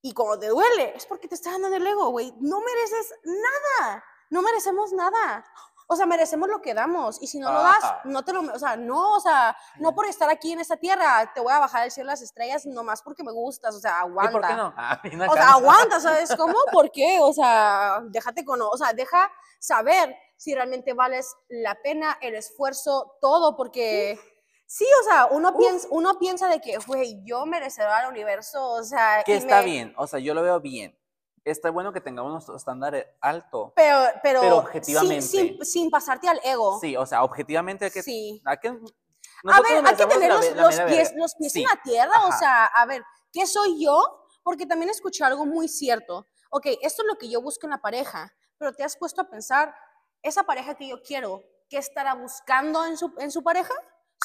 Y 0.00 0.14
cuando 0.14 0.38
te 0.38 0.48
duele, 0.48 0.96
es 0.96 1.04
porque 1.04 1.28
te 1.28 1.34
está 1.34 1.50
dando 1.50 1.68
en 1.68 1.74
el 1.74 1.86
ego, 1.86 2.08
güey. 2.08 2.32
No 2.40 2.62
mereces 2.62 3.14
nada. 3.22 4.02
No 4.30 4.40
merecemos 4.40 4.94
nada. 4.94 5.44
O 5.86 5.96
sea, 5.96 6.06
merecemos 6.06 6.48
lo 6.48 6.60
que 6.62 6.72
damos. 6.74 7.20
Y 7.22 7.26
si 7.26 7.38
no 7.38 7.52
lo 7.52 7.62
das, 7.62 7.82
Ajá. 7.84 8.00
no 8.04 8.24
te 8.24 8.32
lo... 8.32 8.40
O 8.40 8.58
sea, 8.58 8.76
no, 8.76 9.12
o 9.16 9.20
sea, 9.20 9.56
no 9.78 9.94
por 9.94 10.06
estar 10.06 10.30
aquí 10.30 10.52
en 10.52 10.60
esta 10.60 10.76
tierra, 10.76 11.30
te 11.34 11.40
voy 11.40 11.52
a 11.52 11.58
bajar 11.58 11.82
del 11.82 11.90
cielo 11.90 12.08
las 12.10 12.22
estrellas 12.22 12.64
nomás 12.66 13.02
porque 13.02 13.22
me 13.22 13.32
gustas. 13.32 13.74
O 13.74 13.80
sea, 13.80 13.98
¿Y 13.98 14.08
aguanta. 14.08 14.32
por 14.32 14.46
qué 14.46 14.54
no? 14.54 14.74
Ah, 14.76 15.00
O 15.28 15.34
sea, 15.34 15.50
aguanta, 15.52 16.00
¿sabes 16.00 16.34
cómo? 16.36 16.54
¿Por 16.72 16.90
qué? 16.90 17.18
O 17.20 17.32
sea, 17.32 18.00
déjate 18.04 18.44
con, 18.44 18.60
o 18.62 18.76
sea, 18.76 18.92
deja 18.92 19.30
saber 19.58 20.14
si 20.36 20.54
realmente 20.54 20.92
vales 20.94 21.34
la 21.48 21.74
pena, 21.76 22.18
el 22.20 22.34
esfuerzo, 22.34 23.16
todo, 23.20 23.56
porque 23.56 24.18
sí, 24.66 24.86
o 25.00 25.04
sea, 25.04 25.26
uno 25.30 25.56
piensa, 25.56 25.86
uno 25.90 26.18
piensa 26.18 26.48
de 26.48 26.60
que, 26.60 26.76
güey, 26.86 27.22
yo 27.24 27.46
merecedora 27.46 28.00
del 28.00 28.10
universo, 28.10 28.72
o 28.72 28.82
sea, 28.84 29.22
Que 29.24 29.32
y 29.32 29.36
está 29.36 29.58
me- 29.60 29.64
bien, 29.66 29.94
o 29.96 30.06
sea, 30.06 30.18
yo 30.18 30.34
lo 30.34 30.42
veo 30.42 30.60
bien. 30.60 30.98
Está 31.44 31.70
bueno 31.70 31.92
que 31.92 32.00
tengamos 32.00 32.32
nuestro 32.32 32.56
estándar 32.56 33.16
alto. 33.20 33.72
Pero, 33.76 33.98
pero, 34.22 34.40
Pero 34.40 34.52
sin- 34.54 34.62
objetivamente. 34.64 35.22
Sin, 35.22 35.64
sin 35.64 35.90
pasarte 35.90 36.28
al 36.28 36.40
ego. 36.42 36.78
Sí, 36.80 36.96
o 36.96 37.04
sea, 37.04 37.22
objetivamente 37.22 37.84
hay 37.84 37.90
que... 37.90 38.02
Sí. 38.02 38.40
hay 38.44 38.56
que 38.58 38.68
A 38.68 39.60
ver, 39.60 39.84
hay 39.86 39.94
que 39.96 40.06
tener 40.06 40.30
la 40.30 40.36
los, 40.36 40.50
la 40.56 40.62
los 40.62 40.80
pies, 40.80 41.12
los 41.16 41.34
pies 41.34 41.52
Sí, 41.52 41.62
en 41.62 41.68
la 41.68 41.82
tierra, 41.82 42.12
o 42.24 42.28
ajá. 42.28 42.38
sea, 42.38 42.64
a 42.66 42.86
ver, 42.86 43.02
¿qué 43.32 43.46
soy 43.46 43.84
yo? 43.84 44.26
Porque 44.42 44.64
también 44.66 44.90
escuché 44.90 45.22
algo 45.24 45.44
muy 45.44 45.68
cierto. 45.68 46.26
Ok, 46.50 46.66
esto 46.80 47.02
es 47.02 47.08
lo 47.08 47.16
que 47.16 47.28
yo 47.28 47.42
busco 47.42 47.66
en 47.66 47.70
la 47.72 47.78
pareja, 47.82 48.32
pero 48.56 48.72
te 48.72 48.82
has 48.82 48.96
puesto 48.96 49.20
a 49.20 49.28
pensar, 49.28 49.74
esa 50.22 50.44
pareja 50.44 50.74
que 50.74 50.88
yo 50.88 51.02
quiero, 51.02 51.42
¿qué 51.68 51.76
estará 51.76 52.14
buscando 52.14 52.86
en 52.86 52.96
su, 52.96 53.12
en 53.18 53.30
su 53.30 53.42
pareja? 53.42 53.74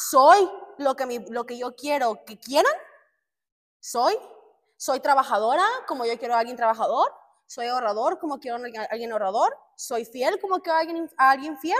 ¿Soy 0.10 0.50
lo 0.78 0.96
que, 0.96 1.06
mi- 1.06 1.26
lo 1.30 1.46
que 1.46 1.58
yo 1.58 1.76
quiero 1.76 2.24
que 2.26 2.40
quieran? 2.40 2.72
¿Soy? 3.82 4.18
¿Soy 4.82 5.02
trabajadora 5.02 5.66
como 5.90 6.06
yo 6.06 6.18
quiero 6.18 6.36
a 6.36 6.40
alguien 6.40 6.56
trabajador? 6.56 7.12
¿Soy 7.48 7.66
ahorrador 7.68 8.18
como 8.18 8.40
quiero 8.40 8.56
a 8.56 8.62
alguien- 8.62 9.12
ahorrador? 9.12 9.58
¿Soy 9.76 10.06
fiel 10.06 10.40
como 10.40 10.62
quiero 10.62 10.78
a 10.78 10.80
alguien, 10.80 11.10
a 11.18 11.32
alguien 11.32 11.58
fiel? 11.58 11.78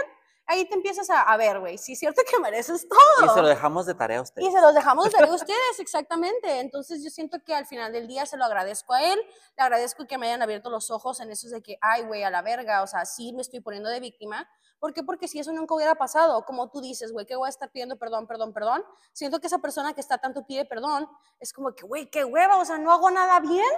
Ahí 0.50 0.64
te 0.64 0.74
empiezas 0.74 1.08
a, 1.10 1.22
a 1.22 1.36
ver, 1.36 1.60
güey, 1.60 1.78
sí 1.78 1.92
es 1.92 2.00
cierto 2.00 2.22
que 2.28 2.36
mereces 2.40 2.88
todo. 2.88 3.24
Y 3.24 3.28
se 3.28 3.40
lo 3.40 3.46
dejamos 3.46 3.86
de 3.86 3.94
tarea 3.94 4.18
a 4.18 4.22
ustedes. 4.22 4.48
Y 4.48 4.50
se 4.50 4.60
los 4.60 4.74
dejamos 4.74 5.04
de 5.04 5.10
tarea 5.12 5.30
a 5.30 5.34
ustedes, 5.36 5.78
exactamente. 5.78 6.58
Entonces 6.58 7.04
yo 7.04 7.10
siento 7.10 7.38
que 7.44 7.54
al 7.54 7.66
final 7.66 7.92
del 7.92 8.08
día 8.08 8.26
se 8.26 8.36
lo 8.36 8.44
agradezco 8.44 8.92
a 8.92 9.04
él, 9.04 9.20
le 9.56 9.62
agradezco 9.62 10.08
que 10.08 10.18
me 10.18 10.26
hayan 10.26 10.42
abierto 10.42 10.68
los 10.68 10.90
ojos 10.90 11.20
en 11.20 11.30
eso 11.30 11.48
de 11.50 11.62
que, 11.62 11.78
ay, 11.80 12.02
güey, 12.02 12.24
a 12.24 12.30
la 12.30 12.42
verga, 12.42 12.82
o 12.82 12.88
sea, 12.88 13.04
sí 13.06 13.32
me 13.32 13.42
estoy 13.42 13.60
poniendo 13.60 13.88
de 13.88 14.00
víctima. 14.00 14.48
¿Por 14.80 14.92
qué? 14.92 15.04
Porque 15.04 15.28
si 15.28 15.38
eso 15.38 15.52
nunca 15.52 15.76
hubiera 15.76 15.94
pasado, 15.94 16.44
como 16.44 16.68
tú 16.68 16.80
dices, 16.80 17.12
güey, 17.12 17.26
que 17.26 17.36
voy 17.36 17.46
a 17.46 17.50
estar 17.50 17.70
pidiendo 17.70 17.96
perdón, 17.96 18.26
perdón, 18.26 18.52
perdón. 18.52 18.84
Siento 19.12 19.38
que 19.38 19.46
esa 19.46 19.58
persona 19.58 19.92
que 19.92 20.00
está 20.00 20.18
tanto 20.18 20.44
pide 20.46 20.64
perdón, 20.64 21.08
es 21.38 21.52
como 21.52 21.76
que, 21.76 21.86
güey, 21.86 22.10
qué 22.10 22.24
hueva, 22.24 22.56
o 22.56 22.64
sea, 22.64 22.78
no 22.78 22.90
hago 22.90 23.08
nada 23.12 23.38
bien. 23.38 23.70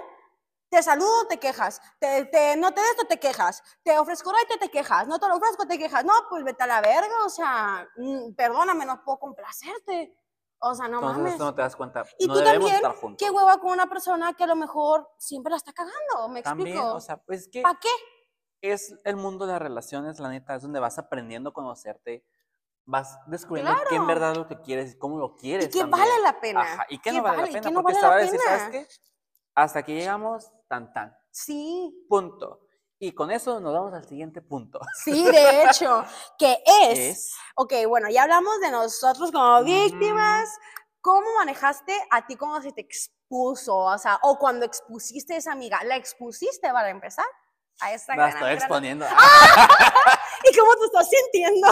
Te 0.73 0.81
saludo, 0.81 1.27
te 1.29 1.37
quejas. 1.37 1.79
Te, 1.99 2.25
te- 2.25 2.57
no 2.57 2.73
te 2.73 2.81
de 2.81 2.87
esto, 2.87 3.05
te 3.05 3.19
quejas. 3.19 3.61
Te 3.83 3.95
ofrezco 3.99 4.31
raite, 4.31 4.57
te 4.57 4.69
quejas. 4.71 5.07
No 5.07 5.19
te 5.19 5.27
lo 5.27 5.35
ofrezco, 5.35 5.67
te 5.67 5.77
quejas. 5.77 6.03
No, 6.03 6.13
pues 6.31 6.43
vete 6.43 6.63
a 6.63 6.65
la 6.65 6.81
verga, 6.81 7.13
o 7.23 7.29
sea, 7.29 7.87
mm, 7.95 8.33
perdóname, 8.33 8.83
no 8.83 9.03
puedo 9.03 9.19
complacerte. 9.19 10.17
O 10.57 10.73
sea, 10.73 10.87
no 10.87 10.95
Entonces 10.95 11.17
mames. 11.19 11.33
esto 11.33 11.43
no 11.45 11.53
te 11.53 11.61
das 11.61 11.75
cuenta. 11.75 12.03
Y 12.17 12.25
no 12.25 12.33
tú 12.33 12.43
también, 12.43 12.81
qué 13.19 13.29
hueva 13.29 13.59
con 13.59 13.71
una 13.71 13.85
persona 13.85 14.33
que 14.33 14.45
a 14.45 14.47
lo 14.47 14.55
mejor 14.55 15.07
siempre 15.19 15.51
la 15.51 15.57
está 15.57 15.73
cagando, 15.73 16.27
me 16.29 16.41
También, 16.41 16.75
explico. 16.75 16.95
o 16.95 16.99
sea, 17.01 17.17
pues 17.17 17.47
que 17.49 17.61
¿Para 17.61 17.77
qué? 17.79 17.89
es 18.63 18.95
el 19.03 19.15
mundo 19.15 19.45
de 19.45 19.51
las 19.53 19.61
relaciones, 19.61 20.19
la 20.19 20.29
neta, 20.29 20.55
es 20.55 20.63
donde 20.63 20.79
vas 20.79 20.97
aprendiendo 20.97 21.51
a 21.51 21.53
conocerte, 21.53 22.25
vas 22.85 23.19
descubriendo 23.27 23.75
qué 23.89 23.95
en 23.97 24.07
Claro. 24.07 24.07
verdad 24.07 24.31
es 24.31 24.37
lo 24.39 24.47
que 24.47 24.59
quieres 24.59 24.93
y 24.93 24.97
cómo 24.97 25.19
lo 25.19 25.35
quieres 25.35 25.67
Y 25.67 25.69
que 25.69 25.79
también. 25.81 26.01
vale 26.07 26.19
la 26.23 26.39
pena. 26.41 26.61
Ajá, 26.61 26.85
y 26.89 26.97
qué 26.97 27.11
¿Qué 27.11 27.17
no 27.17 27.21
vale, 27.21 27.37
vale? 27.37 27.51
la 27.51 27.59
¿Y 27.59 27.61
pena, 27.61 27.69
qué 27.69 27.73
no 27.75 27.83
porque 27.83 27.93
vale 27.93 28.01
la 28.01 28.39
¿sabes 28.39 28.71
qué? 28.71 28.87
Hasta 29.55 29.79
aquí 29.79 29.93
llegamos, 29.93 30.51
tan 30.67 30.91
tan, 30.93 31.15
Sí, 31.31 32.05
punto. 32.09 32.61
Y 32.99 33.11
con 33.13 33.31
eso 33.31 33.59
nos 33.59 33.73
vamos 33.73 33.93
al 33.93 34.05
siguiente 34.07 34.41
punto. 34.41 34.79
sí, 35.03 35.25
de 35.25 35.63
hecho, 35.65 36.03
que 36.37 36.63
es, 36.65 36.99
Es, 36.99 37.35
ok, 37.55 37.73
bueno, 37.87 38.09
ya 38.09 38.23
hablamos 38.23 38.59
de 38.61 38.71
nosotros 38.71 39.31
como 39.31 39.63
víctimas, 39.63 40.49
¿cómo 41.01 41.27
manejaste 41.37 41.95
a 42.11 42.25
ti 42.25 42.35
cuando 42.37 42.61
se 42.61 42.71
te 42.71 42.81
expuso? 42.81 43.75
O 43.75 43.97
sea, 43.97 44.19
o 44.23 44.37
cuando 44.39 44.65
expusiste 44.65 45.33
a 45.33 45.37
esa 45.37 45.51
amiga, 45.51 45.83
¿la 45.83 45.97
expusiste 45.97 46.69
para 46.71 46.89
empezar? 46.89 47.25
A 47.81 47.91
esta 47.91 48.15
la 48.15 48.29
estoy 48.29 48.51
exponiendo. 48.53 49.05
¿Y 50.49 50.57
cómo 50.57 50.75
te 50.75 50.85
estás 50.85 51.09
sintiendo? 51.09 51.67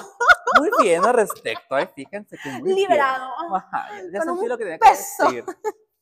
Muy 0.60 0.70
bien 0.82 1.06
al 1.06 1.14
respecto, 1.14 1.78
¿eh? 1.78 1.90
fíjense 1.96 2.38
que 2.44 2.50
muy 2.50 2.64
bien. 2.64 2.76
Liberado. 2.76 3.32
Ajá, 3.56 3.88
ya- 4.12 4.22
sentí 4.22 4.48
lo 4.48 4.58
que 4.58 4.64
tenía 4.64 4.80
peso. 4.80 5.30
que 5.30 5.44
decir. 5.44 5.46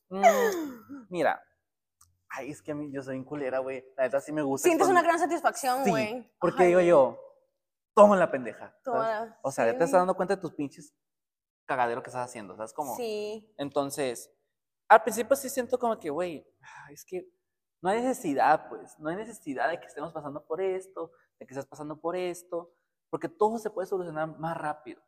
Mm, 0.08 1.06
mira, 1.10 1.40
ay, 2.30 2.50
es 2.50 2.62
que 2.62 2.72
a 2.72 2.74
mí 2.74 2.90
yo 2.92 3.02
soy 3.02 3.16
un 3.16 3.24
culera, 3.24 3.58
güey. 3.58 3.84
La 3.96 4.04
neta 4.04 4.20
sí 4.20 4.32
me 4.32 4.42
gusta. 4.42 4.66
Sientes 4.68 4.88
una 4.88 5.02
gran 5.02 5.18
satisfacción, 5.18 5.84
Sí, 5.84 5.90
güey. 5.90 6.32
porque 6.40 6.62
Ay, 6.62 6.68
digo 6.68 6.80
yo, 6.80 7.18
toma 7.94 8.16
la 8.16 8.30
pendeja. 8.30 8.76
toda- 8.84 9.38
O 9.42 9.50
sea, 9.50 9.66
ya 9.66 9.72
te 9.72 9.78
sí, 9.78 9.84
estás 9.84 10.00
dando 10.00 10.14
cuenta 10.14 10.36
de 10.36 10.40
tus 10.40 10.54
pinches 10.54 10.94
cagadero 11.66 12.02
que 12.02 12.10
estás 12.10 12.24
haciendo, 12.28 12.56
¿sabes? 12.56 12.72
Como, 12.72 12.96
Sí, 12.96 13.52
entonces, 13.58 14.30
al 14.88 15.02
principio 15.02 15.36
sí 15.36 15.48
siento 15.48 15.78
como 15.78 15.98
que, 15.98 16.10
güey, 16.10 16.46
ay, 16.86 16.94
es 16.94 17.04
que 17.04 17.28
no 17.82 17.90
hay 17.90 18.02
necesidad, 18.02 18.68
pues, 18.68 18.98
no 18.98 19.08
hay 19.08 19.16
necesidad 19.16 19.68
de 19.70 19.78
que 19.80 19.86
estemos 19.86 20.12
pasando 20.12 20.44
por 20.46 20.60
esto, 20.60 21.12
de 21.38 21.46
que 21.46 21.54
estés 21.54 21.66
pasando 21.66 22.00
por 22.00 22.16
esto, 22.16 22.74
porque 23.08 23.28
todo 23.28 23.58
se 23.58 23.70
puede 23.70 23.86
solucionar 23.86 24.36
más 24.38 24.56
rápido. 24.56 25.02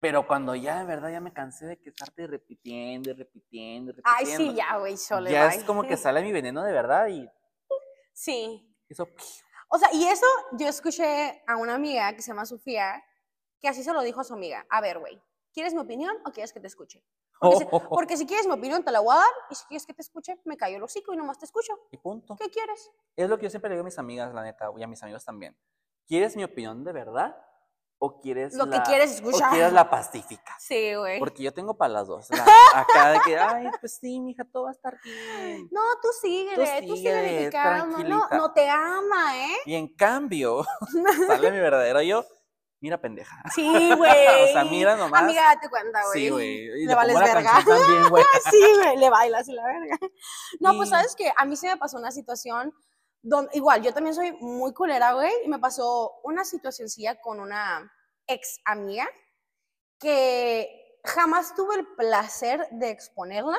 Pero 0.00 0.26
cuando 0.26 0.54
ya 0.54 0.78
de 0.80 0.86
verdad 0.86 1.10
ya 1.10 1.20
me 1.20 1.32
cansé 1.32 1.66
de 1.66 1.78
que 1.78 1.90
estarte 1.90 2.26
repitiendo 2.26 3.10
y 3.10 3.12
repitiendo 3.12 3.90
y 3.90 3.94
repitiendo. 3.94 4.04
Ay, 4.18 4.26
sí, 4.26 4.54
ya, 4.54 4.78
güey, 4.78 4.96
chole, 4.96 5.30
Ya 5.30 5.46
bye. 5.48 5.56
es 5.58 5.64
como 5.64 5.82
que 5.82 5.96
sale 5.96 6.22
mi 6.22 6.32
veneno 6.32 6.62
de 6.62 6.72
verdad 6.72 7.08
y 7.08 7.28
Sí. 8.12 8.66
eso. 8.88 9.08
O 9.68 9.78
sea, 9.78 9.88
y 9.92 10.04
eso 10.06 10.26
yo 10.52 10.66
escuché 10.66 11.42
a 11.46 11.56
una 11.56 11.74
amiga 11.74 12.12
que 12.14 12.22
se 12.22 12.28
llama 12.32 12.44
Sofía, 12.44 13.02
que 13.60 13.68
así 13.68 13.82
se 13.84 13.92
lo 13.92 14.00
dijo 14.02 14.20
a 14.20 14.24
su 14.24 14.34
amiga. 14.34 14.66
A 14.70 14.80
ver, 14.80 14.98
güey, 14.98 15.22
¿quieres 15.52 15.74
mi 15.74 15.80
opinión 15.80 16.16
o 16.26 16.32
quieres 16.32 16.52
que 16.52 16.60
te 16.60 16.66
escuche? 16.66 17.04
Porque, 17.38 17.56
si, 17.56 17.64
porque 17.90 18.16
si 18.16 18.26
quieres 18.26 18.46
mi 18.46 18.52
opinión, 18.54 18.82
te 18.84 18.90
la 18.90 19.00
voy 19.00 19.14
a 19.14 19.18
dar, 19.18 19.30
y 19.50 19.54
si 19.54 19.64
quieres 19.66 19.86
que 19.86 19.94
te 19.94 20.02
escuche, 20.02 20.40
me 20.44 20.56
callo 20.56 20.76
el 20.78 20.82
hocico 20.82 21.12
y 21.14 21.16
nomás 21.16 21.38
te 21.38 21.44
escucho. 21.44 21.78
Y 21.90 21.98
punto. 21.98 22.36
¿Qué 22.36 22.50
quieres? 22.50 22.90
Es 23.16 23.28
lo 23.30 23.38
que 23.38 23.44
yo 23.44 23.50
siempre 23.50 23.68
le 23.68 23.76
digo 23.76 23.82
a 23.82 23.84
mis 23.84 23.98
amigas, 23.98 24.34
la 24.34 24.42
neta, 24.42 24.70
y 24.76 24.82
a 24.82 24.86
mis 24.86 25.02
amigos 25.02 25.24
también. 25.24 25.56
¿Quieres 26.06 26.36
mi 26.36 26.42
opinión 26.44 26.82
de 26.84 26.92
verdad? 26.92 27.36
¿O 28.02 28.18
quieres 28.18 28.54
Lo 28.54 28.68
que 28.70 28.80
quieres 28.80 29.10
O 29.10 29.14
escuchar. 29.28 29.50
quieres 29.50 29.74
la 29.74 29.90
pacífica? 29.90 30.56
Sí, 30.58 30.94
güey. 30.94 31.18
Porque 31.18 31.42
yo 31.42 31.52
tengo 31.52 31.76
para 31.76 31.92
las 31.92 32.08
dos. 32.08 32.28
la- 32.30 32.44
acá 32.74 33.10
de 33.12 33.20
que, 33.26 33.38
ay, 33.38 33.68
pues 33.78 33.98
sí, 34.00 34.18
mija, 34.20 34.42
todo 34.50 34.64
va 34.64 34.68
a 34.70 34.72
estar 34.72 34.98
bien. 35.04 35.68
No, 35.70 35.82
tú 36.00 36.08
síguele, 36.20 36.56
tú, 36.86 36.96
síguele 36.96 36.96
síguele, 36.96 37.44
que 37.44 37.50
calma. 37.50 38.02
No, 38.02 38.26
no 38.30 38.52
te 38.54 38.70
ama, 38.70 39.36
¿eh? 39.36 39.56
Y 39.66 39.74
en 39.74 39.94
cambio, 39.94 40.64
sale 41.26 41.50
mi 41.50 41.58
verdadero 41.58 42.00
yo, 42.00 42.24
mira 42.80 42.98
pendeja. 42.98 43.36
Sí, 43.54 43.92
güey. 43.94 44.48
O 44.48 44.52
sea, 44.54 44.64
mira 44.64 44.96
nomás. 44.96 45.22
Amiga, 45.22 45.42
date 45.54 45.68
cuenta, 45.68 46.00
güey. 46.06 46.20
Sí, 46.22 46.30
güey. 46.30 46.86
Le 46.86 46.94
vales 46.94 47.18
verga. 47.18 47.52
también, 47.66 48.08
güey. 48.08 48.24
Sí, 48.50 48.64
güey, 48.76 48.96
le 48.96 49.10
bailas 49.10 49.46
y 49.46 49.52
la 49.52 49.66
verga. 49.66 49.98
No, 50.58 50.74
pues 50.74 50.88
sabes 50.88 51.14
que 51.14 51.30
a 51.36 51.44
mí 51.44 51.54
se 51.54 51.66
me 51.68 51.76
pasó 51.76 51.98
una 51.98 52.12
situación 52.12 52.72
igual, 53.52 53.82
yo 53.82 53.92
también 53.92 54.14
soy 54.14 54.32
muy 54.40 54.72
culera, 54.72 55.12
güey, 55.12 55.32
y 55.44 55.48
me 55.48 55.58
pasó 55.58 56.20
una 56.24 56.44
situacióncilla 56.44 57.20
con 57.20 57.40
una 57.40 57.92
ex 58.26 58.60
amiga 58.64 59.08
que 59.98 60.98
jamás 61.04 61.54
tuve 61.54 61.76
el 61.76 61.86
placer 61.96 62.66
de 62.70 62.90
exponerla, 62.90 63.58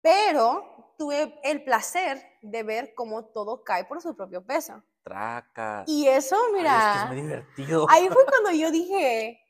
pero 0.00 0.94
tuve 0.98 1.38
el 1.42 1.64
placer 1.64 2.22
de 2.42 2.62
ver 2.62 2.94
cómo 2.94 3.26
todo 3.26 3.64
cae 3.64 3.84
por 3.84 4.00
su 4.00 4.14
propio 4.16 4.44
peso. 4.44 4.82
Tracas. 5.02 5.88
Y 5.88 6.06
eso, 6.06 6.36
mira. 6.52 7.02
es, 7.02 7.08
muy 7.08 7.22
divertido. 7.22 7.86
Ahí 7.88 8.08
fue 8.08 8.24
cuando 8.24 8.50
yo 8.58 8.70
dije, 8.70 9.40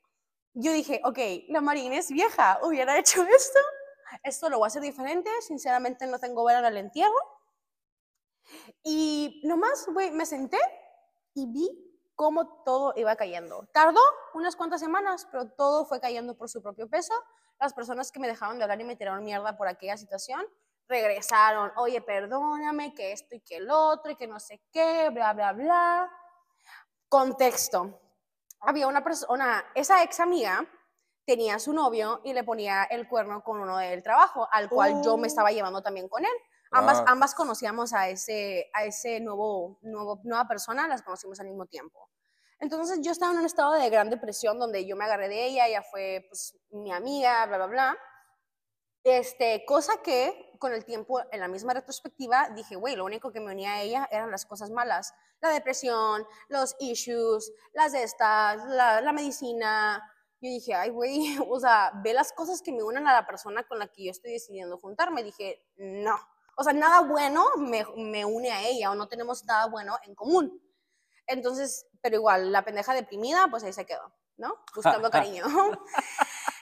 yo 0.54 0.72
dije, 0.72 1.00
ok, 1.04 1.18
la 1.48 1.60
Marina 1.60 1.96
es 1.96 2.10
vieja, 2.10 2.58
hubiera 2.62 2.98
hecho 2.98 3.22
esto, 3.22 3.58
esto 4.22 4.48
lo 4.48 4.58
voy 4.58 4.66
a 4.66 4.68
hacer 4.68 4.82
diferente, 4.82 5.30
sinceramente 5.40 6.06
no 6.06 6.18
tengo 6.18 6.44
ver 6.44 6.56
al 6.56 6.76
entierro. 6.76 7.41
Y 8.82 9.40
nomás, 9.44 9.86
güey, 9.92 10.10
me 10.10 10.26
senté 10.26 10.58
y 11.34 11.46
vi 11.46 12.00
cómo 12.14 12.62
todo 12.64 12.92
iba 12.96 13.16
cayendo. 13.16 13.68
Tardó 13.72 14.00
unas 14.34 14.56
cuantas 14.56 14.80
semanas, 14.80 15.26
pero 15.30 15.50
todo 15.50 15.84
fue 15.86 16.00
cayendo 16.00 16.36
por 16.36 16.48
su 16.48 16.62
propio 16.62 16.88
peso. 16.88 17.14
Las 17.60 17.74
personas 17.74 18.12
que 18.12 18.20
me 18.20 18.28
dejaron 18.28 18.58
de 18.58 18.64
hablar 18.64 18.80
y 18.80 18.84
me 18.84 18.96
tiraron 18.96 19.24
mierda 19.24 19.56
por 19.56 19.68
aquella 19.68 19.96
situación 19.96 20.46
regresaron, 20.88 21.72
oye, 21.76 22.00
perdóname, 22.00 22.94
que 22.94 23.12
esto 23.12 23.34
y 23.34 23.40
que 23.40 23.56
el 23.56 23.70
otro 23.70 24.12
y 24.12 24.16
que 24.16 24.26
no 24.26 24.38
sé 24.38 24.62
qué, 24.70 25.10
bla, 25.10 25.32
bla, 25.32 25.52
bla. 25.52 26.10
Contexto. 27.08 27.98
Había 28.60 28.86
una 28.86 29.02
persona, 29.02 29.64
esa 29.74 30.02
ex 30.02 30.20
amiga 30.20 30.64
tenía 31.24 31.58
su 31.58 31.72
novio 31.72 32.20
y 32.24 32.32
le 32.32 32.44
ponía 32.44 32.84
el 32.84 33.08
cuerno 33.08 33.42
con 33.42 33.60
uno 33.60 33.78
del 33.78 34.02
trabajo, 34.02 34.48
al 34.52 34.68
cual 34.68 35.02
yo 35.02 35.16
me 35.16 35.28
estaba 35.28 35.50
oh. 35.50 35.52
llevando 35.52 35.82
también 35.82 36.08
con 36.08 36.24
él. 36.24 36.32
Ambas, 36.72 36.98
ah. 37.00 37.04
ambas 37.08 37.34
conocíamos 37.34 37.92
a 37.92 38.08
ese, 38.08 38.70
a 38.72 38.84
ese 38.84 39.20
nuevo, 39.20 39.78
nuevo, 39.82 40.20
nueva 40.24 40.48
persona, 40.48 40.88
las 40.88 41.02
conocimos 41.02 41.38
al 41.40 41.46
mismo 41.46 41.66
tiempo. 41.66 42.08
Entonces 42.58 43.00
yo 43.02 43.10
estaba 43.10 43.32
en 43.32 43.40
un 43.40 43.44
estado 43.44 43.72
de 43.72 43.90
gran 43.90 44.08
depresión 44.08 44.58
donde 44.58 44.86
yo 44.86 44.96
me 44.96 45.04
agarré 45.04 45.28
de 45.28 45.46
ella, 45.46 45.66
ella 45.66 45.82
fue 45.82 46.24
pues, 46.28 46.56
mi 46.70 46.92
amiga, 46.92 47.44
bla, 47.46 47.56
bla, 47.56 47.66
bla. 47.66 47.98
Este, 49.04 49.64
cosa 49.66 50.00
que 50.00 50.52
con 50.60 50.72
el 50.72 50.84
tiempo, 50.84 51.20
en 51.32 51.40
la 51.40 51.48
misma 51.48 51.74
retrospectiva, 51.74 52.48
dije, 52.54 52.76
güey, 52.76 52.94
lo 52.94 53.04
único 53.04 53.32
que 53.32 53.40
me 53.40 53.50
unía 53.50 53.74
a 53.74 53.82
ella 53.82 54.08
eran 54.12 54.30
las 54.30 54.46
cosas 54.46 54.70
malas. 54.70 55.12
La 55.40 55.48
depresión, 55.48 56.24
los 56.48 56.76
issues, 56.78 57.52
las 57.72 57.90
de 57.90 58.04
estas, 58.04 58.64
la, 58.66 59.00
la 59.00 59.12
medicina. 59.12 60.00
Yo 60.40 60.48
dije, 60.48 60.74
ay, 60.74 60.90
güey, 60.90 61.36
o 61.50 61.58
sea, 61.58 61.90
ve 62.04 62.14
las 62.14 62.32
cosas 62.32 62.62
que 62.62 62.70
me 62.70 62.84
unen 62.84 63.08
a 63.08 63.12
la 63.12 63.26
persona 63.26 63.64
con 63.64 63.80
la 63.80 63.88
que 63.88 64.04
yo 64.04 64.12
estoy 64.12 64.34
decidiendo 64.34 64.78
juntarme. 64.78 65.24
Dije, 65.24 65.66
no. 65.76 66.16
O 66.56 66.64
sea, 66.64 66.72
nada 66.72 67.00
bueno 67.00 67.44
me, 67.56 67.84
me 67.96 68.24
une 68.24 68.50
a 68.50 68.62
ella 68.62 68.90
o 68.90 68.94
no 68.94 69.08
tenemos 69.08 69.44
nada 69.44 69.66
bueno 69.66 69.96
en 70.04 70.14
común. 70.14 70.60
Entonces, 71.26 71.86
pero 72.00 72.16
igual, 72.16 72.52
la 72.52 72.64
pendeja 72.64 72.94
deprimida, 72.94 73.48
pues 73.50 73.64
ahí 73.64 73.72
se 73.72 73.86
quedó, 73.86 74.12
¿no? 74.36 74.56
Buscando 74.74 75.10
cariño. 75.10 75.44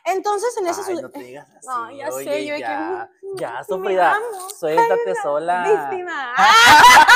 Entonces, 0.05 0.57
en 0.59 0.67
ese... 0.67 0.83
Ay, 0.87 1.03
no 1.03 1.11
te 1.11 1.19
digas 1.21 1.49
así. 1.51 1.67
No, 1.67 1.91
ya 1.91 2.11
sé, 2.11 2.47
yo 2.47 2.57
ya, 2.57 3.09
que... 3.21 3.29
Ya, 3.41 3.65
Sofrida, 3.65 4.19
suéltate 4.59 5.15
sola. 5.23 5.89
Víctima. 5.91 6.35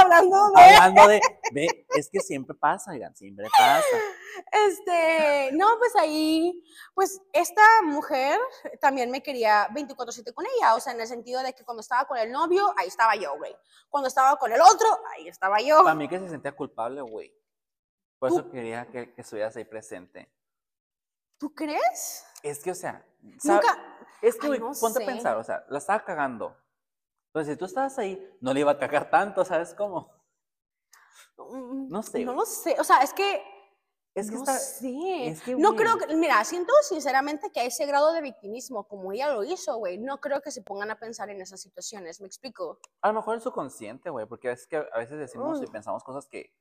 Hablando 0.00 0.50
de... 0.50 0.62
Hablando 0.62 1.08
de... 1.08 1.20
Ve, 1.52 1.86
es 1.90 2.08
que 2.10 2.20
siempre 2.20 2.54
pasa, 2.54 2.90
oigan, 2.90 3.14
siempre 3.14 3.46
pasa. 3.56 3.96
Este, 4.50 5.50
no, 5.52 5.78
pues 5.78 5.94
ahí, 5.96 6.64
pues 6.94 7.20
esta 7.32 7.62
mujer 7.82 8.38
también 8.80 9.10
me 9.10 9.22
quería 9.22 9.68
24-7 9.68 10.34
con 10.34 10.44
ella, 10.56 10.74
o 10.74 10.80
sea, 10.80 10.92
en 10.92 11.00
el 11.00 11.06
sentido 11.06 11.42
de 11.42 11.52
que 11.52 11.64
cuando 11.64 11.80
estaba 11.80 12.06
con 12.06 12.18
el 12.18 12.32
novio, 12.32 12.74
ahí 12.76 12.88
estaba 12.88 13.14
yo, 13.14 13.36
güey. 13.36 13.54
Cuando 13.88 14.08
estaba 14.08 14.36
con 14.36 14.52
el 14.52 14.60
otro, 14.60 14.88
ahí 15.14 15.28
estaba 15.28 15.60
yo. 15.60 15.82
Para 15.82 15.94
mí 15.94 16.08
que 16.08 16.18
se 16.18 16.28
sentía 16.28 16.52
culpable, 16.52 17.00
güey. 17.02 17.32
Por 18.18 18.30
eso 18.30 18.50
quería 18.50 18.86
que, 18.86 19.12
que 19.12 19.20
estuvieras 19.20 19.54
ahí 19.56 19.64
presente. 19.64 20.32
¿Tú 21.38 21.54
crees? 21.54 22.24
Es 22.42 22.62
que, 22.62 22.70
o 22.70 22.74
sea, 22.74 23.04
Nunca... 23.20 23.98
es 24.22 24.36
que, 24.36 24.48
ponte 24.80 25.02
a 25.02 25.06
pensar, 25.06 25.36
o 25.36 25.44
sea, 25.44 25.64
la 25.68 25.78
estaba 25.78 26.04
cagando. 26.04 26.56
Entonces, 27.34 27.54
si 27.54 27.58
tú 27.58 27.64
estabas 27.64 27.98
ahí, 27.98 28.32
no 28.40 28.54
le 28.54 28.60
iba 28.60 28.70
a 28.70 28.78
cagar 28.78 29.10
tanto, 29.10 29.44
¿sabes 29.44 29.74
cómo? 29.74 30.08
Mm, 31.36 31.88
no 31.88 32.00
sé. 32.00 32.24
No 32.24 32.32
lo 32.32 32.46
sé, 32.46 32.76
o 32.78 32.84
sea, 32.84 32.98
es 32.98 33.12
que... 33.12 33.42
Es 34.14 34.30
que 34.30 34.36
no 34.36 34.42
está, 34.42 34.56
sé. 34.56 35.26
Es 35.26 35.42
que, 35.42 35.56
no 35.56 35.74
creo 35.74 35.98
que, 35.98 36.14
mira, 36.14 36.44
siento 36.44 36.72
sinceramente 36.88 37.50
que 37.50 37.58
a 37.58 37.64
ese 37.64 37.86
grado 37.86 38.12
de 38.12 38.20
victimismo, 38.20 38.86
como 38.86 39.10
ella 39.10 39.32
lo 39.32 39.42
hizo, 39.42 39.76
güey, 39.78 39.98
no 39.98 40.20
creo 40.20 40.40
que 40.42 40.52
se 40.52 40.62
pongan 40.62 40.92
a 40.92 41.00
pensar 41.00 41.28
en 41.30 41.40
esas 41.40 41.60
situaciones, 41.60 42.20
¿me 42.20 42.28
explico? 42.28 42.78
A 43.02 43.08
lo 43.08 43.14
mejor 43.14 43.34
en 43.34 43.40
su 43.40 43.50
consciente, 43.50 44.10
güey, 44.10 44.26
porque 44.26 44.52
es 44.52 44.68
que 44.68 44.76
a 44.76 44.98
veces 44.98 45.18
decimos 45.18 45.60
y 45.60 45.66
pensamos 45.66 46.04
cosas 46.04 46.28
que 46.28 46.54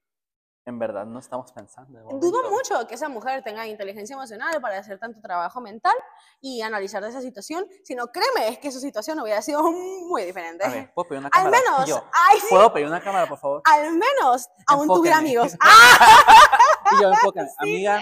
en 0.66 0.80
verdad 0.80 1.05
no 1.05 1.20
estamos 1.20 1.51
pensando. 1.51 1.99
Dudo 2.20 2.49
mucho 2.49 2.88
que 2.88 2.95
esa 2.95 3.09
mujer 3.09 3.43
tenga 3.43 3.68
inteligencia 3.68 4.14
emocional 4.14 4.61
para 4.61 4.78
hacer 4.78 4.97
tanto 4.97 5.20
trabajo 5.22 5.59
mental 5.59 5.93
y 6.39 6.61
analizar 6.61 7.03
esa 7.03 7.22
situación, 7.22 7.68
sino 7.84 8.07
créeme, 8.07 8.49
es 8.49 8.59
que 8.59 8.72
su 8.72 8.80
situación 8.80 9.20
hubiera 9.20 9.41
sido 9.41 9.61
muy 9.72 10.24
diferente. 10.24 10.66
A 10.66 10.70
ver, 10.70 10.93
¿puedo 10.93 11.09
pedir 11.09 11.20
una 11.20 11.30
cámara? 11.30 11.57
Al 11.57 11.64
menos, 11.64 11.88
yo, 11.88 12.03
ay, 12.14 12.39
sí. 12.39 12.47
¿Puedo 12.49 12.72
pedir 12.72 12.88
una 12.88 13.01
cámara, 13.01 13.28
por 13.28 13.39
favor? 13.39 13.61
Al 13.66 13.91
menos 13.91 14.47
aún 14.68 14.88
tuviera 14.88 15.18
amigos. 15.18 15.53
y 16.91 17.01
yo, 17.01 17.09
enfócame. 17.09 17.49
Amiga, 17.57 18.01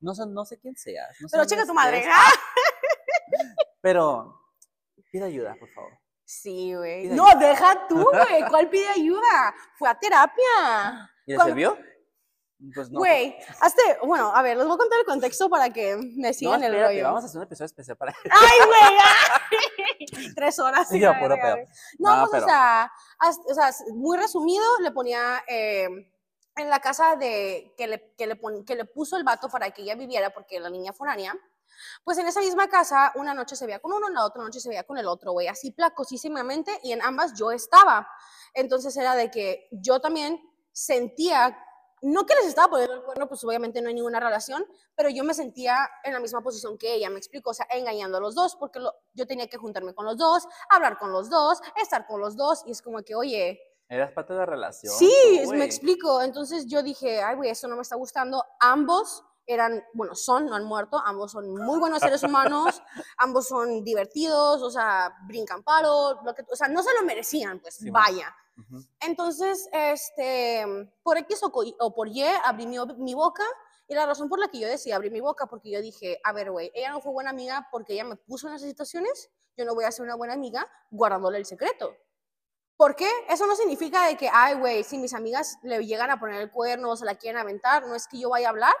no, 0.00 0.14
sé, 0.14 0.26
no 0.26 0.44
sé 0.44 0.58
quién 0.58 0.76
seas. 0.76 1.16
No 1.20 1.28
Pero 1.30 1.44
chica 1.46 1.64
tu 1.64 1.74
madre. 1.74 2.04
Pero 3.80 4.38
pide 5.10 5.24
ayuda, 5.24 5.56
por 5.58 5.68
favor. 5.70 5.92
Sí, 6.24 6.74
güey. 6.74 7.08
No, 7.08 7.26
deja 7.38 7.86
tú, 7.88 8.02
güey. 8.02 8.44
¿Cuál 8.48 8.68
pide 8.68 8.88
ayuda? 8.88 9.54
Fue 9.76 9.88
a 9.88 9.98
terapia. 9.98 11.10
¿Y 11.26 11.36
le 11.36 11.44
sirvió? 11.44 11.78
Pues 12.74 12.90
no. 12.90 13.00
Güey, 13.00 13.36
hazte, 13.60 13.82
bueno, 14.04 14.32
a 14.34 14.40
ver, 14.42 14.56
les 14.56 14.66
voy 14.66 14.74
a 14.74 14.78
contar 14.78 15.00
el 15.00 15.04
contexto 15.04 15.50
para 15.50 15.70
que 15.70 15.96
me 15.96 16.32
sigan 16.32 16.60
no, 16.60 16.66
el 16.66 16.80
rollo. 16.80 17.04
Vamos 17.04 17.24
a 17.24 17.26
hacer 17.26 17.38
un 17.38 17.44
episodio 17.44 17.66
especial 17.66 17.96
para 17.96 18.14
¡Ay, 18.30 18.58
güey! 18.66 20.34
Tres 20.36 20.58
horas. 20.60 20.88
Sí, 20.88 21.00
yo, 21.00 21.12
puro 21.18 21.34
pedo. 21.34 21.56
No, 21.98 22.16
no 22.18 22.28
pues, 22.28 22.42
o, 22.42 22.46
sea, 22.46 22.92
o 23.20 23.54
sea, 23.54 23.70
muy 23.94 24.16
resumido, 24.16 24.64
le 24.80 24.92
ponía 24.92 25.42
eh, 25.48 25.88
en 26.56 26.70
la 26.70 26.78
casa 26.80 27.16
de 27.16 27.74
que 27.76 27.86
le, 27.88 28.14
que, 28.16 28.26
le 28.28 28.40
que 28.64 28.76
le 28.76 28.84
puso 28.84 29.16
el 29.16 29.24
vato 29.24 29.48
para 29.48 29.70
que 29.72 29.82
ella 29.82 29.96
viviera, 29.96 30.30
porque 30.30 30.60
la 30.60 30.70
niña 30.70 30.92
foránea. 30.92 31.34
Pues 32.04 32.16
en 32.18 32.28
esa 32.28 32.40
misma 32.40 32.68
casa, 32.68 33.12
una 33.16 33.34
noche 33.34 33.56
se 33.56 33.66
veía 33.66 33.80
con 33.80 33.92
uno, 33.92 34.08
la 34.08 34.24
otra 34.24 34.42
noche 34.42 34.60
se 34.60 34.68
veía 34.68 34.84
con 34.84 34.98
el 34.98 35.06
otro, 35.06 35.32
güey, 35.32 35.48
así 35.48 35.72
placosísimamente, 35.72 36.78
y 36.84 36.92
en 36.92 37.02
ambas 37.02 37.34
yo 37.34 37.50
estaba. 37.50 38.08
Entonces 38.54 38.96
era 38.96 39.16
de 39.16 39.32
que 39.32 39.68
yo 39.72 40.00
también 40.00 40.40
sentía 40.70 41.58
no 42.02 42.26
que 42.26 42.34
les 42.34 42.46
estaba 42.46 42.68
poniendo 42.68 42.96
el 42.96 43.02
cuerno, 43.02 43.28
pues 43.28 43.42
obviamente 43.44 43.80
no 43.80 43.88
hay 43.88 43.94
ninguna 43.94 44.18
relación, 44.18 44.66
pero 44.96 45.08
yo 45.08 45.22
me 45.22 45.34
sentía 45.34 45.88
en 46.02 46.12
la 46.12 46.20
misma 46.20 46.42
posición 46.42 46.76
que 46.76 46.94
ella, 46.94 47.08
me 47.10 47.18
explico, 47.18 47.50
o 47.50 47.54
sea, 47.54 47.66
engañando 47.70 48.18
a 48.18 48.20
los 48.20 48.34
dos, 48.34 48.56
porque 48.56 48.80
yo 49.14 49.26
tenía 49.26 49.46
que 49.46 49.56
juntarme 49.56 49.94
con 49.94 50.04
los 50.04 50.16
dos, 50.16 50.46
hablar 50.68 50.98
con 50.98 51.12
los 51.12 51.30
dos, 51.30 51.60
estar 51.80 52.06
con 52.06 52.20
los 52.20 52.36
dos, 52.36 52.64
y 52.66 52.72
es 52.72 52.82
como 52.82 53.02
que, 53.02 53.14
oye... 53.14 53.60
Eras 53.88 54.10
parte 54.12 54.32
de 54.32 54.40
la 54.40 54.46
relación. 54.46 54.92
Sí, 54.94 55.42
me 55.50 55.64
explico, 55.64 56.22
entonces 56.22 56.66
yo 56.66 56.82
dije, 56.82 57.22
ay, 57.22 57.36
güey, 57.36 57.50
esto 57.50 57.68
no 57.68 57.76
me 57.76 57.82
está 57.82 57.94
gustando, 57.94 58.44
ambos 58.58 59.24
eran, 59.46 59.84
bueno, 59.92 60.14
son, 60.14 60.46
no 60.46 60.56
han 60.56 60.64
muerto, 60.64 61.00
ambos 61.04 61.32
son 61.32 61.54
muy 61.54 61.78
buenos 61.78 62.00
seres 62.00 62.22
humanos, 62.24 62.82
ambos 63.18 63.46
son 63.46 63.84
divertidos, 63.84 64.60
o 64.62 64.70
sea, 64.70 65.14
brincan 65.26 65.62
paro, 65.62 66.20
lo 66.24 66.34
que, 66.34 66.44
o 66.50 66.56
sea, 66.56 66.66
no 66.68 66.82
se 66.82 66.94
lo 66.94 67.02
merecían, 67.04 67.60
pues, 67.60 67.78
vaya. 67.92 68.34
Entonces, 69.00 69.68
este, 69.72 70.64
por 71.02 71.18
X 71.18 71.40
o, 71.42 71.94
por 71.94 72.08
Y, 72.08 72.22
abrí 72.44 72.66
mi, 72.66 73.14
boca 73.14 73.44
y 73.88 73.94
la 73.94 74.06
razón 74.06 74.28
por 74.28 74.38
la 74.38 74.48
que 74.48 74.58
yo 74.60 74.68
decía 74.68 74.96
abrir 74.96 75.12
mi 75.12 75.20
boca, 75.20 75.46
porque 75.46 75.70
yo 75.70 75.80
dije, 75.80 76.20
a 76.24 76.32
ver, 76.32 76.50
güey, 76.50 76.70
ella 76.74 76.90
no 76.90 77.00
fue 77.00 77.12
buena 77.12 77.30
amiga 77.30 77.68
porque 77.70 77.94
ella 77.94 78.04
me 78.04 78.16
puso 78.16 78.48
en 78.48 78.54
esas 78.54 78.68
situaciones, 78.68 79.30
yo 79.56 79.64
no 79.64 79.74
voy 79.74 79.84
a 79.84 79.90
ser 79.90 80.04
una 80.04 80.14
buena 80.14 80.34
amiga 80.34 80.70
guardándole 80.90 81.38
el 81.38 81.46
secreto. 81.46 81.96
¿Por 82.76 82.96
qué? 82.96 83.08
Eso 83.28 83.46
no 83.46 83.54
significa 83.54 84.06
de 84.06 84.16
que, 84.16 84.28
ay, 84.32 84.54
güey, 84.54 84.82
si 84.82 84.98
mis 84.98 85.14
amigas 85.14 85.58
le 85.62 85.84
llegan 85.86 86.10
a 86.10 86.18
poner 86.18 86.40
el 86.40 86.50
cuerno 86.50 86.90
o 86.90 86.96
se 86.96 87.04
la 87.04 87.14
quieren 87.14 87.40
aventar, 87.40 87.86
no 87.86 87.94
es 87.94 88.08
que 88.08 88.18
yo 88.18 88.30
vaya 88.30 88.48
a 88.48 88.50
hablar, 88.50 88.74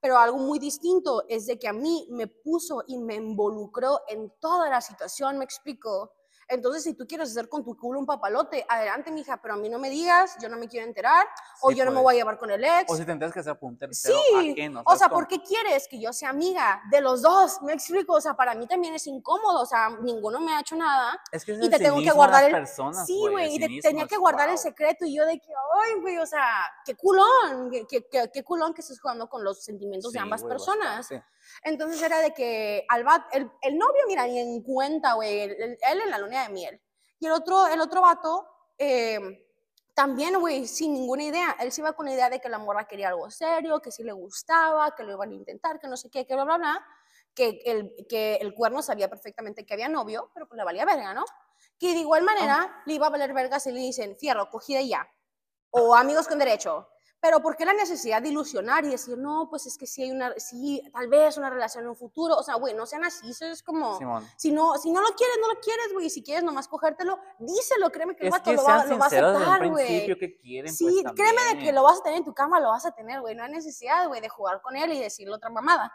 pero 0.00 0.18
algo 0.18 0.38
muy 0.38 0.58
distinto 0.58 1.24
es 1.28 1.46
de 1.46 1.58
que 1.58 1.68
a 1.68 1.72
mí 1.72 2.06
me 2.10 2.28
puso 2.28 2.82
y 2.86 2.98
me 2.98 3.14
involucró 3.14 4.00
en 4.08 4.32
toda 4.40 4.68
la 4.70 4.80
situación, 4.80 5.38
me 5.38 5.44
explico. 5.44 6.12
Entonces, 6.48 6.82
si 6.82 6.94
tú 6.94 7.06
quieres 7.06 7.30
hacer 7.30 7.48
con 7.48 7.64
tu 7.64 7.76
culo 7.76 7.98
un 7.98 8.06
papalote, 8.06 8.64
adelante, 8.68 9.10
mija, 9.10 9.40
pero 9.40 9.54
a 9.54 9.56
mí 9.56 9.68
no 9.68 9.78
me 9.78 9.90
digas, 9.90 10.36
yo 10.40 10.48
no 10.48 10.56
me 10.56 10.68
quiero 10.68 10.86
enterar, 10.86 11.26
o 11.60 11.70
yo 11.70 11.84
no 11.84 11.90
me 11.90 11.96
pues. 11.96 12.04
voy 12.04 12.14
a 12.14 12.18
llevar 12.18 12.38
con 12.38 12.50
el 12.50 12.64
ex. 12.64 12.90
O 12.90 12.96
si 12.96 13.04
te 13.04 13.12
enteras 13.12 13.34
que 13.34 13.42
sea 13.42 13.56
un 13.60 13.78
tercero 13.78 14.18
sí. 14.28 14.74
o 14.84 14.96
sea, 14.96 15.08
¿por 15.08 15.26
qué 15.26 15.42
quieres 15.42 15.86
que 15.88 16.00
yo 16.00 16.12
sea 16.12 16.30
amiga 16.30 16.82
de 16.90 17.00
los 17.00 17.22
dos? 17.22 17.62
Me 17.62 17.72
explico, 17.72 18.14
o 18.14 18.20
sea, 18.20 18.34
para 18.34 18.54
mí 18.54 18.66
también 18.66 18.94
es 18.94 19.06
incómodo, 19.06 19.62
o 19.62 19.66
sea, 19.66 19.90
ninguno 20.02 20.40
me 20.40 20.54
ha 20.54 20.60
hecho 20.60 20.76
nada. 20.76 21.20
Es 21.30 21.44
que 21.44 21.52
y 21.52 21.70
te 21.70 21.78
tengo 21.78 22.00
que 22.00 22.10
guardar 22.10 22.44
el 22.44 22.52
personas, 22.52 23.06
Sí, 23.06 23.18
güey, 23.30 23.54
y 23.54 23.58
te 23.58 23.88
tenía 23.88 24.06
que 24.06 24.16
guardar 24.16 24.48
el 24.48 24.58
secreto 24.58 25.04
y 25.04 25.16
yo 25.16 25.24
de 25.26 25.38
que, 25.38 25.52
ay, 25.82 26.00
güey, 26.00 26.18
o 26.18 26.26
sea, 26.26 26.70
qué 26.84 26.94
culón, 26.94 27.70
qué, 27.70 27.86
qué, 27.86 28.30
qué, 28.32 28.44
culón 28.44 28.74
que 28.74 28.80
estés 28.80 29.00
jugando 29.00 29.28
con 29.28 29.44
los 29.44 29.62
sentimientos 29.64 30.12
de 30.12 30.18
ambas 30.18 30.42
personas. 30.42 31.08
Entonces 31.64 32.00
era 32.02 32.20
de 32.20 32.32
que 32.32 32.84
al 32.88 33.04
el, 33.32 33.50
el 33.62 33.78
novio, 33.78 34.02
mira, 34.06 34.26
ni 34.26 34.38
en 34.38 34.62
cuenta, 34.62 35.14
güey, 35.14 35.40
él, 35.40 35.78
en 35.82 36.10
la 36.10 36.18
luna 36.18 36.31
de 36.40 36.48
miel. 36.48 36.80
Y 37.18 37.26
el 37.26 37.32
otro, 37.32 37.66
el 37.66 37.80
otro 37.80 38.02
vato, 38.02 38.46
em, 38.78 39.38
también, 39.94 40.38
güey, 40.40 40.66
sin 40.66 40.92
ninguna 40.94 41.24
idea. 41.24 41.56
Él 41.60 41.70
se 41.70 41.82
iba 41.82 41.92
con 41.92 42.06
la 42.06 42.12
idea 42.12 42.30
de 42.30 42.40
que 42.40 42.48
la 42.48 42.58
morra 42.58 42.88
quería 42.88 43.08
algo 43.08 43.30
serio, 43.30 43.80
que 43.80 43.90
sí 43.90 44.02
le 44.02 44.12
gustaba, 44.12 44.94
que 44.94 45.04
lo 45.04 45.12
iban 45.12 45.30
a 45.30 45.34
intentar, 45.34 45.78
que 45.78 45.88
no 45.88 45.96
sé 45.96 46.10
qué, 46.10 46.26
que 46.26 46.34
bla, 46.34 46.44
bla, 46.44 46.58
bla. 46.58 46.86
Que 47.34 47.62
el, 47.64 47.94
que 48.08 48.36
el 48.36 48.54
cuerno 48.54 48.82
sabía 48.82 49.08
perfectamente 49.08 49.64
que 49.64 49.74
había 49.74 49.88
novio, 49.88 50.30
pero 50.34 50.46
pues 50.46 50.56
le 50.56 50.64
valía 50.64 50.84
verga, 50.84 51.14
¿no? 51.14 51.24
Que 51.78 51.92
de 51.94 52.00
igual 52.00 52.22
manera 52.24 52.82
le 52.86 52.94
iba 52.94 53.06
a 53.06 53.10
valer 53.10 53.32
verga 53.32 53.60
si 53.60 53.72
le 53.72 53.80
dicen, 53.80 54.16
fierro, 54.16 54.50
cogida 54.50 54.80
ya. 54.82 55.08
O 55.70 55.94
amigos 55.94 56.28
con 56.28 56.38
derecho. 56.38 56.88
Pero 57.22 57.40
¿por 57.40 57.56
qué 57.56 57.64
la 57.64 57.72
necesidad 57.72 58.20
de 58.20 58.30
ilusionar 58.30 58.84
y 58.84 58.88
decir, 58.88 59.16
no, 59.16 59.48
pues 59.48 59.66
es 59.66 59.78
que 59.78 59.86
sí 59.86 60.02
hay 60.02 60.10
una, 60.10 60.34
sí, 60.40 60.82
tal 60.92 61.06
vez 61.06 61.36
una 61.36 61.50
relación 61.50 61.84
en 61.84 61.90
un 61.90 61.96
futuro? 61.96 62.34
O 62.34 62.42
sea, 62.42 62.56
güey, 62.56 62.74
no 62.74 62.84
sean 62.84 63.04
así, 63.04 63.30
eso 63.30 63.46
es 63.46 63.62
como, 63.62 63.96
si 64.36 64.50
no, 64.50 64.76
si 64.76 64.90
no 64.90 65.00
lo 65.00 65.10
quieres, 65.14 65.36
no 65.40 65.46
lo 65.46 65.60
quieres, 65.60 65.92
güey, 65.92 66.10
si 66.10 66.24
quieres 66.24 66.42
nomás 66.42 66.66
cogértelo, 66.66 67.20
díselo, 67.38 67.92
créeme 67.92 68.16
que 68.16 68.24
el 68.24 68.32
vato 68.32 68.52
lo, 68.52 68.64
va, 68.64 68.84
lo 68.86 68.98
va 68.98 69.04
a 69.04 69.06
aceptar, 69.06 69.68
güey. 69.68 70.12
Sí, 70.66 71.00
pues, 71.04 71.14
créeme 71.14 71.54
de 71.54 71.58
que 71.60 71.72
lo 71.72 71.84
vas 71.84 72.00
a 72.00 72.02
tener 72.02 72.18
en 72.18 72.24
tu 72.24 72.34
cama, 72.34 72.58
lo 72.58 72.70
vas 72.70 72.86
a 72.86 72.90
tener, 72.90 73.20
güey, 73.20 73.36
no 73.36 73.44
hay 73.44 73.52
necesidad, 73.52 74.08
güey, 74.08 74.20
de 74.20 74.28
jugar 74.28 74.60
con 74.60 74.74
él 74.74 74.92
y 74.92 74.98
decirle 74.98 75.32
otra 75.32 75.48
mamada. 75.48 75.92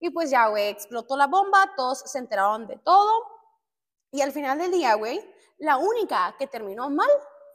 Y 0.00 0.10
pues 0.10 0.28
ya, 0.28 0.48
güey, 0.48 0.70
explotó 0.70 1.16
la 1.16 1.28
bomba, 1.28 1.72
todos 1.76 2.00
se 2.00 2.18
enteraron 2.18 2.66
de 2.66 2.78
todo, 2.78 3.24
y 4.10 4.22
al 4.22 4.32
final 4.32 4.58
del 4.58 4.72
día, 4.72 4.94
güey, 4.94 5.24
la 5.58 5.76
única 5.76 6.34
que 6.36 6.48
terminó 6.48 6.90
mal 6.90 7.10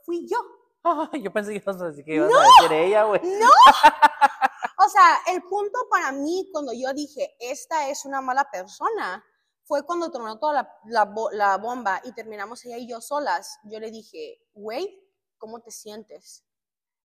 fui 0.06 0.26
yo. 0.26 0.38
yo 1.22 1.32
pensé 1.32 1.52
que 1.52 1.58
ibas 1.58 1.80
a 1.80 1.86
decir 1.86 2.04
que 2.04 2.14
ibas 2.14 2.30
a 2.32 2.62
decir 2.62 2.76
ella, 2.76 3.04
güey. 3.04 3.20
¡No! 3.22 3.48
O 4.76 4.88
sea, 4.88 5.18
el 5.28 5.42
punto 5.44 5.88
para 5.88 6.12
mí 6.12 6.50
cuando 6.52 6.72
yo 6.74 6.92
dije, 6.92 7.34
esta 7.38 7.88
es 7.88 8.04
una 8.04 8.20
mala 8.20 8.50
persona, 8.50 9.24
fue 9.62 9.82
cuando 9.86 10.10
terminó 10.10 10.38
toda 10.38 10.68
la, 10.84 11.14
la, 11.32 11.56
bomba 11.56 12.02
y 12.04 12.12
terminamos 12.12 12.62
ella 12.66 12.76
y 12.76 12.86
yo 12.86 13.00
solas. 13.00 13.58
Yo 13.64 13.80
le 13.80 13.90
dije, 13.90 14.42
güey, 14.52 15.02
¿cómo 15.38 15.60
te 15.60 15.70
sientes? 15.70 16.44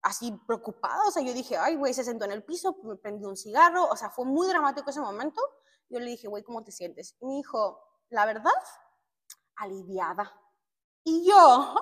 Así 0.01 0.32
preocupada, 0.47 1.03
o 1.07 1.11
sea, 1.11 1.21
yo 1.21 1.34
dije, 1.34 1.55
ay, 1.55 1.75
güey, 1.75 1.93
se 1.93 2.03
sentó 2.03 2.25
en 2.25 2.32
el 2.32 2.43
piso, 2.43 2.78
me 2.84 2.95
prendió 2.95 3.30
un 3.30 3.38
cigarro, 3.38 3.86
o 3.86 3.95
sea, 3.95 4.09
fue 4.09 4.25
muy 4.25 4.47
dramático 4.47 4.89
ese 4.89 5.01
momento. 5.01 5.41
Yo 5.89 5.99
le 5.99 6.05
dije, 6.05 6.28
güey, 6.28 6.43
¿cómo 6.43 6.63
te 6.63 6.71
sientes? 6.71 7.15
Y 7.19 7.25
me 7.28 7.34
dijo, 7.34 7.80
la 8.09 8.25
verdad, 8.25 8.51
aliviada. 9.57 10.34
Y 11.03 11.30
yo, 11.30 11.75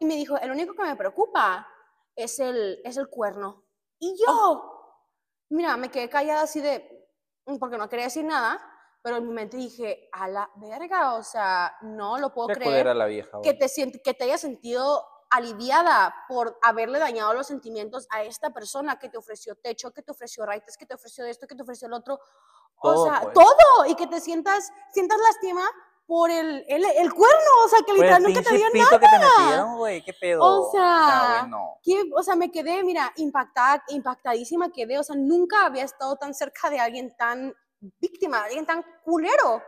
y 0.00 0.06
me 0.06 0.16
dijo, 0.16 0.38
el 0.38 0.50
único 0.50 0.74
que 0.74 0.82
me 0.82 0.96
preocupa 0.96 1.66
es 2.14 2.38
el, 2.38 2.80
es 2.84 2.96
el 2.96 3.08
cuerno. 3.08 3.64
Y 3.98 4.16
yo, 4.18 4.26
oh. 4.28 5.04
mira, 5.50 5.76
me 5.76 5.90
quedé 5.90 6.08
callada 6.08 6.42
así 6.42 6.60
de, 6.60 7.08
mm, 7.46 7.58
porque 7.58 7.78
no 7.78 7.88
quería 7.88 8.06
decir 8.06 8.24
nada, 8.24 8.60
pero 9.02 9.16
en 9.16 9.26
mi 9.26 9.32
mente 9.32 9.56
dije, 9.56 10.08
a 10.12 10.28
la 10.28 10.50
verga, 10.56 11.14
o 11.14 11.22
sea, 11.22 11.76
no 11.82 12.18
lo 12.18 12.32
puedo 12.32 12.48
creer. 12.48 12.94
la 12.94 13.06
vieja, 13.06 13.40
que, 13.42 13.54
te, 13.54 13.66
que 14.02 14.14
te 14.14 14.24
haya 14.24 14.38
sentido 14.38 15.04
aliviada 15.30 16.14
por 16.28 16.58
haberle 16.62 16.98
dañado 16.98 17.34
los 17.34 17.46
sentimientos 17.46 18.06
a 18.10 18.22
esta 18.22 18.50
persona 18.50 18.98
que 18.98 19.08
te 19.08 19.18
ofreció 19.18 19.54
techo, 19.56 19.92
que 19.92 20.02
te 20.02 20.10
ofreció 20.10 20.46
raites, 20.46 20.76
que 20.76 20.86
te 20.86 20.94
ofreció 20.94 21.24
esto, 21.26 21.46
que 21.46 21.54
te 21.54 21.62
ofreció 21.62 21.86
el 21.86 21.94
otro. 21.94 22.18
o 22.78 23.04
sea, 23.04 23.20
pues. 23.20 23.34
todo. 23.34 23.86
Y 23.86 23.94
que 23.94 24.06
te 24.06 24.20
sientas, 24.20 24.72
sientas 24.92 25.18
lástima 25.20 25.62
por 26.08 26.30
el, 26.30 26.64
el, 26.68 26.82
el, 26.86 27.12
cuerno, 27.12 27.50
o 27.66 27.68
sea, 27.68 27.80
que 27.84 27.92
literalmente 27.92 28.40
te 28.40 28.56
dio 28.56 28.66
nada. 28.72 28.98
que 28.98 29.06
te 29.06 29.18
metieron, 29.18 29.76
güey, 29.76 30.02
qué 30.02 30.14
pedo. 30.14 30.42
O 30.42 30.70
sea, 30.72 31.46
o 32.16 32.22
sea, 32.22 32.34
me 32.34 32.50
quedé, 32.50 32.82
mira, 32.82 33.12
impactada, 33.16 33.84
impactadísima 33.88 34.72
quedé, 34.72 34.98
o 34.98 35.04
sea, 35.04 35.14
nunca 35.16 35.66
había 35.66 35.84
estado 35.84 36.16
tan 36.16 36.32
cerca 36.32 36.70
de 36.70 36.80
alguien 36.80 37.14
tan 37.14 37.54
víctima, 38.00 38.44
alguien 38.44 38.64
tan 38.64 38.82
culero. 39.04 39.62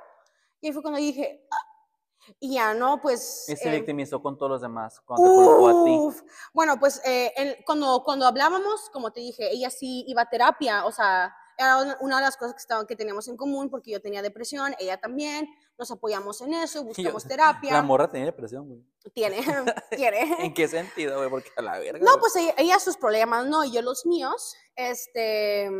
Y 0.63 0.69
ahí 0.69 0.73
fue 0.73 0.81
cuando 0.81 0.99
dije, 0.99 1.47
ah", 1.51 2.33
y 2.39 2.55
ya, 2.55 2.73
¿no? 2.73 3.03
Pues... 3.03 3.47
Y 3.47 3.57
se 3.57 3.69
eh, 3.69 3.77
victimizó 3.77 4.23
con 4.23 4.39
todos 4.39 4.53
los 4.53 4.63
demás, 4.63 4.99
cuando 5.05 5.27
te 5.27 5.71
a 5.71 5.85
ti. 5.85 6.25
Bueno, 6.55 6.81
pues 6.81 7.03
eh, 7.05 7.63
cuando, 7.67 8.03
cuando 8.03 8.25
hablábamos, 8.25 8.89
como 8.95 9.13
te 9.13 9.21
dije, 9.21 9.51
ella 9.53 9.69
sí 9.69 10.07
iba 10.09 10.23
a 10.23 10.31
terapia, 10.31 10.87
o 10.87 10.91
sea, 10.91 11.37
era 11.61 11.97
una 12.01 12.17
de 12.17 12.23
las 12.23 12.39
cosas 12.39 12.55
que, 12.55 12.61
estaban, 12.61 12.87
que 12.87 12.97
teníamos 12.97 13.29
en 13.29 13.37
común 13.37 13.69
porque 13.69 13.91
yo 13.91 14.01
tenía 14.01 14.23
depresión, 14.23 14.75
ella 14.79 14.99
también, 14.99 15.47
nos 15.79 15.91
apoyamos 15.91 16.41
en 16.41 16.55
eso, 16.55 16.83
buscamos 16.85 17.25
terapia. 17.29 17.75
La 17.75 17.83
morra 17.83 18.11
tenía 18.11 18.27
depresión, 18.27 18.67
güey. 18.67 18.81
Tiene, 19.13 19.41
tiene. 19.91 20.45
¿En 20.45 20.55
qué 20.55 20.69
sentido, 20.69 21.19
güey? 21.19 21.29
Porque 21.29 21.51
a 21.57 21.63
la 21.63 21.79
verga. 21.79 22.03
No, 22.03 22.19
pues 22.19 22.35
ella, 22.57 22.79
sus 22.79 22.97
problemas, 22.97 23.47
no, 23.47 23.65
y 23.65 23.73
yo 23.73 23.83
los 23.83 24.07
míos, 24.07 24.57
este, 24.75 25.71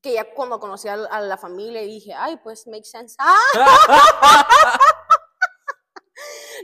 que 0.00 0.14
ya 0.14 0.34
cuando 0.34 0.58
conocí 0.58 0.88
a, 0.88 0.96
la 0.96 1.36
familia 1.36 1.82
dije, 1.82 2.12
ay, 2.12 2.36
pues 2.42 2.66
make 2.66 2.84
sense. 2.84 3.16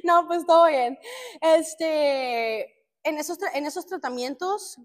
no, 0.02 0.26
pues 0.26 0.44
todo 0.44 0.66
bien. 0.66 0.98
Este, 1.40 2.84
en 3.04 3.18
esos, 3.18 3.38
en 3.54 3.66
esos 3.66 3.86
tratamientos 3.86 4.80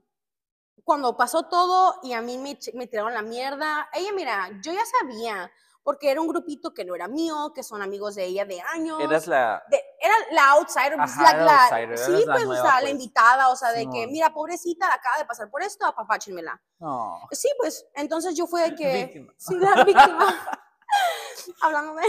cuando 0.83 1.15
pasó 1.17 1.43
todo 1.43 1.99
y 2.03 2.13
a 2.13 2.21
mí 2.21 2.37
me, 2.37 2.57
me 2.73 2.87
tiraron 2.87 3.13
la 3.13 3.21
mierda, 3.21 3.89
ella, 3.93 4.11
mira, 4.13 4.49
yo 4.61 4.71
ya 4.71 4.83
sabía, 4.99 5.51
porque 5.83 6.11
era 6.11 6.21
un 6.21 6.27
grupito 6.27 6.73
que 6.73 6.85
no 6.85 6.95
era 6.95 7.07
mío, 7.07 7.51
que 7.55 7.63
son 7.63 7.81
amigos 7.81 8.15
de 8.15 8.25
ella 8.25 8.45
de 8.45 8.61
años. 8.61 8.99
Eras 9.01 9.27
la... 9.27 9.63
era 9.99 10.13
la 10.31 10.51
outsider, 10.51 10.95
pues, 10.97 11.17
la, 11.17 11.63
outsider 11.63 11.97
sí, 11.97 12.23
pues, 12.25 12.45
o 12.45 12.53
sea, 12.53 12.63
la 12.63 12.79
pues. 12.81 12.91
invitada, 12.91 13.49
o 13.49 13.55
sea, 13.55 13.71
de 13.71 13.89
que, 13.89 14.07
mira, 14.07 14.31
pobrecita, 14.33 14.93
acaba 14.93 15.17
de 15.17 15.25
pasar 15.25 15.49
por 15.49 15.63
esto, 15.63 15.85
apapáchenmela. 15.85 16.61
No. 16.79 17.19
Sí, 17.31 17.49
pues, 17.57 17.87
entonces 17.95 18.35
yo 18.35 18.47
fui 18.47 18.61
de 18.61 18.75
que... 18.75 19.05
Víctima. 19.05 19.33
Sí, 19.37 19.55
la 19.55 19.83
víctima. 19.83 20.35
Hablando 21.61 21.95
de 21.95 22.03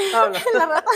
la 0.55 0.66
rata. 0.66 0.91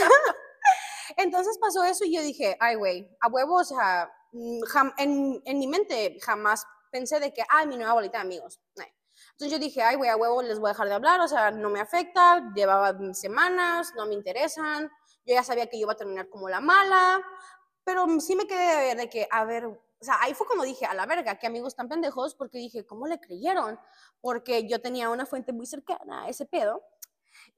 entonces 1.17 1.57
pasó 1.59 1.83
eso 1.83 2.05
y 2.05 2.15
yo 2.15 2.21
dije, 2.21 2.57
ay, 2.59 2.75
güey, 2.75 3.09
a 3.21 3.27
huevo, 3.27 3.55
o 3.55 3.63
sea, 3.63 4.11
mm, 4.33 4.61
en, 4.97 5.41
en 5.45 5.59
mi 5.59 5.67
mente 5.67 6.17
jamás 6.21 6.67
pensé 6.91 7.19
de 7.19 7.33
que, 7.33 7.43
ay, 7.49 7.67
mi 7.67 7.77
nueva 7.77 7.93
bolita 7.93 8.19
de 8.19 8.23
amigos. 8.23 8.59
Entonces 9.31 9.51
yo 9.51 9.59
dije, 9.59 9.81
ay, 9.81 9.95
güey, 9.95 10.09
a 10.09 10.15
huevo 10.15 10.41
les 10.41 10.59
voy 10.59 10.69
a 10.69 10.73
dejar 10.73 10.87
de 10.87 10.93
hablar, 10.93 11.21
o 11.21 11.27
sea, 11.27 11.51
no 11.51 11.69
me 11.69 11.79
afecta, 11.79 12.51
llevaba 12.53 12.95
semanas, 13.13 13.93
no 13.95 14.05
me 14.05 14.13
interesan, 14.13 14.89
yo 15.25 15.33
ya 15.33 15.43
sabía 15.43 15.67
que 15.67 15.77
yo 15.77 15.83
iba 15.83 15.93
a 15.93 15.97
terminar 15.97 16.29
como 16.29 16.49
la 16.49 16.59
mala, 16.61 17.21
pero 17.83 18.07
sí 18.19 18.35
me 18.35 18.47
quedé 18.47 18.67
de 18.67 18.77
ver 18.77 18.97
de 18.97 19.09
que, 19.09 19.27
a 19.29 19.45
ver, 19.45 19.65
o 19.65 19.79
sea, 20.01 20.17
ahí 20.21 20.33
fue 20.33 20.47
como 20.47 20.63
dije, 20.63 20.85
a 20.85 20.93
la 20.93 21.05
verga, 21.05 21.37
qué 21.39 21.47
amigos 21.47 21.75
tan 21.75 21.87
pendejos, 21.87 22.35
porque 22.35 22.57
dije, 22.57 22.85
¿cómo 22.85 23.07
le 23.07 23.19
creyeron? 23.19 23.79
Porque 24.21 24.67
yo 24.67 24.81
tenía 24.81 25.09
una 25.09 25.25
fuente 25.25 25.53
muy 25.53 25.65
cercana 25.65 26.23
a 26.23 26.29
ese 26.29 26.45
pedo, 26.45 26.83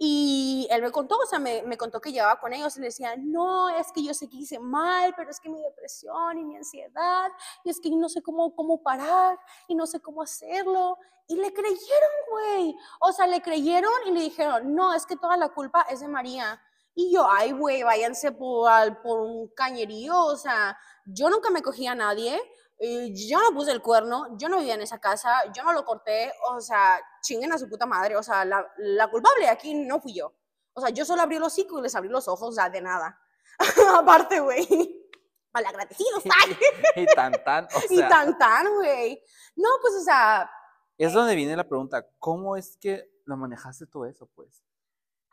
y 0.02 0.66
él 0.72 0.82
me 0.82 0.92
contó, 0.92 1.18
o 1.18 1.26
sea, 1.26 1.40
me, 1.40 1.62
me, 1.64 1.78
contó 1.78 2.00
que 2.00 2.14
llevaba 2.14 2.40
con 2.40 2.54
ellos 2.54 2.78
y 2.78 2.80
le 2.80 2.86
decía, 2.86 3.16
no, 3.18 3.68
es 3.68 3.92
que 3.92 4.02
yo 4.02 4.14
sé 4.14 4.30
que 4.30 4.38
hice 4.38 4.58
mal, 4.58 5.14
pero 5.18 5.30
es 5.30 5.42
que 5.42 5.50
mi 5.50 5.62
depresión 5.62 6.38
y 6.38 6.46
mi 6.46 6.56
ansiedad, 6.56 7.30
y 7.66 7.70
es 7.70 7.82
que 7.82 7.90
no 7.90 8.08
sé 8.08 8.22
cómo, 8.22 8.56
cómo 8.56 8.82
parar, 8.82 9.38
y 9.68 9.76
no 9.76 9.86
sé 9.86 10.00
cómo 10.00 10.22
hacerlo. 10.22 10.98
Y 11.28 11.36
le 11.36 11.52
creyeron, 11.52 12.12
güey. 12.32 12.76
O 13.02 13.12
sea, 13.12 13.28
le 13.28 13.42
creyeron 13.42 13.92
y 14.08 14.12
le 14.12 14.22
dijeron, 14.22 14.74
no, 14.74 14.94
es 14.94 15.06
que 15.06 15.18
toda 15.18 15.36
la 15.36 15.50
culpa 15.50 15.86
es 15.90 16.00
de 16.00 16.08
María. 16.08 16.62
Y 16.96 17.14
yo, 17.14 17.28
ay, 17.30 17.52
güey, 17.52 17.84
váyanse 17.84 18.32
por, 18.32 19.02
por 19.02 19.20
un 19.20 19.50
cañerío. 19.50 20.18
O 20.18 20.38
sea, 20.38 20.78
yo 21.06 21.30
nunca 21.30 21.50
me 21.50 21.62
cogía 21.62 21.92
a 21.92 21.96
nadie 21.96 22.42
yo 22.80 23.40
no 23.40 23.54
puse 23.54 23.72
el 23.72 23.82
cuerno, 23.82 24.38
yo 24.38 24.48
no 24.48 24.58
vivía 24.58 24.76
en 24.76 24.82
esa 24.82 25.00
casa, 25.00 25.52
yo 25.54 25.64
no 25.64 25.74
lo 25.74 25.84
corté, 25.84 26.32
o 26.50 26.62
sea, 26.62 27.00
chinguen 27.22 27.52
a 27.52 27.58
su 27.58 27.68
puta 27.68 27.86
madre, 27.86 28.16
o 28.16 28.24
sea, 28.24 28.46
la, 28.46 28.66
la 28.78 29.10
culpable 29.10 29.50
aquí 29.50 29.74
no 29.74 30.00
fui 30.00 30.14
yo. 30.14 30.34
O 30.74 30.82
sea, 30.82 30.90
yo 30.90 31.04
solo 31.04 31.22
abrí 31.22 31.38
los 31.40 31.54
hocico 31.54 31.80
y 31.80 31.82
les 31.82 31.96
abrí 31.96 32.10
los 32.10 32.28
ojos, 32.28 32.50
o 32.50 32.52
sea, 32.54 32.70
de 32.70 32.82
nada. 32.82 33.20
Aparte, 33.96 34.40
güey. 34.40 34.68
agradecidos, 35.54 36.24
¿sabes? 36.24 36.58
y 36.96 37.06
tan 37.08 37.34
tan, 37.44 37.66
o 37.66 37.70
sea. 37.70 37.82
Y 37.90 38.10
tan 38.10 38.38
tan, 38.38 38.74
güey. 38.76 39.22
No, 39.56 39.70
pues, 39.82 39.96
o 39.96 40.02
sea. 40.02 40.50
Es 40.98 41.14
donde 41.14 41.36
viene 41.36 41.56
la 41.56 41.68
pregunta, 41.68 42.06
¿cómo 42.18 42.56
es 42.56 42.78
que 42.78 43.10
lo 43.26 43.38
manejaste 43.38 43.88
todo 43.88 44.06
eso, 44.06 44.28
pues? 44.36 44.64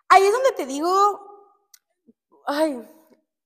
Ahí 0.08 0.24
es 0.24 0.32
donde 0.32 0.52
te 0.52 0.66
digo, 0.66 1.20
ay, 2.46 2.88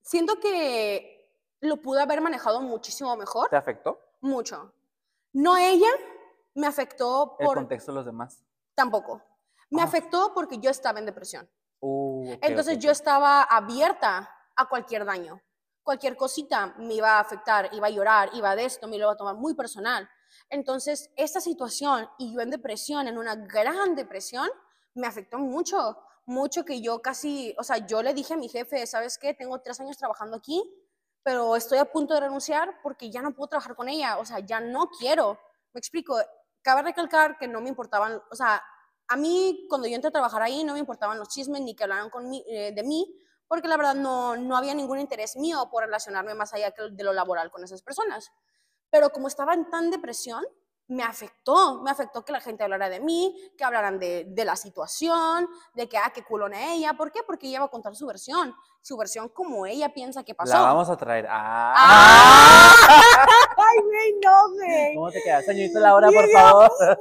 siento 0.03 0.39
que 0.39 1.20
lo 1.61 1.77
pude 1.79 2.01
haber 2.01 2.21
manejado 2.21 2.61
muchísimo 2.61 3.15
mejor. 3.17 3.49
¿Te 3.49 3.57
afectó? 3.57 4.01
Mucho. 4.21 4.73
No 5.33 5.57
ella, 5.57 5.91
me 6.55 6.67
afectó 6.67 7.37
por... 7.39 7.57
¿El 7.57 7.63
contexto 7.63 7.93
de 7.93 7.97
los 7.97 8.07
demás? 8.07 8.43
Tampoco. 8.75 9.23
Me 9.71 9.83
afectó 9.83 10.33
porque 10.35 10.59
yo 10.59 10.71
estaba 10.71 10.99
en 10.99 11.07
depresión. 11.07 11.49
Uh, 11.81 12.35
Entonces 12.43 12.79
yo 12.79 12.91
estaba 12.91 13.43
abierta 13.43 14.29
a 14.57 14.69
cualquier 14.69 15.05
daño. 15.05 15.41
Cualquier 15.83 16.17
cosita 16.17 16.75
me 16.79 16.95
iba 16.95 17.13
a 17.13 17.21
afectar, 17.21 17.71
iba 17.73 17.87
a 17.87 17.91
llorar, 17.91 18.31
iba 18.35 18.55
de 18.57 18.65
esto, 18.65 18.87
me 18.89 18.99
lo 18.99 19.05
iba 19.05 19.13
a 19.13 19.17
tomar 19.17 19.37
muy 19.37 19.55
personal. 19.55 20.09
Entonces, 20.49 21.11
esta 21.17 21.41
situación 21.41 22.09
y 22.19 22.35
yo 22.35 22.41
en 22.41 22.51
depresión, 22.51 23.09
en 23.09 23.19
una 23.19 23.37
gran 23.37 23.95
depresión, 23.95 24.49
me 24.95 25.07
afectó 25.07 25.39
mucho, 25.39 25.99
mucho 26.27 26.65
que 26.65 26.81
yo 26.81 27.01
casi, 27.01 27.55
o 27.59 27.63
sea, 27.63 27.79
yo 27.79 28.03
le 28.03 28.13
dije 28.15 28.35
a 28.35 28.37
mi 28.37 28.49
jefe, 28.49 28.87
¿sabes 28.87 29.19
qué? 29.19 29.35
Tengo 29.35 29.61
tres 29.61 29.81
años 29.81 29.97
trabajando 29.97 30.37
aquí, 30.37 30.63
pero 31.23 31.57
estoy 31.57 31.79
a 31.79 31.85
punto 31.85 32.15
de 32.15 32.21
renunciar 32.21 32.81
porque 32.83 33.11
ya 33.11 33.23
no 33.23 33.35
puedo 33.35 33.49
trabajar 33.49 33.77
con 33.77 33.89
ella, 33.89 34.19
o 34.19 34.25
sea, 34.25 34.41
ya 34.41 34.61
no 34.61 34.89
quiero. 34.89 35.39
Me 35.73 35.79
explico, 35.79 36.19
cabe 36.63 36.83
recalcar 36.83 37.39
que 37.39 37.49
no 37.49 37.61
me 37.61 37.69
importaban, 37.69 38.21
o 38.31 38.35
sea, 38.35 38.63
a 39.09 39.17
mí 39.17 39.67
cuando 39.69 39.89
yo 39.89 39.95
entré 39.95 40.09
a 40.09 40.13
trabajar 40.13 40.43
ahí 40.43 40.65
no 40.65 40.73
me 40.73 40.79
importaban 40.79 41.19
los 41.19 41.29
chismes 41.29 41.61
ni 41.63 41.75
que 41.75 41.85
hablaran 41.85 42.11
con 42.11 42.33
eh, 42.33 42.73
de 42.75 42.83
mí, 42.83 43.13
porque 43.49 43.69
la 43.69 43.77
verdad 43.77 43.95
no, 43.95 44.37
no 44.37 44.57
había 44.57 44.75
ningún 44.75 45.01
interés 45.01 45.37
mío 45.37 45.69
por 45.71 45.83
relacionarme 45.83 46.35
más 46.35 46.55
allá 46.55 46.73
de 46.91 47.05
lo 47.05 47.13
laboral 47.13 47.51
con 47.51 47.65
esas 47.65 47.83
personas. 47.83 48.31
Pero 48.91 49.11
como 49.11 49.27
estaba 49.27 49.55
en 49.55 49.69
tan 49.69 49.91
depresión, 49.91 50.45
me 50.91 51.05
afectó, 51.05 51.81
me 51.83 51.91
afectó 51.91 52.25
que 52.25 52.33
la 52.33 52.41
gente 52.41 52.65
hablara 52.65 52.89
de 52.89 52.99
mí, 52.99 53.53
que 53.57 53.65
hablaran 53.65 54.01
de, 54.01 54.25
de, 54.27 54.45
la 54.45 54.57
situación, 54.57 55.49
de 55.73 55.89
que, 55.89 55.97
ah, 55.97 56.11
qué 56.13 56.25
culona 56.25 56.75
ella. 56.75 56.95
¿Por 56.95 57.13
qué? 57.13 57.21
Porque 57.25 57.47
ella 57.47 57.61
va 57.61 57.67
a 57.67 57.71
contar 57.71 57.95
su 57.95 58.07
versión, 58.07 58.53
su 58.83 58.97
versión 58.97 59.29
como 59.29 59.67
ella 59.67 59.95
piensa 59.95 60.25
que 60.25 60.35
pasó. 60.35 60.53
La 60.53 60.63
vamos 60.63 60.91
a 60.91 60.97
traer. 60.97 61.29
¡Ah! 61.31 61.75
¡Ah! 61.77 63.27
¡Ay, 63.57 63.79
güey, 63.85 64.15
no, 64.25 64.51
güey! 64.51 64.95
¿Cómo 64.97 65.11
te 65.13 65.23
quedas? 65.23 65.45
Señorita 65.45 65.79
Laura, 65.79 66.09
por 66.11 66.31
favor. 66.33 66.73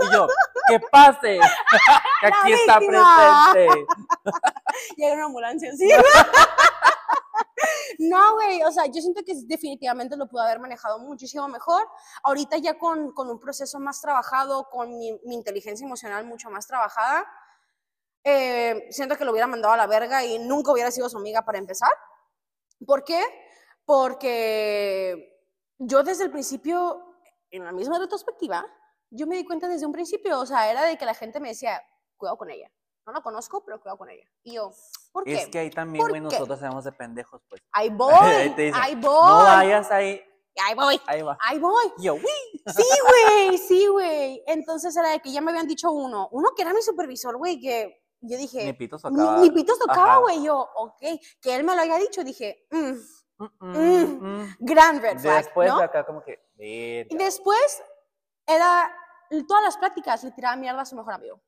y 0.00 0.12
yo, 0.12 0.26
¡que 0.68 0.80
pase! 0.80 1.40
que 2.20 2.26
aquí 2.26 2.52
está 2.52 2.78
presente. 2.78 3.86
Llega 4.96 5.14
una 5.14 5.24
ambulancia, 5.24 5.72
¿sí? 5.72 5.88
No, 7.98 8.34
güey, 8.34 8.62
o 8.62 8.70
sea, 8.72 8.86
yo 8.86 9.00
siento 9.00 9.22
que 9.24 9.34
definitivamente 9.44 10.16
lo 10.16 10.28
pude 10.28 10.42
haber 10.42 10.60
manejado 10.60 10.98
muchísimo 10.98 11.48
mejor. 11.48 11.86
Ahorita 12.22 12.56
ya 12.58 12.78
con, 12.78 13.12
con 13.12 13.30
un 13.30 13.38
proceso 13.38 13.78
más 13.80 14.00
trabajado, 14.00 14.68
con 14.70 14.96
mi, 14.96 15.18
inteligencia 15.26 15.84
emocional 15.84 16.24
mucho 16.26 16.50
más 16.50 16.66
trabajada, 16.66 17.26
eh, 18.24 18.86
siento 18.90 19.16
que 19.16 19.24
lo 19.24 19.32
hubiera 19.32 19.46
mandado 19.46 19.74
a 19.74 19.76
la 19.76 19.86
verga 19.86 20.24
y 20.24 20.38
nunca 20.38 20.72
hubiera 20.72 20.90
sido 20.90 21.08
su 21.08 21.18
amiga 21.18 21.42
para 21.42 21.58
empezar. 21.58 21.90
¿Por 22.86 23.04
qué? 23.04 23.22
Porque 23.84 25.42
yo 25.78 26.02
desde 26.02 26.24
el 26.24 26.30
principio, 26.30 27.16
en 27.50 27.64
la 27.64 27.72
misma 27.72 27.98
retrospectiva, 27.98 28.64
yo 29.10 29.26
me 29.26 29.36
di 29.36 29.44
cuenta 29.44 29.68
desde 29.68 29.86
un 29.86 29.92
principio, 29.92 30.40
o 30.40 30.46
sea, 30.46 30.70
era 30.70 30.82
de 30.84 30.96
que 30.96 31.04
la 31.04 31.14
gente 31.14 31.40
me 31.40 31.48
decía, 31.48 31.80
cuidado 32.16 32.38
con 32.38 32.50
ella. 32.50 32.70
No 33.06 33.12
la 33.12 33.20
conozco, 33.20 33.64
pero 33.64 33.80
cuidado 33.80 33.98
con 33.98 34.08
ella. 34.08 34.24
Y 34.42 34.54
yo, 34.54 34.72
¿por 35.14 35.24
qué? 35.24 35.34
Es 35.34 35.46
que 35.46 35.60
ahí 35.60 35.70
también, 35.70 36.06
güey, 36.06 36.20
nosotros 36.20 36.58
sabemos 36.58 36.84
de 36.84 36.92
pendejos, 36.92 37.40
pues. 37.48 37.62
Ahí 37.72 37.88
voy, 37.90 38.12
ahí, 38.12 38.72
ahí 38.74 38.94
voy. 38.96 39.28
No 39.28 39.44
vayas 39.44 39.90
ahí. 39.90 40.20
Ahí 40.66 40.74
voy. 40.74 41.00
Ahí 41.06 41.22
va. 41.22 41.38
Ahí 41.40 41.58
voy. 41.58 41.92
Yo, 41.98 42.16
Sí, 42.76 42.82
güey, 43.08 43.58
sí, 43.58 43.86
güey. 43.86 44.42
Entonces 44.46 44.96
era 44.96 45.10
de 45.10 45.20
que 45.20 45.32
ya 45.32 45.40
me 45.40 45.52
habían 45.52 45.68
dicho 45.68 45.90
uno, 45.90 46.28
uno 46.32 46.50
que 46.56 46.62
era 46.62 46.74
mi 46.74 46.82
supervisor, 46.82 47.36
güey, 47.36 47.60
que 47.60 48.02
yo 48.20 48.36
dije. 48.36 48.64
Ni 48.64 48.72
pitos 48.72 49.02
tocaba. 49.02 49.38
Ni, 49.38 49.50
pitos 49.50 49.78
tocaba, 49.78 50.18
güey. 50.18 50.42
Yo, 50.42 50.68
ok. 50.76 51.00
Que 51.40 51.54
él 51.54 51.64
me 51.64 51.74
lo 51.74 51.82
haya 51.82 51.96
dicho, 51.98 52.24
dije, 52.24 52.66
mm, 52.70 52.92
mm, 53.38 53.48
mm, 53.60 54.40
mm. 54.40 54.56
gran 54.60 55.00
red 55.00 55.18
flag. 55.18 55.44
Después 55.44 55.68
¿no? 55.68 55.78
de 55.78 55.84
acá, 55.84 56.04
como 56.04 56.22
que. 56.22 56.40
Y 56.58 57.16
después 57.16 57.82
era. 58.46 58.92
Todas 59.48 59.64
las 59.64 59.76
pláticas 59.78 60.22
le 60.22 60.30
tiraba 60.32 60.54
mierda 60.56 60.82
a 60.82 60.84
su 60.84 60.94
mejor 60.94 61.14
amigo 61.14 61.40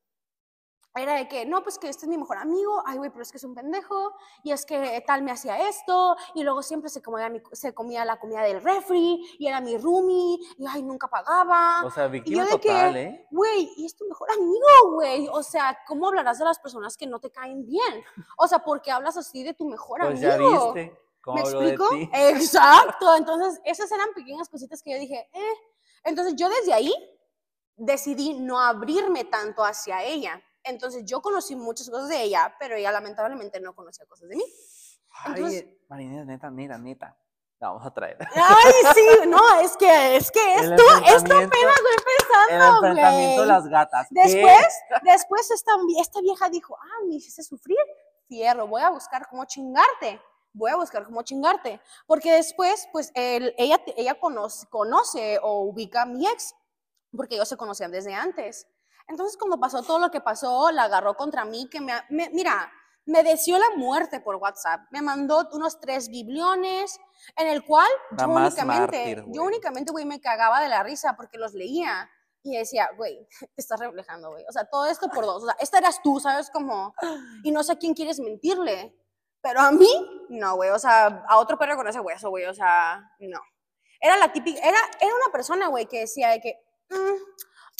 era 0.96 1.14
de 1.14 1.28
que, 1.28 1.44
no, 1.46 1.62
pues 1.62 1.78
que 1.78 1.88
este 1.88 2.06
es 2.06 2.08
mi 2.08 2.18
mejor 2.18 2.38
amigo, 2.38 2.82
ay, 2.86 2.98
güey, 2.98 3.10
pero 3.10 3.22
es 3.22 3.30
que 3.30 3.36
es 3.38 3.44
un 3.44 3.54
pendejo, 3.54 4.14
y 4.42 4.52
es 4.52 4.64
que 4.64 5.02
tal 5.06 5.22
me 5.22 5.30
hacía 5.30 5.68
esto, 5.68 6.16
y 6.34 6.42
luego 6.42 6.62
siempre 6.62 6.90
se 6.90 7.02
comía, 7.02 7.28
mi, 7.28 7.40
se 7.52 7.74
comía 7.74 8.04
la 8.04 8.18
comida 8.18 8.42
del 8.42 8.62
refri, 8.62 9.36
y 9.38 9.46
era 9.46 9.60
mi 9.60 9.76
roomie, 9.78 10.38
y 10.58 10.66
ay, 10.68 10.82
nunca 10.82 11.08
pagaba. 11.08 11.84
O 11.84 11.90
sea, 11.90 12.08
víctima 12.08 12.34
y 12.34 12.38
yo 12.38 12.44
de 12.44 12.50
total, 12.58 12.94
que, 12.94 13.02
¿eh? 13.02 13.26
Güey, 13.30 13.70
y 13.76 13.86
es 13.86 13.96
tu 13.96 14.06
mejor 14.06 14.30
amigo, 14.32 14.92
güey. 14.94 15.28
O 15.32 15.42
sea, 15.42 15.78
¿cómo 15.86 16.08
hablarás 16.08 16.38
de 16.38 16.44
las 16.44 16.58
personas 16.58 16.96
que 16.96 17.06
no 17.06 17.18
te 17.20 17.30
caen 17.30 17.64
bien? 17.66 18.04
O 18.38 18.48
sea, 18.48 18.60
¿por 18.60 18.80
qué 18.82 18.90
hablas 18.90 19.16
así 19.16 19.42
de 19.42 19.54
tu 19.54 19.68
mejor 19.68 20.00
Pues 20.00 20.24
amigo? 20.24 20.72
ya 20.74 20.80
viste. 20.82 21.00
cómo 21.20 21.36
¿Me 21.36 21.42
habló 21.42 21.60
de 21.60 21.68
explico? 21.70 21.90
ti. 21.90 22.10
Exacto. 22.14 23.14
Entonces, 23.16 23.60
esas 23.64 23.90
eran 23.92 24.08
pequeñas 24.14 24.48
cositas 24.48 24.82
que 24.82 24.92
yo 24.92 24.98
dije, 24.98 25.28
eh. 25.32 25.52
Entonces, 26.04 26.36
yo 26.36 26.48
desde 26.48 26.72
ahí 26.72 26.94
decidí 27.76 28.34
no 28.34 28.58
abrirme 28.60 29.24
tanto 29.24 29.64
hacia 29.64 30.02
ella. 30.04 30.42
Entonces, 30.66 31.04
yo 31.04 31.20
conocí 31.22 31.56
muchas 31.56 31.88
cosas 31.88 32.08
de 32.08 32.22
ella, 32.22 32.54
pero 32.58 32.74
ella 32.76 32.92
lamentablemente 32.92 33.60
no 33.60 33.74
conocía 33.74 34.04
cosas 34.06 34.28
de 34.28 34.36
mí. 34.36 34.44
Entonces- 35.26 35.64
Ay, 35.64 35.78
Marina, 35.88 36.24
neta, 36.24 36.50
neta, 36.50 36.78
neta. 36.78 37.16
La 37.58 37.68
vamos 37.68 37.86
a 37.86 37.90
traer. 37.94 38.18
Ay, 38.34 38.72
sí, 38.94 39.06
no, 39.28 39.60
es 39.60 39.76
que, 39.78 40.16
es 40.16 40.30
que 40.30 40.54
El 40.56 40.72
esto, 40.72 40.82
esto 41.06 41.34
apenas 41.36 41.50
voy 41.82 41.92
El 41.96 42.04
pensando, 42.04 42.76
enfrentamiento 42.76 43.40
de 43.42 43.46
las 43.48 43.66
gatas. 43.66 44.08
¿Qué? 44.12 44.20
Después, 44.22 44.66
después 45.02 45.50
esta, 45.50 45.72
esta 45.98 46.20
vieja 46.20 46.50
dijo, 46.50 46.76
ah, 46.78 47.04
me 47.08 47.14
hiciste 47.14 47.42
sufrir, 47.42 47.78
fierro, 48.28 48.66
voy 48.66 48.82
a 48.82 48.90
buscar 48.90 49.26
cómo 49.30 49.46
chingarte, 49.46 50.20
voy 50.52 50.70
a 50.70 50.76
buscar 50.76 51.04
cómo 51.06 51.22
chingarte. 51.22 51.80
Porque 52.06 52.32
después, 52.32 52.86
pues, 52.92 53.10
él- 53.14 53.54
ella, 53.56 53.80
ella 53.96 54.20
conoce, 54.20 54.66
conoce 54.68 55.38
o 55.42 55.62
ubica 55.62 56.02
a 56.02 56.06
mi 56.06 56.26
ex, 56.26 56.54
porque 57.16 57.36
ellos 57.36 57.48
se 57.48 57.56
conocían 57.56 57.90
desde 57.90 58.12
antes. 58.12 58.66
Entonces, 59.08 59.36
cuando 59.38 59.58
pasó 59.60 59.82
todo 59.82 59.98
lo 59.98 60.10
que 60.10 60.20
pasó, 60.20 60.70
la 60.70 60.84
agarró 60.84 61.14
contra 61.16 61.44
mí, 61.44 61.68
que 61.70 61.80
me, 61.80 61.92
me- 62.10 62.30
mira, 62.30 62.72
me 63.04 63.22
deseó 63.22 63.56
la 63.58 63.70
muerte 63.76 64.20
por 64.20 64.36
WhatsApp. 64.36 64.80
Me 64.90 65.00
mandó 65.00 65.48
unos 65.52 65.78
tres 65.80 66.08
bibliones, 66.08 66.98
en 67.36 67.46
el 67.46 67.64
cual 67.64 67.88
yo 68.10 68.16
únicamente, 68.56 68.80
mártir, 68.80 69.24
yo 69.28 69.42
únicamente, 69.44 69.92
güey, 69.92 70.04
me 70.04 70.20
cagaba 70.20 70.60
de 70.60 70.68
la 70.68 70.82
risa 70.82 71.14
porque 71.16 71.38
los 71.38 71.54
leía. 71.54 72.10
Y 72.42 72.56
decía, 72.56 72.88
güey, 72.96 73.26
te 73.40 73.60
estás 73.60 73.80
reflejando, 73.80 74.30
güey. 74.30 74.44
O 74.48 74.52
sea, 74.52 74.64
todo 74.64 74.86
esto 74.86 75.08
por 75.08 75.24
dos. 75.24 75.42
O 75.42 75.46
sea, 75.46 75.56
esta 75.60 75.78
eras 75.78 76.00
tú, 76.02 76.18
¿sabes? 76.20 76.50
Como, 76.50 76.94
y 77.44 77.50
no 77.50 77.62
sé 77.64 77.72
a 77.72 77.76
quién 77.78 77.94
quieres 77.94 78.18
mentirle. 78.20 78.94
Pero 79.40 79.60
a 79.60 79.70
mí, 79.70 80.26
no, 80.28 80.56
güey. 80.56 80.70
O 80.70 80.78
sea, 80.78 81.24
a 81.28 81.38
otro 81.38 81.56
perro 81.58 81.76
con 81.76 81.86
ese 81.88 82.00
hueso, 82.00 82.30
güey. 82.30 82.44
O 82.46 82.54
sea, 82.54 83.08
no. 83.20 83.40
Era 84.00 84.16
la 84.16 84.32
típica, 84.32 84.60
era, 84.60 84.78
era 85.00 85.14
una 85.14 85.32
persona, 85.32 85.68
güey, 85.68 85.86
que 85.86 86.00
decía 86.00 86.28
de 86.30 86.40
que, 86.40 86.60
"Mm, 86.90 87.16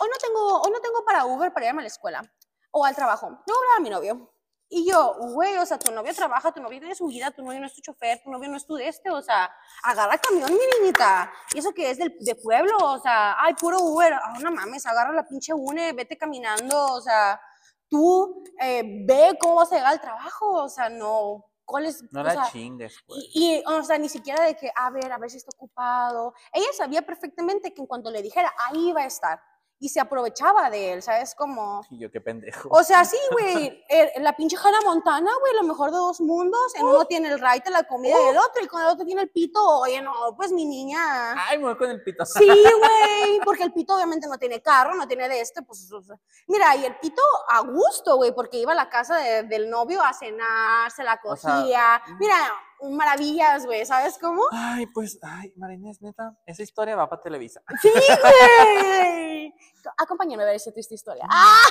hoy, 0.01 0.09
no 0.09 0.17
tengo, 0.21 0.63
hoy 0.63 0.71
no 0.71 0.81
tengo 0.81 1.05
para 1.05 1.25
Uber 1.27 1.53
para 1.53 1.67
irme 1.67 1.81
a 1.81 1.83
la 1.83 1.89
escuela 1.89 2.23
o 2.71 2.85
al 2.85 2.95
trabajo. 2.95 3.31
No 3.31 3.45
voy 3.47 3.55
a 3.55 3.59
hablar 3.59 3.77
a 3.79 3.81
mi 3.81 3.91
novio. 3.91 4.33
Y 4.69 4.91
yo, 4.91 5.15
güey, 5.19 5.57
o 5.59 5.67
sea, 5.67 5.79
tu 5.79 5.93
novio 5.93 6.13
trabaja, 6.13 6.53
tu 6.53 6.61
novio 6.61 6.81
tiene 6.81 6.95
su 6.97 7.07
vida, 7.07 7.31
tu 7.31 7.43
novio 7.43 7.61
no 7.61 7.67
es 7.67 7.75
tu 7.75 7.81
chofer, 7.81 8.21
tu 8.23 8.31
novio 8.31 8.51
no 8.51 8.57
es 8.57 8.67
tu 8.67 8.75
de 8.75 8.89
este, 8.89 9.11
o 9.11 9.23
sea, 9.23 9.49
agarra 9.85 10.19
camión, 10.19 10.51
mi 10.53 10.59
niñita. 10.81 11.33
Y 11.55 11.59
eso 11.61 11.73
que 11.73 11.89
es 11.89 11.99
del, 11.99 12.17
de 12.19 12.35
pueblo, 12.35 12.77
o 12.79 12.99
sea, 12.99 13.37
ay, 13.39 13.55
puro 13.55 13.79
Uber, 13.81 14.15
ah, 14.15 14.39
no 14.41 14.51
mames, 14.51 14.85
agarra 14.87 15.13
la 15.13 15.25
pinche 15.25 15.55
UNE, 15.55 15.93
vete 15.93 16.19
caminando, 16.19 16.95
o 16.95 17.01
sea, 17.01 17.41
tú 17.89 18.43
eh, 18.61 18.83
ve 19.07 19.39
cómo 19.41 19.55
vas 19.55 19.71
a 19.71 19.77
llegar 19.77 19.93
al 19.93 20.01
trabajo, 20.01 20.65
o 20.65 20.69
sea, 20.69 20.89
no, 20.89 21.45
¿cuál 21.65 21.87
es? 21.87 22.03
No 22.11 22.23
o 22.23 22.25
la 22.25 22.33
sea, 22.33 22.51
chingues, 22.51 23.05
pues. 23.07 23.21
y, 23.35 23.59
y, 23.59 23.65
o 23.67 23.85
sea, 23.85 23.99
ni 23.99 24.09
siquiera 24.09 24.43
de 24.45 24.57
que, 24.57 24.69
a 24.75 24.91
ver, 24.91 25.13
a 25.13 25.19
ver 25.19 25.31
si 25.31 25.37
está 25.37 25.51
ocupado. 25.55 26.35
Ella 26.53 26.69
sabía 26.77 27.03
perfectamente 27.03 27.73
que 27.73 27.83
en 27.83 27.87
cuanto 27.87 28.11
le 28.11 28.21
dijera, 28.21 28.53
ahí 28.65 28.89
iba 28.89 29.03
a 29.03 29.07
estar. 29.07 29.41
Y 29.79 29.91
se 29.91 30.01
aprovechaba 30.01 30.71
de 30.71 30.95
él, 30.95 31.03
¿sabes? 31.03 31.35
Como, 31.35 31.83
Y 31.91 31.99
yo, 31.99 32.11
qué 32.11 32.21
pendejo. 32.21 32.69
o 32.71 32.83
sea, 32.83 33.05
sí, 33.05 33.19
güey, 33.33 33.85
el- 33.89 34.23
la 34.25 34.35
pinche 34.35 34.57
Hannah 34.57 34.81
Montana, 34.85 35.31
güey, 35.41 35.53
lo 35.55 35.65
mejor 35.65 35.91
de 35.91 35.99
dos 35.99 36.21
mundos. 36.21 36.75
En 36.77 36.87
uno 36.87 37.05
tiene 37.05 37.29
el 37.29 37.39
right 37.41 37.67
la 37.69 37.83
comida 37.85 38.17
y 38.21 38.29
el 38.29 38.39
otro, 38.39 38.63
y 38.63 38.67
con 38.69 38.81
el 38.81 38.89
otro 38.89 39.05
tiene 39.05 39.23
el 39.23 39.31
pito. 39.31 39.61
Oye, 39.81 40.01
no, 40.01 40.13
pues 40.37 40.51
mi 40.53 40.65
niña. 40.65 41.35
Ay, 41.49 41.59
me 41.59 41.65
voy 41.65 41.77
con 41.77 41.91
el 41.91 42.03
pito. 42.03 42.25
Sí, 42.25 42.47
güey, 42.47 43.41
porque 43.45 43.65
el 43.65 43.73
pito 43.73 43.95
obviamente 43.95 44.27
no 44.29 44.39
tiene 44.39 44.63
carro, 44.63 44.95
no 44.95 45.07
tiene 45.07 45.29
de 45.29 45.41
este, 45.41 45.61
pues, 45.63 45.93
o 45.93 46.03
sea, 46.03 46.17
mira, 46.47 46.75
y 46.77 46.87
el 46.87 46.97
pito 46.99 47.23
a 47.51 47.61
gusto, 47.61 48.17
güey, 48.17 48.33
porque 48.35 48.57
iba 48.59 48.73
a 48.73 48.77
la 48.77 48.89
casa 48.89 49.17
de- 49.19 49.43
del 49.43 49.69
novio 49.69 50.03
a 50.03 50.13
cenar, 50.15 50.91
se 50.91 51.05
la 51.05 51.21
O 51.23 51.37
sea, 51.37 51.53
cogía, 51.61 52.03
mira, 52.19 52.37
maravillas, 52.83 53.65
güey, 53.67 53.85
¿sabes 53.87 54.19
cómo? 54.21 54.43
Ay, 54.53 54.87
pues, 54.87 55.19
ay, 55.23 55.53
Marina, 55.57 55.91
es 55.91 56.01
neta, 56.03 56.37
esa 56.47 56.63
historia 56.63 56.97
va 56.97 57.09
para 57.09 57.23
Televisa. 57.23 57.63
Sí, 57.83 57.91
güey. 57.91 59.55
Acompáñame 59.99 60.43
a 60.43 60.47
ver 60.47 60.57
esa 60.57 60.73
triste 60.73 60.95
historia. 60.95 61.25
¡Ah, 61.31 61.63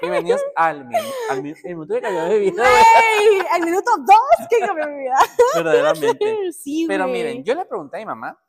Bienvenidos 0.00 0.40
al, 0.54 0.84
min- 0.86 0.96
al 1.30 1.42
min- 1.42 1.56
el 1.64 1.74
minuto 1.74 1.94
de 1.94 2.00
calidad 2.00 2.28
de 2.28 2.38
vida, 2.38 2.62
güey! 2.62 3.42
El 3.56 3.64
minuto 3.64 3.90
dos 3.98 4.46
que 4.48 4.60
cambió 4.60 4.86
mi 4.86 4.98
vida. 5.00 5.16
verdaderamente. 5.54 6.52
Sí. 6.52 6.84
Pero 6.86 7.06
miren, 7.08 7.42
yo 7.44 7.54
le 7.54 7.64
pregunté 7.64 7.96
a 7.96 8.00
mi 8.00 8.06
mamá 8.06 8.40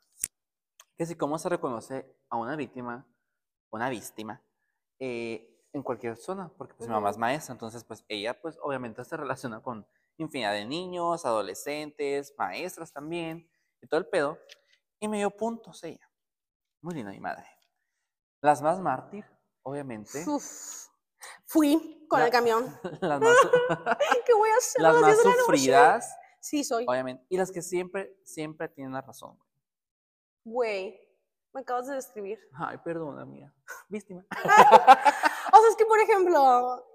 que 0.96 1.06
si 1.06 1.16
cómo 1.16 1.38
se 1.38 1.48
reconoce 1.48 2.06
a 2.28 2.36
una 2.36 2.54
víctima, 2.56 3.06
una 3.70 3.88
víctima, 3.88 4.42
eh, 5.00 5.46
en 5.72 5.82
cualquier 5.82 6.16
zona, 6.16 6.50
porque 6.56 6.74
pues 6.74 6.88
mi 6.88 6.94
mamá 6.94 7.10
es 7.10 7.16
maestra, 7.18 7.52
entonces 7.52 7.84
pues 7.84 8.04
ella 8.08 8.40
pues 8.40 8.58
obviamente 8.62 9.04
se 9.04 9.16
relaciona 9.16 9.60
con 9.62 9.86
infinidad 10.22 10.52
de 10.52 10.64
niños, 10.66 11.24
adolescentes, 11.24 12.34
maestras 12.36 12.92
también, 12.92 13.50
y 13.80 13.86
todo 13.86 14.00
el 14.00 14.06
pedo, 14.06 14.38
y 15.00 15.08
me 15.08 15.18
dio 15.18 15.30
puntos 15.30 15.82
ella. 15.84 16.06
Muy 16.82 16.94
linda 16.94 17.10
mi 17.12 17.20
madre. 17.20 17.46
Las 18.42 18.62
más 18.62 18.80
mártir, 18.80 19.24
obviamente. 19.62 20.24
Uf. 20.26 20.86
Fui 21.46 22.06
con 22.08 22.20
La- 22.20 22.26
el 22.26 22.32
camión. 22.32 22.78
las 23.00 23.20
más, 23.20 23.36
¿Qué 24.26 24.34
voy 24.34 24.48
a 24.50 24.56
hacer? 24.56 24.84
a 24.84 24.92
las 24.92 25.00
más 25.00 25.06
10 25.06 25.18
de 25.18 25.24
la 25.24 25.30
noche? 25.30 25.42
sufridas, 25.44 26.16
Sí, 26.40 26.64
soy. 26.64 26.86
obviamente, 26.88 27.24
y 27.28 27.36
las 27.36 27.50
que 27.50 27.60
siempre, 27.62 28.16
siempre 28.24 28.68
tienen 28.68 28.92
la 28.94 29.02
razón. 29.02 29.38
Güey, 30.44 30.98
me 31.52 31.60
acabas 31.60 31.86
de 31.86 31.94
describir. 31.96 32.38
Ay, 32.54 32.78
perdona, 32.78 33.24
mía. 33.26 33.52
Víctima. 33.88 34.24
O 35.52 35.58
sea, 35.60 35.68
es 35.70 35.76
que, 35.76 35.84
por 35.84 35.98
ejemplo, 35.98 36.86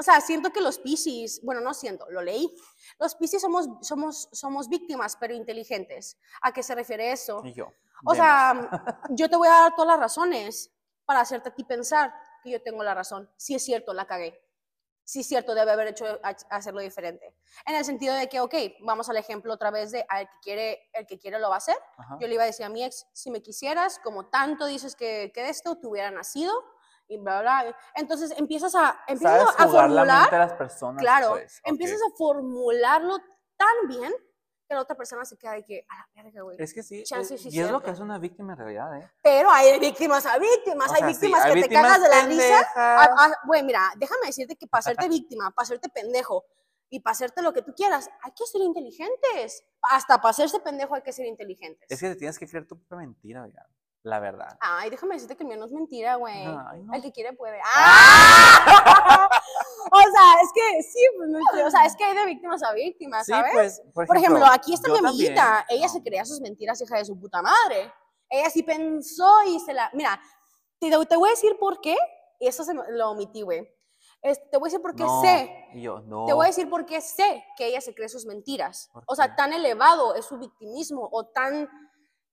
o 0.00 0.02
sea, 0.02 0.18
siento 0.22 0.50
que 0.50 0.62
los 0.62 0.78
Piscis, 0.78 1.42
bueno, 1.42 1.60
no 1.60 1.74
siento, 1.74 2.06
lo 2.08 2.22
leí. 2.22 2.56
Los 2.98 3.14
Piscis 3.16 3.42
somos, 3.42 3.68
somos, 3.82 4.30
somos 4.32 4.66
víctimas, 4.66 5.14
pero 5.20 5.34
inteligentes. 5.34 6.16
¿A 6.40 6.54
qué 6.54 6.62
se 6.62 6.74
refiere 6.74 7.12
eso? 7.12 7.42
Y 7.44 7.52
yo. 7.52 7.66
O 8.06 8.12
vemos. 8.12 8.16
sea, 8.16 8.70
yo 9.10 9.28
te 9.28 9.36
voy 9.36 9.48
a 9.48 9.50
dar 9.50 9.74
todas 9.74 9.88
las 9.88 10.00
razones 10.00 10.72
para 11.04 11.20
hacerte 11.20 11.50
a 11.50 11.54
ti 11.54 11.64
pensar 11.64 12.14
que 12.42 12.50
yo 12.50 12.62
tengo 12.62 12.82
la 12.82 12.94
razón. 12.94 13.30
Si 13.36 13.54
es 13.54 13.62
cierto, 13.62 13.92
la 13.92 14.06
cagué. 14.06 14.42
sí 15.04 15.22
cierto, 15.22 15.54
debe 15.54 15.70
haber 15.72 15.88
hecho 15.88 16.06
hacerlo 16.48 16.80
diferente. 16.80 17.36
En 17.66 17.74
el 17.74 17.84
sentido 17.84 18.14
de 18.14 18.26
que, 18.30 18.40
ok, 18.40 18.54
vamos 18.80 19.10
al 19.10 19.18
ejemplo 19.18 19.52
otra 19.52 19.70
vez 19.70 19.90
de 19.90 20.06
al 20.08 20.26
que 20.30 20.38
quiere, 20.40 20.90
el 20.94 21.06
que 21.06 21.18
quiere 21.18 21.38
lo 21.38 21.50
va 21.50 21.56
a 21.56 21.58
hacer. 21.58 21.76
Yo 22.18 22.26
le 22.26 22.32
iba 22.32 22.44
a 22.44 22.46
decir 22.46 22.64
a 22.64 22.70
mi 22.70 22.82
ex, 22.82 23.06
si 23.12 23.30
me 23.30 23.42
quisieras, 23.42 23.98
como 23.98 24.30
tanto 24.30 24.64
dices 24.64 24.96
que, 24.96 25.30
que 25.34 25.50
esto, 25.50 25.76
te 25.76 25.86
hubiera 25.86 26.10
nacido, 26.10 26.54
y 27.10 27.18
bla, 27.18 27.40
bla. 27.40 27.76
Entonces 27.96 28.32
empiezas 28.36 28.74
a, 28.74 29.00
empiezas 29.08 29.48
a 29.58 29.68
formular. 29.68 30.28
las 30.30 30.52
personas, 30.52 31.02
claro, 31.02 31.32
pues, 31.32 31.60
empiezas 31.64 31.98
a 32.00 32.16
formularlo 32.16 33.18
tan 33.56 33.88
bien 33.88 34.12
que 34.68 34.74
la 34.74 34.82
otra 34.82 34.96
persona 34.96 35.24
se 35.24 35.36
queda 35.36 35.54
de 35.54 35.64
que, 35.64 35.84
a 35.88 35.96
la 35.96 36.22
verga, 36.22 36.42
güey. 36.42 36.56
Es 36.60 36.72
que 36.72 36.84
sí, 36.84 37.02
y 37.50 37.60
es 37.60 37.70
lo 37.70 37.82
que 37.82 37.90
es 37.90 37.98
una 37.98 38.18
víctima 38.20 38.52
en 38.52 38.58
realidad, 38.58 38.96
¿eh? 38.96 39.10
Pero 39.20 39.50
hay 39.50 39.80
víctimas 39.80 40.24
a 40.24 40.38
víctimas, 40.38 40.92
hay 40.92 41.02
víctimas 41.08 41.44
que 41.46 41.62
te 41.62 41.68
cagas 41.68 42.00
de 42.00 42.08
la 42.08 42.26
risa. 42.26 43.34
Güey, 43.44 43.64
mira, 43.64 43.90
déjame 43.96 44.26
decirte 44.26 44.54
que 44.54 44.68
para 44.68 44.78
hacerte 44.78 45.08
víctima, 45.08 45.50
para 45.50 45.64
hacerte 45.64 45.88
pendejo 45.88 46.44
y 46.88 47.00
para 47.00 47.12
hacerte 47.12 47.42
lo 47.42 47.52
que 47.52 47.62
tú 47.62 47.74
quieras, 47.74 48.08
hay 48.22 48.30
que 48.32 48.46
ser 48.46 48.60
inteligentes. 48.60 49.64
Hasta 49.82 50.18
para 50.20 50.30
hacerse 50.30 50.60
pendejo 50.60 50.94
hay 50.94 51.02
que 51.02 51.12
ser 51.12 51.26
inteligentes. 51.26 51.90
Es 51.90 51.98
que 51.98 52.08
te 52.10 52.16
tienes 52.16 52.38
que 52.38 52.46
creer 52.46 52.68
tu 52.68 52.78
propia 52.78 52.98
mentira, 52.98 53.40
güey 53.40 53.52
la 54.02 54.18
verdad. 54.18 54.56
Ay, 54.60 54.88
déjame 54.88 55.14
decirte 55.14 55.36
que 55.36 55.42
el 55.42 55.48
mío 55.48 55.58
no 55.58 55.66
es 55.66 55.72
mentira, 55.72 56.14
güey. 56.16 56.46
El 56.94 57.02
que 57.02 57.12
quiere 57.12 57.34
puede. 57.34 57.58
¡Ah! 57.74 59.28
o 59.92 60.00
sea, 60.00 60.40
es 60.42 60.50
que 60.54 60.82
sí, 60.82 61.00
pues, 61.16 61.66
o 61.66 61.70
sea, 61.70 61.84
es 61.84 61.96
que 61.96 62.04
hay 62.04 62.16
de 62.16 62.24
víctimas 62.24 62.62
a 62.62 62.72
víctimas, 62.72 63.26
¿sabes? 63.26 63.76
Sí, 63.76 63.82
pues, 63.92 64.06
por, 64.06 64.16
ejemplo, 64.16 64.46
aquí 64.46 64.72
está 64.72 64.90
mi 64.90 64.98
amiguita, 64.98 65.66
ella 65.68 65.88
se 65.88 66.02
creía 66.02 66.24
sus 66.24 66.40
mentiras, 66.40 66.80
hija 66.80 66.96
de 66.96 67.04
su 67.04 67.18
puta 67.18 67.42
madre. 67.42 67.92
Ella 68.30 68.48
sí 68.48 68.62
pensó 68.62 69.42
y 69.46 69.60
se 69.60 69.74
la... 69.74 69.90
Mira, 69.92 70.18
te, 70.78 70.88
te 70.88 71.16
voy 71.16 71.28
a 71.28 71.32
decir 71.32 71.58
por 71.58 71.80
qué, 71.80 71.96
y 72.38 72.46
eso 72.46 72.64
se 72.64 72.72
lo 72.72 73.10
omití, 73.10 73.42
güey. 73.42 73.68
te 74.22 74.56
voy 74.56 74.68
a 74.68 74.70
decir 74.70 74.80
por 74.80 74.94
qué 74.94 75.04
sé. 75.20 75.68
Yo, 75.74 76.00
no. 76.00 76.24
Te 76.24 76.32
voy 76.32 76.44
a 76.44 76.48
decir 76.48 76.70
por 76.70 76.86
qué 76.86 77.02
sé 77.02 77.44
que 77.56 77.66
ella 77.66 77.82
se 77.82 77.94
cree 77.94 78.08
sus 78.08 78.24
mentiras. 78.24 78.90
O 79.06 79.14
sea, 79.14 79.36
tan 79.36 79.52
elevado 79.52 80.14
es 80.14 80.24
su 80.24 80.38
victimismo 80.38 81.06
o 81.12 81.26
tan 81.26 81.68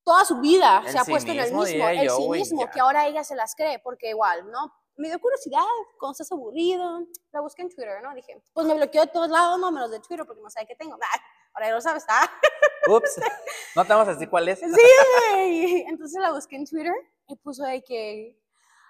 toda 0.08 0.24
su 0.24 0.40
vida 0.40 0.82
se 0.88 0.98
ha 0.98 1.04
puesto 1.04 1.32
en 1.34 1.40
el 1.40 1.54
mismo, 1.54 1.66
el 1.66 2.10
sí 2.10 2.30
mismo, 2.30 2.72
que 2.72 2.80
ahora 2.80 3.06
ella 3.08 3.26
se 3.26 3.36
las 3.36 3.54
cree, 3.56 3.78
porque 3.80 4.12
igual, 4.12 4.50
¿no? 4.50 4.74
Me 4.96 5.10
dio 5.10 5.20
curiosidad, 5.20 5.66
cuando 6.00 6.14
estás 6.14 6.32
aburrido, 6.32 7.06
la 7.34 7.42
busqué 7.42 7.64
en 7.64 7.70
Twitter, 7.70 8.02
¿no? 8.02 8.16
Dije, 8.16 8.42
pues 8.54 8.66
me 8.66 8.74
bloqueó 8.74 9.02
de 9.02 9.12
todos 9.12 9.30
lados, 9.30 9.60
no 9.60 9.70
menos 9.70 9.92
de 9.92 10.00
Twitter, 10.00 10.26
porque 10.26 10.42
no 10.42 10.50
sabe 10.50 10.66
qué 10.66 10.78
tengo. 10.78 10.94
ahora 11.54 11.68
ya 11.68 11.76
lo 11.76 11.82
sabes, 11.82 12.04
¿está? 12.04 12.22
Ups, 12.90 13.20
no 13.76 13.84
te 13.84 13.90
vamos 13.90 14.08
a 14.08 14.14
decir 14.14 14.30
cuál 14.30 14.48
es. 14.48 14.60
Sí, 14.60 15.86
entonces 15.90 16.22
la 16.22 16.32
busqué 16.32 16.56
en 16.56 16.66
Twitter 16.66 16.96
y 17.28 17.36
puso 17.36 17.64
de 17.64 17.84
que, 17.84 18.42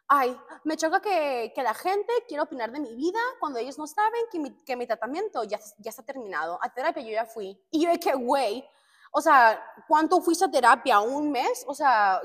ay, 0.08 0.40
me 0.66 0.78
choca 0.78 1.02
que, 1.02 1.52
que, 1.56 1.64
la 1.64 1.74
gente 1.74 2.14
quiera 2.28 2.44
opinar 2.44 2.72
de 2.72 2.80
mi 2.80 2.94
vida 2.94 3.20
cuando 3.40 3.58
ellos 3.58 3.80
no 3.80 3.88
saben 3.88 4.22
que 4.32 4.38
mi, 4.38 4.56
que 4.64 4.76
mi 4.76 4.86
tratamiento 4.86 5.44
ya, 5.46 5.60
ya 5.80 5.90
está 5.90 6.04
terminado. 6.04 6.60
A 6.62 6.72
terapia 6.72 7.02
yo 7.02 7.10
ya 7.10 7.26
fui. 7.26 7.60
Y 7.72 7.84
yo 7.84 7.90
de 7.90 8.00
que, 8.00 8.14
güey, 8.14 8.64
o 9.12 9.22
sea, 9.22 9.64
¿cuánto 9.88 10.22
fuiste 10.22 10.46
a 10.46 10.52
terapia? 10.52 11.00
¿Un 11.00 11.32
mes? 11.32 11.64
O 11.68 11.74
sea, 11.74 12.22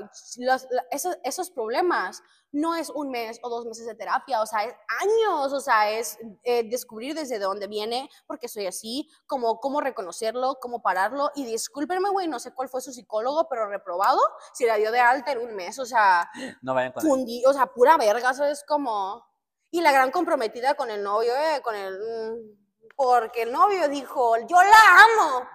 esos, 0.91 1.17
esos, 1.23 1.49
problemas 1.51 2.21
no 2.51 2.75
es 2.75 2.89
un 2.89 3.09
mes 3.09 3.39
o 3.41 3.49
dos 3.49 3.65
meses 3.65 3.85
de 3.85 3.95
terapia, 3.95 4.41
o 4.41 4.45
sea, 4.45 4.63
es 4.63 4.75
años, 5.01 5.53
o 5.53 5.59
sea, 5.59 5.89
es 5.89 6.19
eh, 6.43 6.63
descubrir 6.69 7.15
desde 7.15 7.39
dónde 7.39 7.67
viene, 7.67 8.09
porque 8.27 8.47
soy 8.47 8.67
así, 8.67 9.09
cómo, 9.25 9.59
cómo 9.59 9.81
reconocerlo, 9.81 10.57
cómo 10.61 10.81
pararlo. 10.81 11.31
Y 11.35 11.45
discúlpenme, 11.45 12.09
güey, 12.09 12.27
no 12.27 12.39
sé 12.39 12.53
cuál 12.53 12.69
fue 12.69 12.81
su 12.81 12.91
psicólogo, 12.91 13.47
pero 13.49 13.67
reprobado, 13.67 14.19
si 14.53 14.65
la 14.65 14.75
dio 14.75 14.91
de 14.91 14.99
alta 14.99 15.31
en 15.31 15.39
un 15.39 15.55
mes, 15.55 15.79
o 15.79 15.85
sea, 15.85 16.29
no 16.61 16.73
vayan 16.73 16.91
con 16.91 17.03
o 17.45 17.53
sea, 17.53 17.67
pura 17.67 17.97
verga, 17.97 18.31
eso 18.31 18.45
es 18.45 18.63
como... 18.63 19.25
Y 19.71 19.81
la 19.81 19.91
gran 19.91 20.11
comprometida 20.11 20.75
con 20.75 20.91
el 20.91 21.01
novio, 21.01 21.33
eh, 21.35 21.61
con 21.63 21.75
el... 21.75 21.99
Mm, 21.99 22.63
porque 22.95 23.41
el 23.41 23.51
novio 23.51 23.87
dijo, 23.89 24.37
yo 24.47 24.57
la 24.61 25.03
amo 25.03 25.47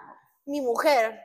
mi 0.48 0.60
mujer 0.60 1.20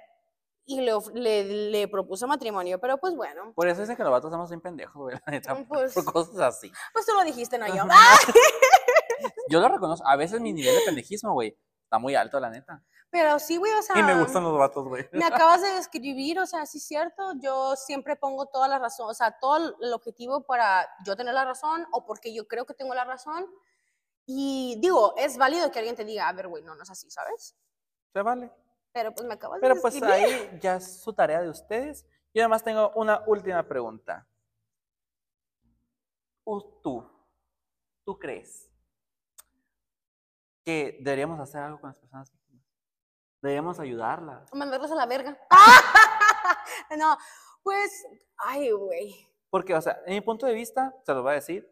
y 0.65 0.82
le, 0.82 0.93
le, 1.13 1.43
le, 1.71 1.88
propuso 1.88 2.28
matrimonio, 2.28 2.80
pero 2.80 2.97
pues 2.97 3.15
bueno. 3.15 3.53
Por 3.53 3.67
eso 3.67 3.82
dicen 3.82 3.97
que 3.97 4.03
los 4.03 4.11
vatos 4.11 4.32
somos 4.32 4.49
un 4.51 4.61
pendejo, 4.61 4.99
güey, 4.99 5.15
mm, 5.15 5.63
pues, 5.67 5.93
por 5.93 6.05
cosas 6.05 6.39
así. 6.39 6.71
Pues 6.93 7.05
tú 7.05 7.13
lo 7.13 7.24
dijiste, 7.24 7.57
no 7.57 7.67
yo. 7.67 7.84
yo 9.49 9.59
lo 9.59 9.67
reconozco, 9.67 10.07
a 10.07 10.15
veces 10.15 10.39
mi 10.39 10.53
nivel 10.53 10.76
de 10.76 10.82
pendejismo, 10.86 11.34
güey, 11.34 11.57
está 11.84 11.97
muy 11.99 12.15
alto, 12.15 12.39
la 12.39 12.49
neta. 12.49 12.84
Pero 13.09 13.38
sí, 13.38 13.57
güey, 13.57 13.71
o 13.74 13.82
sea... 13.84 13.99
Y 13.99 14.03
me 14.03 14.19
gustan 14.19 14.43
los 14.43 14.57
vatos, 14.57 14.88
güey. 14.88 15.07
Me 15.11 15.26
acabas 15.26 15.61
de 15.61 15.69
describir, 15.74 16.39
o 16.39 16.47
sea, 16.47 16.65
sí 16.65 16.80
es 16.80 16.88
cierto, 16.88 17.34
yo 17.39 17.76
siempre 17.76 18.15
pongo 18.15 18.47
toda 18.47 18.67
la 18.67 18.80
razón, 18.80 19.09
o 19.09 19.13
sea, 19.13 19.38
todo 19.39 19.76
el 19.80 19.93
objetivo 19.93 20.43
para 20.45 20.88
yo 21.05 21.15
tener 21.15 21.34
la 21.34 21.45
razón 21.45 21.86
o 21.91 22.05
porque 22.05 22.34
yo 22.34 22.47
creo 22.47 22.65
que 22.65 22.74
tengo 22.74 22.95
la 22.95 23.03
razón. 23.03 23.45
Y 24.26 24.78
digo, 24.80 25.13
es 25.17 25.38
válido 25.38 25.69
que 25.69 25.80
alguien 25.80 25.95
te 25.95 26.05
diga, 26.05 26.28
a 26.28 26.34
ver, 26.34 26.47
güey, 26.47 26.63
no, 26.63 26.74
no 26.74 26.82
es 26.82 26.89
así, 26.89 27.11
¿sabes? 27.11 27.55
Se 28.13 28.21
vale. 28.21 28.49
Pero 28.94 29.14
pues 29.14 29.28
me 29.28 29.34
acabas 29.34 29.60
Pero 29.60 29.76
de 29.76 29.82
pues 29.82 30.02
ahí 30.04 30.60
ya 30.62 30.76
es 30.76 31.02
su 31.02 31.14
tarea 31.14 31.41
de 31.41 31.50
ustedes. 31.50 32.06
Y 32.32 32.39
además 32.39 32.64
tengo 32.64 32.91
una 32.96 33.24
última 33.26 33.68
pregunta. 33.68 34.28
¿Tú, 36.46 37.10
tú 38.04 38.20
crees 38.20 38.70
que 40.64 41.00
deberíamos 41.02 41.39
hacer 41.39 41.62
algo 41.62 41.80
con 41.80 41.89
las 41.89 41.98
personas 41.98 42.32
víctimas? 42.32 42.66
¿Deberíamos 43.41 43.80
ayudarlas? 43.80 44.52
O 44.52 44.56
mandarlas 44.56 44.91
a 44.91 44.96
la 44.96 45.06
verga. 45.06 45.38
no, 46.98 47.18
pues, 47.64 48.06
ay, 48.38 48.72
güey. 48.72 49.28
Porque, 49.50 49.74
o 49.74 49.82
sea, 49.82 50.02
en 50.06 50.16
mi 50.16 50.22
punto 50.22 50.46
de 50.46 50.54
vista, 50.54 50.94
se 51.06 51.14
los 51.14 51.24
voy 51.24 51.32
a 51.32 51.36
decir, 51.36 51.72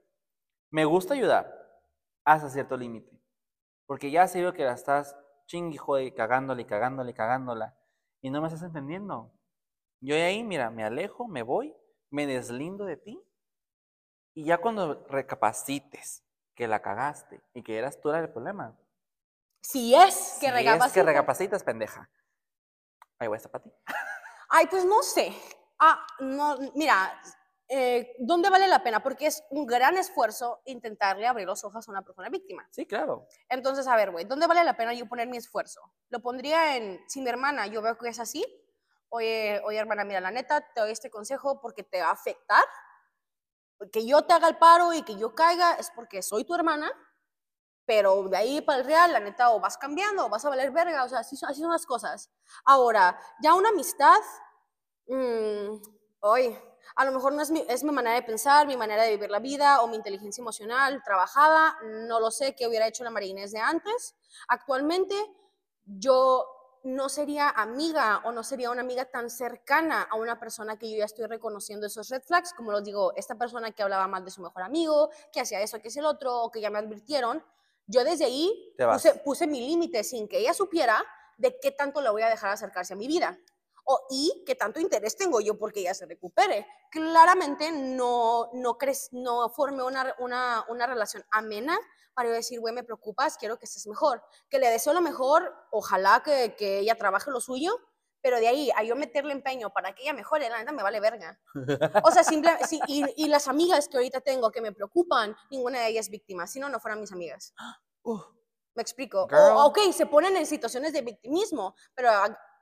me 0.70 0.86
gusta 0.86 1.14
ayudar 1.14 1.52
hasta 2.24 2.50
cierto 2.50 2.78
límite. 2.78 3.22
Porque 3.86 4.10
ya 4.10 4.28
sé 4.28 4.54
que 4.54 4.64
la 4.64 4.74
estás 4.74 5.18
chingui, 5.52 5.78
joder, 5.78 6.14
cagándole, 6.14 6.66
cagándole, 6.66 7.14
cagándola. 7.14 7.78
Y 8.22 8.30
no 8.30 8.42
me 8.42 8.48
estás 8.48 8.64
entendiendo. 8.64 9.34
Yo 10.00 10.16
ahí, 10.16 10.44
mira, 10.44 10.70
me 10.70 10.84
alejo, 10.84 11.28
me 11.28 11.44
voy, 11.44 11.76
me 12.10 12.26
deslindo 12.26 12.86
de 12.86 12.98
ti. 12.98 13.22
Y 14.34 14.46
ya 14.46 14.60
cuando 14.60 15.06
recapacites 15.10 16.24
que 16.56 16.68
la 16.68 16.82
cagaste 16.82 17.42
y 17.54 17.64
que 17.64 17.78
eras 17.78 18.00
tú 18.00 18.10
el 18.12 18.32
problema. 18.32 18.78
Si 19.62 19.94
es 19.94 20.38
que 20.40 20.48
si 20.50 20.68
Es 20.68 20.94
que 20.94 21.04
recapacitas, 21.04 21.64
pendeja. 21.64 22.10
Ahí 23.20 23.28
voy 23.28 23.36
a 23.36 23.38
estar 23.38 23.52
para 23.52 23.64
ti. 23.66 23.72
Ay, 24.50 24.68
pues 24.68 24.86
no 24.86 25.04
sé. 25.04 25.34
Ah, 25.80 26.06
no, 26.20 26.58
mira, 26.76 27.22
eh, 27.74 28.18
¿dónde 28.20 28.50
vale 28.50 28.68
la 28.68 28.84
pena? 28.84 29.02
Porque 29.02 29.28
es 29.28 29.46
un 29.50 29.66
gran 29.66 29.96
esfuerzo 29.96 30.62
intentarle 30.66 31.26
abrir 31.26 31.48
los 31.48 31.64
ojos 31.64 31.88
a 31.88 31.92
una 31.92 32.02
persona 32.02 32.28
víctima. 32.28 32.68
Sí, 32.70 32.86
claro. 32.86 33.26
Entonces, 33.48 33.88
a 33.88 33.96
ver, 33.96 34.12
güey, 34.12 34.26
¿dónde 34.26 34.46
vale 34.46 34.62
la 34.66 34.76
pena 34.76 34.94
yo 34.94 35.08
poner 35.08 35.30
mi 35.30 35.38
esfuerzo? 35.38 35.80
Lo 36.10 36.22
pondría 36.22 36.76
en, 36.76 37.00
si 37.08 37.22
mi 37.22 37.30
hermana, 37.30 37.68
yo 37.68 37.82
veo 37.82 37.98
que 37.98 38.10
es 38.10 38.20
así, 38.20 38.46
oye, 39.08 39.62
oye 39.64 39.78
hermana, 39.78 40.04
mira, 40.04 40.20
la 40.20 40.32
neta, 40.32 40.60
te 40.74 40.82
doy 40.82 40.92
este 40.92 41.10
consejo 41.10 41.62
porque 41.62 41.84
te 41.84 42.02
va 42.02 42.10
a 42.10 42.12
afectar. 42.12 42.64
Que 43.90 44.06
yo 44.06 44.24
te 44.24 44.34
haga 44.34 44.50
el 44.50 44.58
paro 44.58 44.92
y 44.92 45.04
que 45.04 45.16
yo 45.16 45.34
caiga 45.34 45.76
es 45.76 45.92
porque 45.92 46.22
soy 46.22 46.44
tu 46.44 46.54
hermana, 46.54 46.92
pero 47.86 48.24
de 48.24 48.36
ahí 48.36 48.60
para 48.60 48.80
el 48.80 48.86
real, 48.86 49.14
la 49.14 49.22
neta, 49.22 49.50
o 49.52 49.62
vas 49.62 49.78
cambiando 49.78 50.26
o 50.26 50.30
vas 50.30 50.44
a 50.44 50.50
valer 50.50 50.72
verga, 50.72 51.06
o 51.06 51.10
sea, 51.10 51.20
así 51.20 51.38
son, 51.38 51.50
así 51.50 51.62
son 51.62 51.72
las 51.72 51.86
cosas. 51.86 52.30
Ahora, 52.66 53.18
ya 53.42 53.54
una 53.54 53.70
amistad, 53.70 54.20
mmm, 55.08 55.82
oye, 56.20 56.71
a 56.96 57.06
lo 57.06 57.12
mejor 57.12 57.34
no 57.34 57.42
es 57.42 57.52
mi, 57.52 57.64
es 57.68 57.84
mi 57.84 57.92
manera 57.92 58.16
de 58.16 58.24
pensar, 58.24 58.68
mi 58.68 58.78
manera 58.78 59.04
de 59.04 59.12
vivir 59.12 59.30
la 59.30 59.40
vida 59.40 59.82
o 59.82 59.88
mi 59.88 59.96
inteligencia 59.96 60.42
emocional 60.42 61.02
trabajada, 61.04 61.78
no 62.08 62.20
lo 62.20 62.32
sé 62.32 62.56
qué 62.56 62.68
hubiera 62.68 62.88
hecho 62.88 63.04
la 63.04 63.10
Marinés 63.10 63.52
de 63.52 63.60
antes. 63.60 64.16
Actualmente 64.48 65.16
yo 65.86 66.46
no 66.84 67.10
sería 67.10 67.50
amiga 67.50 68.22
o 68.26 68.32
no 68.32 68.44
sería 68.44 68.72
una 68.72 68.82
amiga 68.82 69.06
tan 69.06 69.30
cercana 69.30 70.08
a 70.10 70.16
una 70.16 70.40
persona 70.40 70.78
que 70.78 70.90
yo 70.90 70.98
ya 70.98 71.06
estoy 71.06 71.28
reconociendo 71.28 71.86
esos 71.86 72.10
red 72.10 72.24
flags, 72.24 72.54
como 72.54 72.72
los 72.72 72.84
digo, 72.84 73.14
esta 73.16 73.36
persona 73.36 73.72
que 73.72 73.84
hablaba 73.84 74.08
mal 74.08 74.26
de 74.26 74.32
su 74.32 74.42
mejor 74.42 74.64
amigo, 74.64 75.10
que 75.32 75.42
hacía 75.42 75.62
eso, 75.62 75.80
que 75.80 75.90
es 75.90 75.98
el 75.98 76.06
otro, 76.06 76.44
o 76.44 76.52
que 76.52 76.60
ya 76.60 76.70
me 76.70 76.80
advirtieron. 76.80 77.44
Yo 77.86 78.04
desde 78.04 78.26
ahí 78.26 78.74
puse, 78.92 79.16
puse 79.16 79.48
mi 79.48 79.62
límite 79.62 80.04
sin 80.04 80.28
que 80.28 80.40
ella 80.40 80.54
supiera 80.54 81.04
de 81.38 81.60
qué 81.60 81.72
tanto 81.72 82.02
la 82.02 82.12
voy 82.12 82.22
a 82.24 82.30
dejar 82.30 82.52
acercarse 82.52 82.94
a 82.94 82.96
mi 82.96 83.08
vida 83.08 83.38
o, 83.86 84.08
y 84.10 84.44
qué 84.46 84.56
tanto 84.56 84.80
interés 84.80 85.16
tengo 85.16 85.42
yo 85.42 85.58
porque 85.58 85.82
ella 85.82 85.94
se 85.94 86.06
recupere. 86.06 86.66
Claramente 86.92 87.72
no, 87.72 88.50
no, 88.54 88.78
no 89.12 89.50
formé 89.50 89.84
una, 89.84 90.16
una, 90.20 90.66
una 90.70 90.88
relación 90.88 91.24
amena 91.32 91.78
para 92.14 92.30
yo 92.30 92.36
decir, 92.36 92.60
güey, 92.60 92.74
me 92.74 92.84
preocupas, 92.84 93.38
quiero 93.38 93.58
que 93.58 93.66
estés 93.66 93.88
mejor. 93.88 94.24
Que 94.50 94.60
le 94.60 94.70
deseo 94.70 94.94
lo 94.94 95.02
mejor, 95.02 95.54
ojalá 95.72 96.22
que, 96.24 96.56
que 96.58 96.80
ella 96.80 96.96
trabaje 96.96 97.32
lo 97.32 97.40
suyo, 97.40 97.80
pero 98.22 98.40
de 98.40 98.48
ahí 98.48 98.72
a 98.76 98.84
yo 98.84 98.96
meterle 98.96 99.34
empeño 99.34 99.72
para 99.72 99.94
que 99.94 100.04
ella 100.04 100.14
mejore, 100.14 100.50
la 100.50 100.60
neta 100.60 100.72
me 100.72 100.84
vale 100.84 101.00
verga. 101.00 101.40
O 102.04 102.12
sea, 102.12 102.24
simple, 102.24 102.52
y, 102.88 103.06
y, 103.16 103.28
las 103.28 103.48
amigas 103.48 103.88
que 103.88 103.98
ahorita 103.98 104.22
tengo 104.22 104.52
que 104.52 104.62
me 104.62 104.72
preocupan, 104.72 105.36
ninguna 105.50 105.80
de 105.80 105.88
ellas 105.88 106.06
es 106.06 106.12
víctima, 106.12 106.48
si 106.48 106.60
no, 106.60 106.70
no 106.70 106.80
fueran 106.80 107.00
mis 107.00 107.12
amigas. 107.12 107.54
me 108.76 108.82
explico. 108.82 109.28
O, 109.32 109.66
ok, 109.66 109.80
se 109.92 110.06
ponen 110.06 110.38
en 110.38 110.46
situaciones 110.46 110.94
de 110.94 111.02
victimismo, 111.02 111.76
pero 111.96 112.10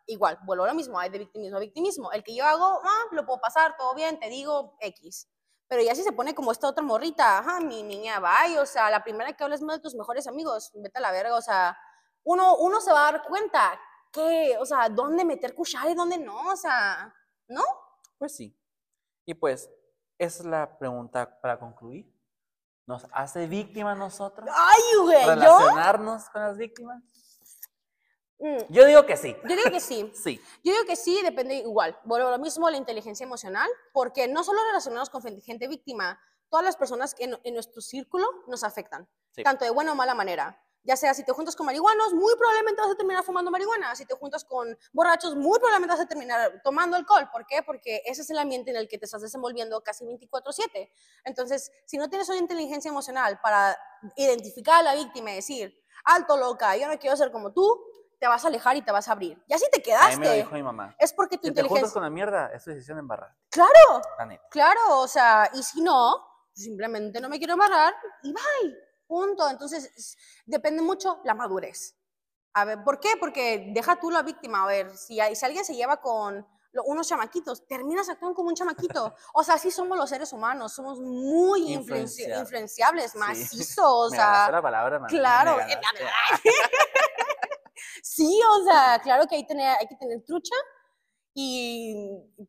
igual, 0.10 0.38
vuelvo 0.44 0.66
a 0.66 0.68
lo 0.68 0.74
mismo, 0.74 1.00
hay 1.00 1.10
de 1.10 1.20
victimismo 1.20 1.58
a 1.58 1.62
victimismo. 1.62 2.12
El 2.12 2.24
que 2.24 2.36
yo 2.36 2.46
hago, 2.46 2.82
ah, 2.84 3.06
lo 3.12 3.26
puedo 3.26 3.40
pasar, 3.40 3.76
todo 3.78 3.96
bien, 3.96 4.20
te 4.20 4.30
digo 4.30 4.76
X. 4.82 5.30
Pero 5.68 5.84
ya 5.84 5.94
si 5.96 6.04
se 6.04 6.12
pone 6.12 6.34
como 6.34 6.52
esta 6.52 6.68
otra 6.68 6.84
morrita, 6.84 7.40
ajá, 7.40 7.60
mi 7.60 7.84
niña, 7.84 8.20
vaya, 8.20 8.62
o 8.62 8.66
sea, 8.66 8.90
la 8.90 9.04
primera 9.04 9.34
que 9.34 9.44
hables 9.44 9.62
más 9.62 9.78
de 9.78 9.84
tus 9.84 9.96
mejores 9.96 10.28
amigos, 10.28 10.72
vete 10.74 10.98
a 10.98 11.02
la 11.02 11.12
verga, 11.12 11.36
o 11.36 11.42
sea, 11.42 11.78
uno, 12.24 12.58
uno 12.58 12.82
se 12.82 12.92
va 12.92 13.08
a 13.08 13.12
dar 13.12 13.24
cuenta 13.24 13.80
que, 14.12 14.58
o 14.60 14.66
sea, 14.66 14.90
dónde 14.90 15.24
meter 15.24 15.54
cuchara 15.54 15.92
y 15.92 15.96
dónde 15.96 16.18
no, 16.18 16.52
o 16.52 16.56
sea, 16.56 17.14
¿no? 17.48 17.64
Pues 18.18 18.36
sí. 18.36 18.60
Y 19.26 19.36
pues, 19.36 19.70
esa 20.18 20.40
es 20.40 20.46
la 20.46 20.78
pregunta 20.78 21.40
para 21.40 21.60
concluir. 21.60 22.12
¿Nos 22.88 23.06
hace 23.12 23.46
víctimas 23.46 23.96
nosotros? 23.96 24.50
¡Ay, 24.52 24.82
güey! 25.04 25.26
¿Relacionarnos 25.28 26.28
con 26.32 26.42
las 26.42 26.58
víctimas? 26.58 27.04
Mm. 28.40 28.58
Yo 28.70 28.86
digo 28.86 29.06
que 29.06 29.18
sí. 29.18 29.36
Yo 29.44 29.56
digo 29.56 29.70
que 29.72 29.80
sí. 29.80 30.12
sí. 30.16 30.42
Yo 30.64 30.72
digo 30.74 30.86
que 30.86 30.96
sí, 30.96 31.22
depende 31.22 31.56
igual. 31.56 31.98
Vuelvo 32.06 32.30
a 32.30 32.32
lo 32.32 32.40
mismo 32.40 32.70
la 32.70 32.78
inteligencia 32.78 33.24
emocional, 33.24 33.70
porque 33.94 34.28
no 34.28 34.44
solo 34.44 34.60
relacionarnos 34.68 35.10
con 35.10 35.22
gente 35.22 35.68
víctima, 35.68 36.20
todas 36.50 36.66
las 36.66 36.76
personas 36.78 37.14
que 37.14 37.26
en, 37.26 37.54
nuestro 37.54 37.82
círculo 37.82 38.28
nos 38.48 38.64
afectan, 38.64 39.08
tanto 39.44 39.66
de 39.66 39.72
buena 39.72 39.92
o 39.92 39.96
mala 39.96 40.16
manera. 40.16 40.60
Ya 40.84 40.96
sea 40.96 41.14
si 41.14 41.24
te 41.24 41.34
juntas 41.34 41.56
con 41.58 41.66
marihuanos, 41.66 42.14
muy 42.14 42.34
probablemente 42.38 42.82
vas 42.82 42.92
a 42.92 42.96
terminar 42.96 43.24
fumando 43.24 43.52
marihuana. 43.52 43.96
Si 43.96 44.06
te 44.06 44.16
juntas 44.16 44.46
con 44.46 44.76
borrachos, 44.94 45.36
muy 45.36 45.60
probablemente 45.60 45.94
vas 45.94 46.06
a 46.06 46.08
terminar 46.08 46.62
tomando 46.64 46.96
alcohol. 46.96 47.30
¿Por 47.32 47.46
qué? 47.46 47.62
Porque 47.64 48.02
ese 48.06 48.22
es 48.22 48.30
el 48.30 48.38
ambiente 48.38 48.72
en 48.72 48.78
el 48.78 48.88
que 48.88 48.98
te 48.98 49.06
estás 49.06 49.22
desenvolviendo 49.22 49.82
casi 49.84 50.06
24/7. 50.06 50.90
Entonces, 51.26 51.72
si 51.86 51.98
no 51.98 52.10
tienes 52.10 52.30
una 52.30 52.40
inteligencia 52.40 52.90
emocional 52.90 53.40
para 53.42 53.78
identificar 54.16 54.80
a 54.80 54.84
la 54.84 54.96
víctima 54.96 55.32
y 55.32 55.36
decir, 55.36 55.78
alto 56.06 56.38
loca, 56.38 56.76
yo 56.78 56.88
no 56.88 56.98
quiero 56.98 57.18
ser 57.18 57.32
como 57.32 57.52
tú, 57.52 57.84
te 58.20 58.28
vas 58.28 58.44
a 58.44 58.50
alejar 58.50 58.76
y 58.76 58.82
te 58.82 58.92
vas 58.92 59.08
a 59.08 59.14
abrir. 59.14 59.42
Ya 59.48 59.58
si 59.58 59.70
te 59.72 59.82
quedaste. 59.82 60.14
A 60.16 60.18
mí 60.18 60.28
me 60.28 60.36
dijo 60.36 60.54
mi 60.54 60.64
mamá. 60.64 60.96
Es 61.00 61.14
porque 61.14 61.38
tu 61.38 61.44
si 61.44 61.48
inteligencia. 61.50 61.76
te 61.76 61.82
juntas 61.82 61.94
con 61.94 62.04
la 62.04 62.10
mierda, 62.10 62.52
es 62.54 62.64
tu 62.64 62.70
decisión 62.72 63.00
embarrar. 63.00 63.34
Claro. 63.50 64.02
Claro, 64.52 65.00
o 65.00 65.08
sea, 65.08 65.50
y 65.54 65.64
si 65.64 65.82
no, 65.82 66.26
simplemente 66.54 67.22
no 67.22 67.30
me 67.30 67.38
quiero 67.38 67.54
embarrar 67.54 67.94
y 68.24 68.34
bye. 68.34 68.76
Punto. 69.08 69.50
Entonces, 69.50 70.18
depende 70.46 70.82
mucho 70.82 71.22
la 71.24 71.34
madurez. 71.34 71.96
A 72.54 72.66
ver, 72.66 72.84
¿por 72.84 73.00
qué? 73.00 73.16
Porque 73.20 73.72
deja 73.74 73.96
tú 74.00 74.12
la 74.12 74.22
víctima. 74.22 74.64
A 74.64 74.68
ver, 74.68 74.96
si, 74.96 75.20
si 75.36 75.46
alguien 75.46 75.64
se 75.66 75.74
lleva 75.76 75.98
con 75.98 76.46
unos 76.86 77.08
chamaquitos, 77.08 77.66
terminas 77.66 78.10
actuando 78.10 78.36
como 78.36 78.50
un 78.50 78.56
chamaquito. 78.56 79.16
O 79.34 79.44
sea, 79.44 79.56
así 79.56 79.72
somos 79.72 79.98
los 79.98 80.10
seres 80.10 80.34
humanos, 80.34 80.74
somos 80.74 81.00
muy 81.00 81.74
influenciables, 81.74 83.16
macizos. 83.16 84.12
la 84.16 84.60
palabra, 84.62 85.08
Claro. 85.08 85.58
sí, 88.20 88.42
o 88.60 88.64
sea, 88.66 89.00
claro 89.02 89.26
que 89.28 89.36
hay, 89.36 89.48
tener, 89.48 89.78
hay 89.80 89.88
que 89.88 89.96
tener 89.96 90.24
trucha 90.26 90.56
y 91.34 91.96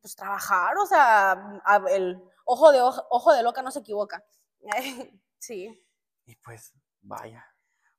pues 0.00 0.16
trabajar, 0.16 0.76
o 0.78 0.86
sea, 0.86 1.62
el 1.90 2.20
ojo 2.44 2.72
de, 2.72 2.80
ojo, 2.82 3.32
de 3.32 3.42
loca 3.42 3.62
no 3.62 3.70
se 3.70 3.78
equivoca. 3.78 4.24
sí. 5.38 5.86
Y 6.26 6.36
pues, 6.36 6.72
vaya. 7.02 7.44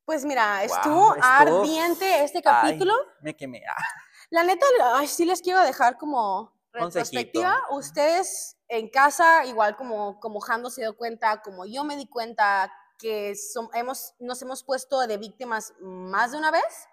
Pues 0.03 0.25
mira, 0.25 0.63
estuvo, 0.63 1.15
ardiente 1.21 2.23
este 2.23 2.41
capítulo. 2.41 2.93
me 3.21 3.35
quemé. 3.35 3.61
La 4.29 4.43
neta, 4.43 4.65
sí 5.07 5.25
les 5.25 5.41
quiero 5.41 5.61
dejar 5.61 5.97
como 5.97 6.53
retrospectiva. 6.73 7.57
Ustedes 7.69 8.57
en 8.67 8.89
casa, 8.89 9.45
igual 9.45 9.77
como, 9.77 10.19
como 10.19 10.41
Jando 10.41 10.69
se 10.69 10.81
dio 10.81 10.97
cuenta, 10.97 11.41
como 11.41 11.65
yo 11.65 11.85
me 11.85 11.95
di 11.95 12.07
cuenta 12.07 12.71
que 12.97 13.33
hemos, 13.73 14.13
nos 14.19 14.41
hemos 14.41 14.63
puesto 14.63 14.99
de 15.07 15.17
víctimas 15.17 15.73
más 15.79 16.31
de 16.31 16.37
una 16.37 16.51
vez 16.51 16.89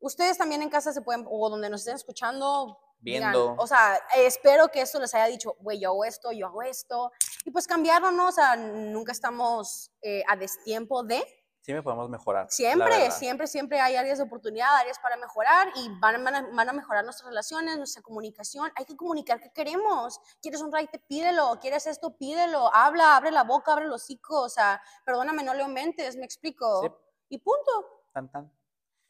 ustedes 0.00 0.38
también 0.38 0.62
en 0.62 0.70
casa 0.70 0.92
se 0.92 1.02
pueden, 1.02 1.26
o 1.28 1.48
donde 1.48 1.70
nos 1.70 1.82
estén 1.82 1.96
escuchando, 1.96 2.78
viendo. 3.00 3.54
o 3.58 3.66
sea, 3.66 3.98
espero 4.16 4.68
que 4.68 4.82
esto 4.82 4.98
les 4.98 5.14
haya 5.14 5.26
dicho, 5.26 5.56
güey, 5.60 5.80
yo 5.80 5.90
hago 5.90 6.04
esto, 6.04 6.32
yo 6.32 6.46
hago 6.46 6.62
esto, 6.62 7.12
y 7.44 7.50
pues 7.50 7.66
cambiarlo, 7.66 8.10
¿no? 8.10 8.28
O 8.28 8.32
sea, 8.32 8.56
nunca 8.56 9.12
estamos 9.12 9.90
eh, 10.02 10.22
a 10.28 10.36
destiempo 10.36 11.02
de. 11.02 11.22
Siempre 11.62 11.82
podemos 11.82 12.08
mejorar. 12.08 12.46
Siempre, 12.50 13.10
siempre, 13.10 13.46
siempre 13.46 13.80
hay 13.80 13.94
áreas 13.94 14.16
de 14.16 14.24
oportunidad, 14.24 14.74
áreas 14.76 14.98
para 14.98 15.18
mejorar 15.18 15.68
y 15.76 15.90
van, 16.00 16.24
van, 16.24 16.68
a, 16.68 16.72
mejorar 16.72 17.04
nuestras 17.04 17.28
relaciones, 17.28 17.76
nuestra 17.76 18.02
comunicación. 18.02 18.72
Hay 18.76 18.86
que 18.86 18.96
comunicar 18.96 19.40
qué 19.40 19.52
queremos. 19.52 20.18
¿Quieres 20.40 20.62
un 20.62 20.70
te 20.70 20.98
Pídelo. 21.00 21.58
¿Quieres 21.60 21.86
esto? 21.86 22.16
Pídelo. 22.16 22.74
Habla, 22.74 23.14
abre 23.14 23.30
la 23.30 23.44
boca, 23.44 23.74
abre 23.74 23.86
los 23.86 24.02
hocico. 24.02 24.40
O 24.40 24.48
sea, 24.48 24.80
perdóname, 25.04 25.42
no 25.42 25.52
le 25.52 25.62
aumentes, 25.62 26.16
me 26.16 26.24
explico. 26.24 26.98
Y 27.28 27.38
punto. 27.38 28.06
Tan, 28.14 28.30
tan. 28.32 28.50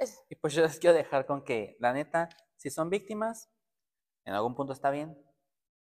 Y 0.28 0.34
pues 0.36 0.54
yo 0.54 0.62
les 0.62 0.78
quiero 0.78 0.96
dejar 0.96 1.26
con 1.26 1.44
que, 1.44 1.76
la 1.80 1.92
neta, 1.92 2.28
si 2.56 2.70
son 2.70 2.90
víctimas, 2.90 3.50
en 4.24 4.34
algún 4.34 4.54
punto 4.54 4.72
está 4.72 4.90
bien, 4.90 5.16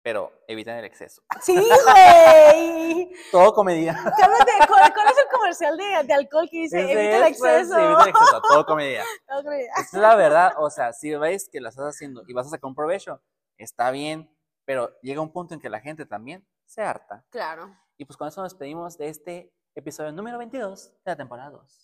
pero 0.02 0.32
eviten 0.46 0.76
el 0.76 0.84
exceso. 0.84 1.22
Sí, 1.42 1.54
güey. 1.54 3.10
todo 3.32 3.52
comedia. 3.54 3.98
¿Cuál 4.02 5.08
es 5.08 5.18
el 5.18 5.28
comercial 5.30 5.76
de, 5.76 6.04
de 6.04 6.14
alcohol 6.14 6.48
que 6.50 6.58
dice 6.58 6.80
evita 6.80 7.16
el 7.16 7.22
exceso? 7.24 7.78
evita 7.78 8.02
el 8.02 8.08
exceso, 8.10 8.42
todo 8.42 8.66
comedia. 8.66 9.02
es 9.80 9.92
la 9.94 10.14
verdad, 10.14 10.52
o 10.58 10.70
sea, 10.70 10.92
si 10.92 11.14
veis 11.16 11.48
que 11.50 11.60
lo 11.60 11.68
estás 11.68 11.86
haciendo 11.86 12.22
y 12.26 12.32
vas 12.32 12.46
a 12.46 12.50
sacar 12.50 12.68
un 12.68 12.74
provecho, 12.74 13.22
está 13.56 13.90
bien, 13.90 14.30
pero 14.64 14.98
llega 15.00 15.20
un 15.20 15.32
punto 15.32 15.54
en 15.54 15.60
que 15.60 15.70
la 15.70 15.80
gente 15.80 16.06
también 16.06 16.46
se 16.66 16.82
harta. 16.82 17.24
Claro. 17.30 17.76
Y 17.96 18.04
pues 18.04 18.16
con 18.16 18.28
eso 18.28 18.42
nos 18.42 18.52
despedimos 18.52 18.98
de 18.98 19.08
este 19.08 19.54
episodio 19.74 20.12
número 20.12 20.38
22 20.38 20.90
de 20.90 21.10
la 21.10 21.16
temporada 21.16 21.50
2. 21.50 21.83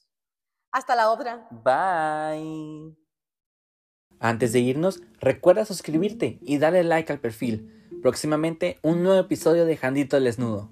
Hasta 0.72 0.94
la 0.94 1.10
otra. 1.10 1.48
Bye. 1.50 2.96
Antes 4.18 4.52
de 4.52 4.60
irnos, 4.60 5.02
recuerda 5.18 5.64
suscribirte 5.64 6.38
y 6.42 6.58
darle 6.58 6.84
like 6.84 7.12
al 7.12 7.20
perfil. 7.20 7.88
Próximamente 8.02 8.78
un 8.82 9.02
nuevo 9.02 9.20
episodio 9.20 9.64
de 9.66 9.76
Jandito 9.76 10.16
el 10.16 10.24
Desnudo. 10.24 10.70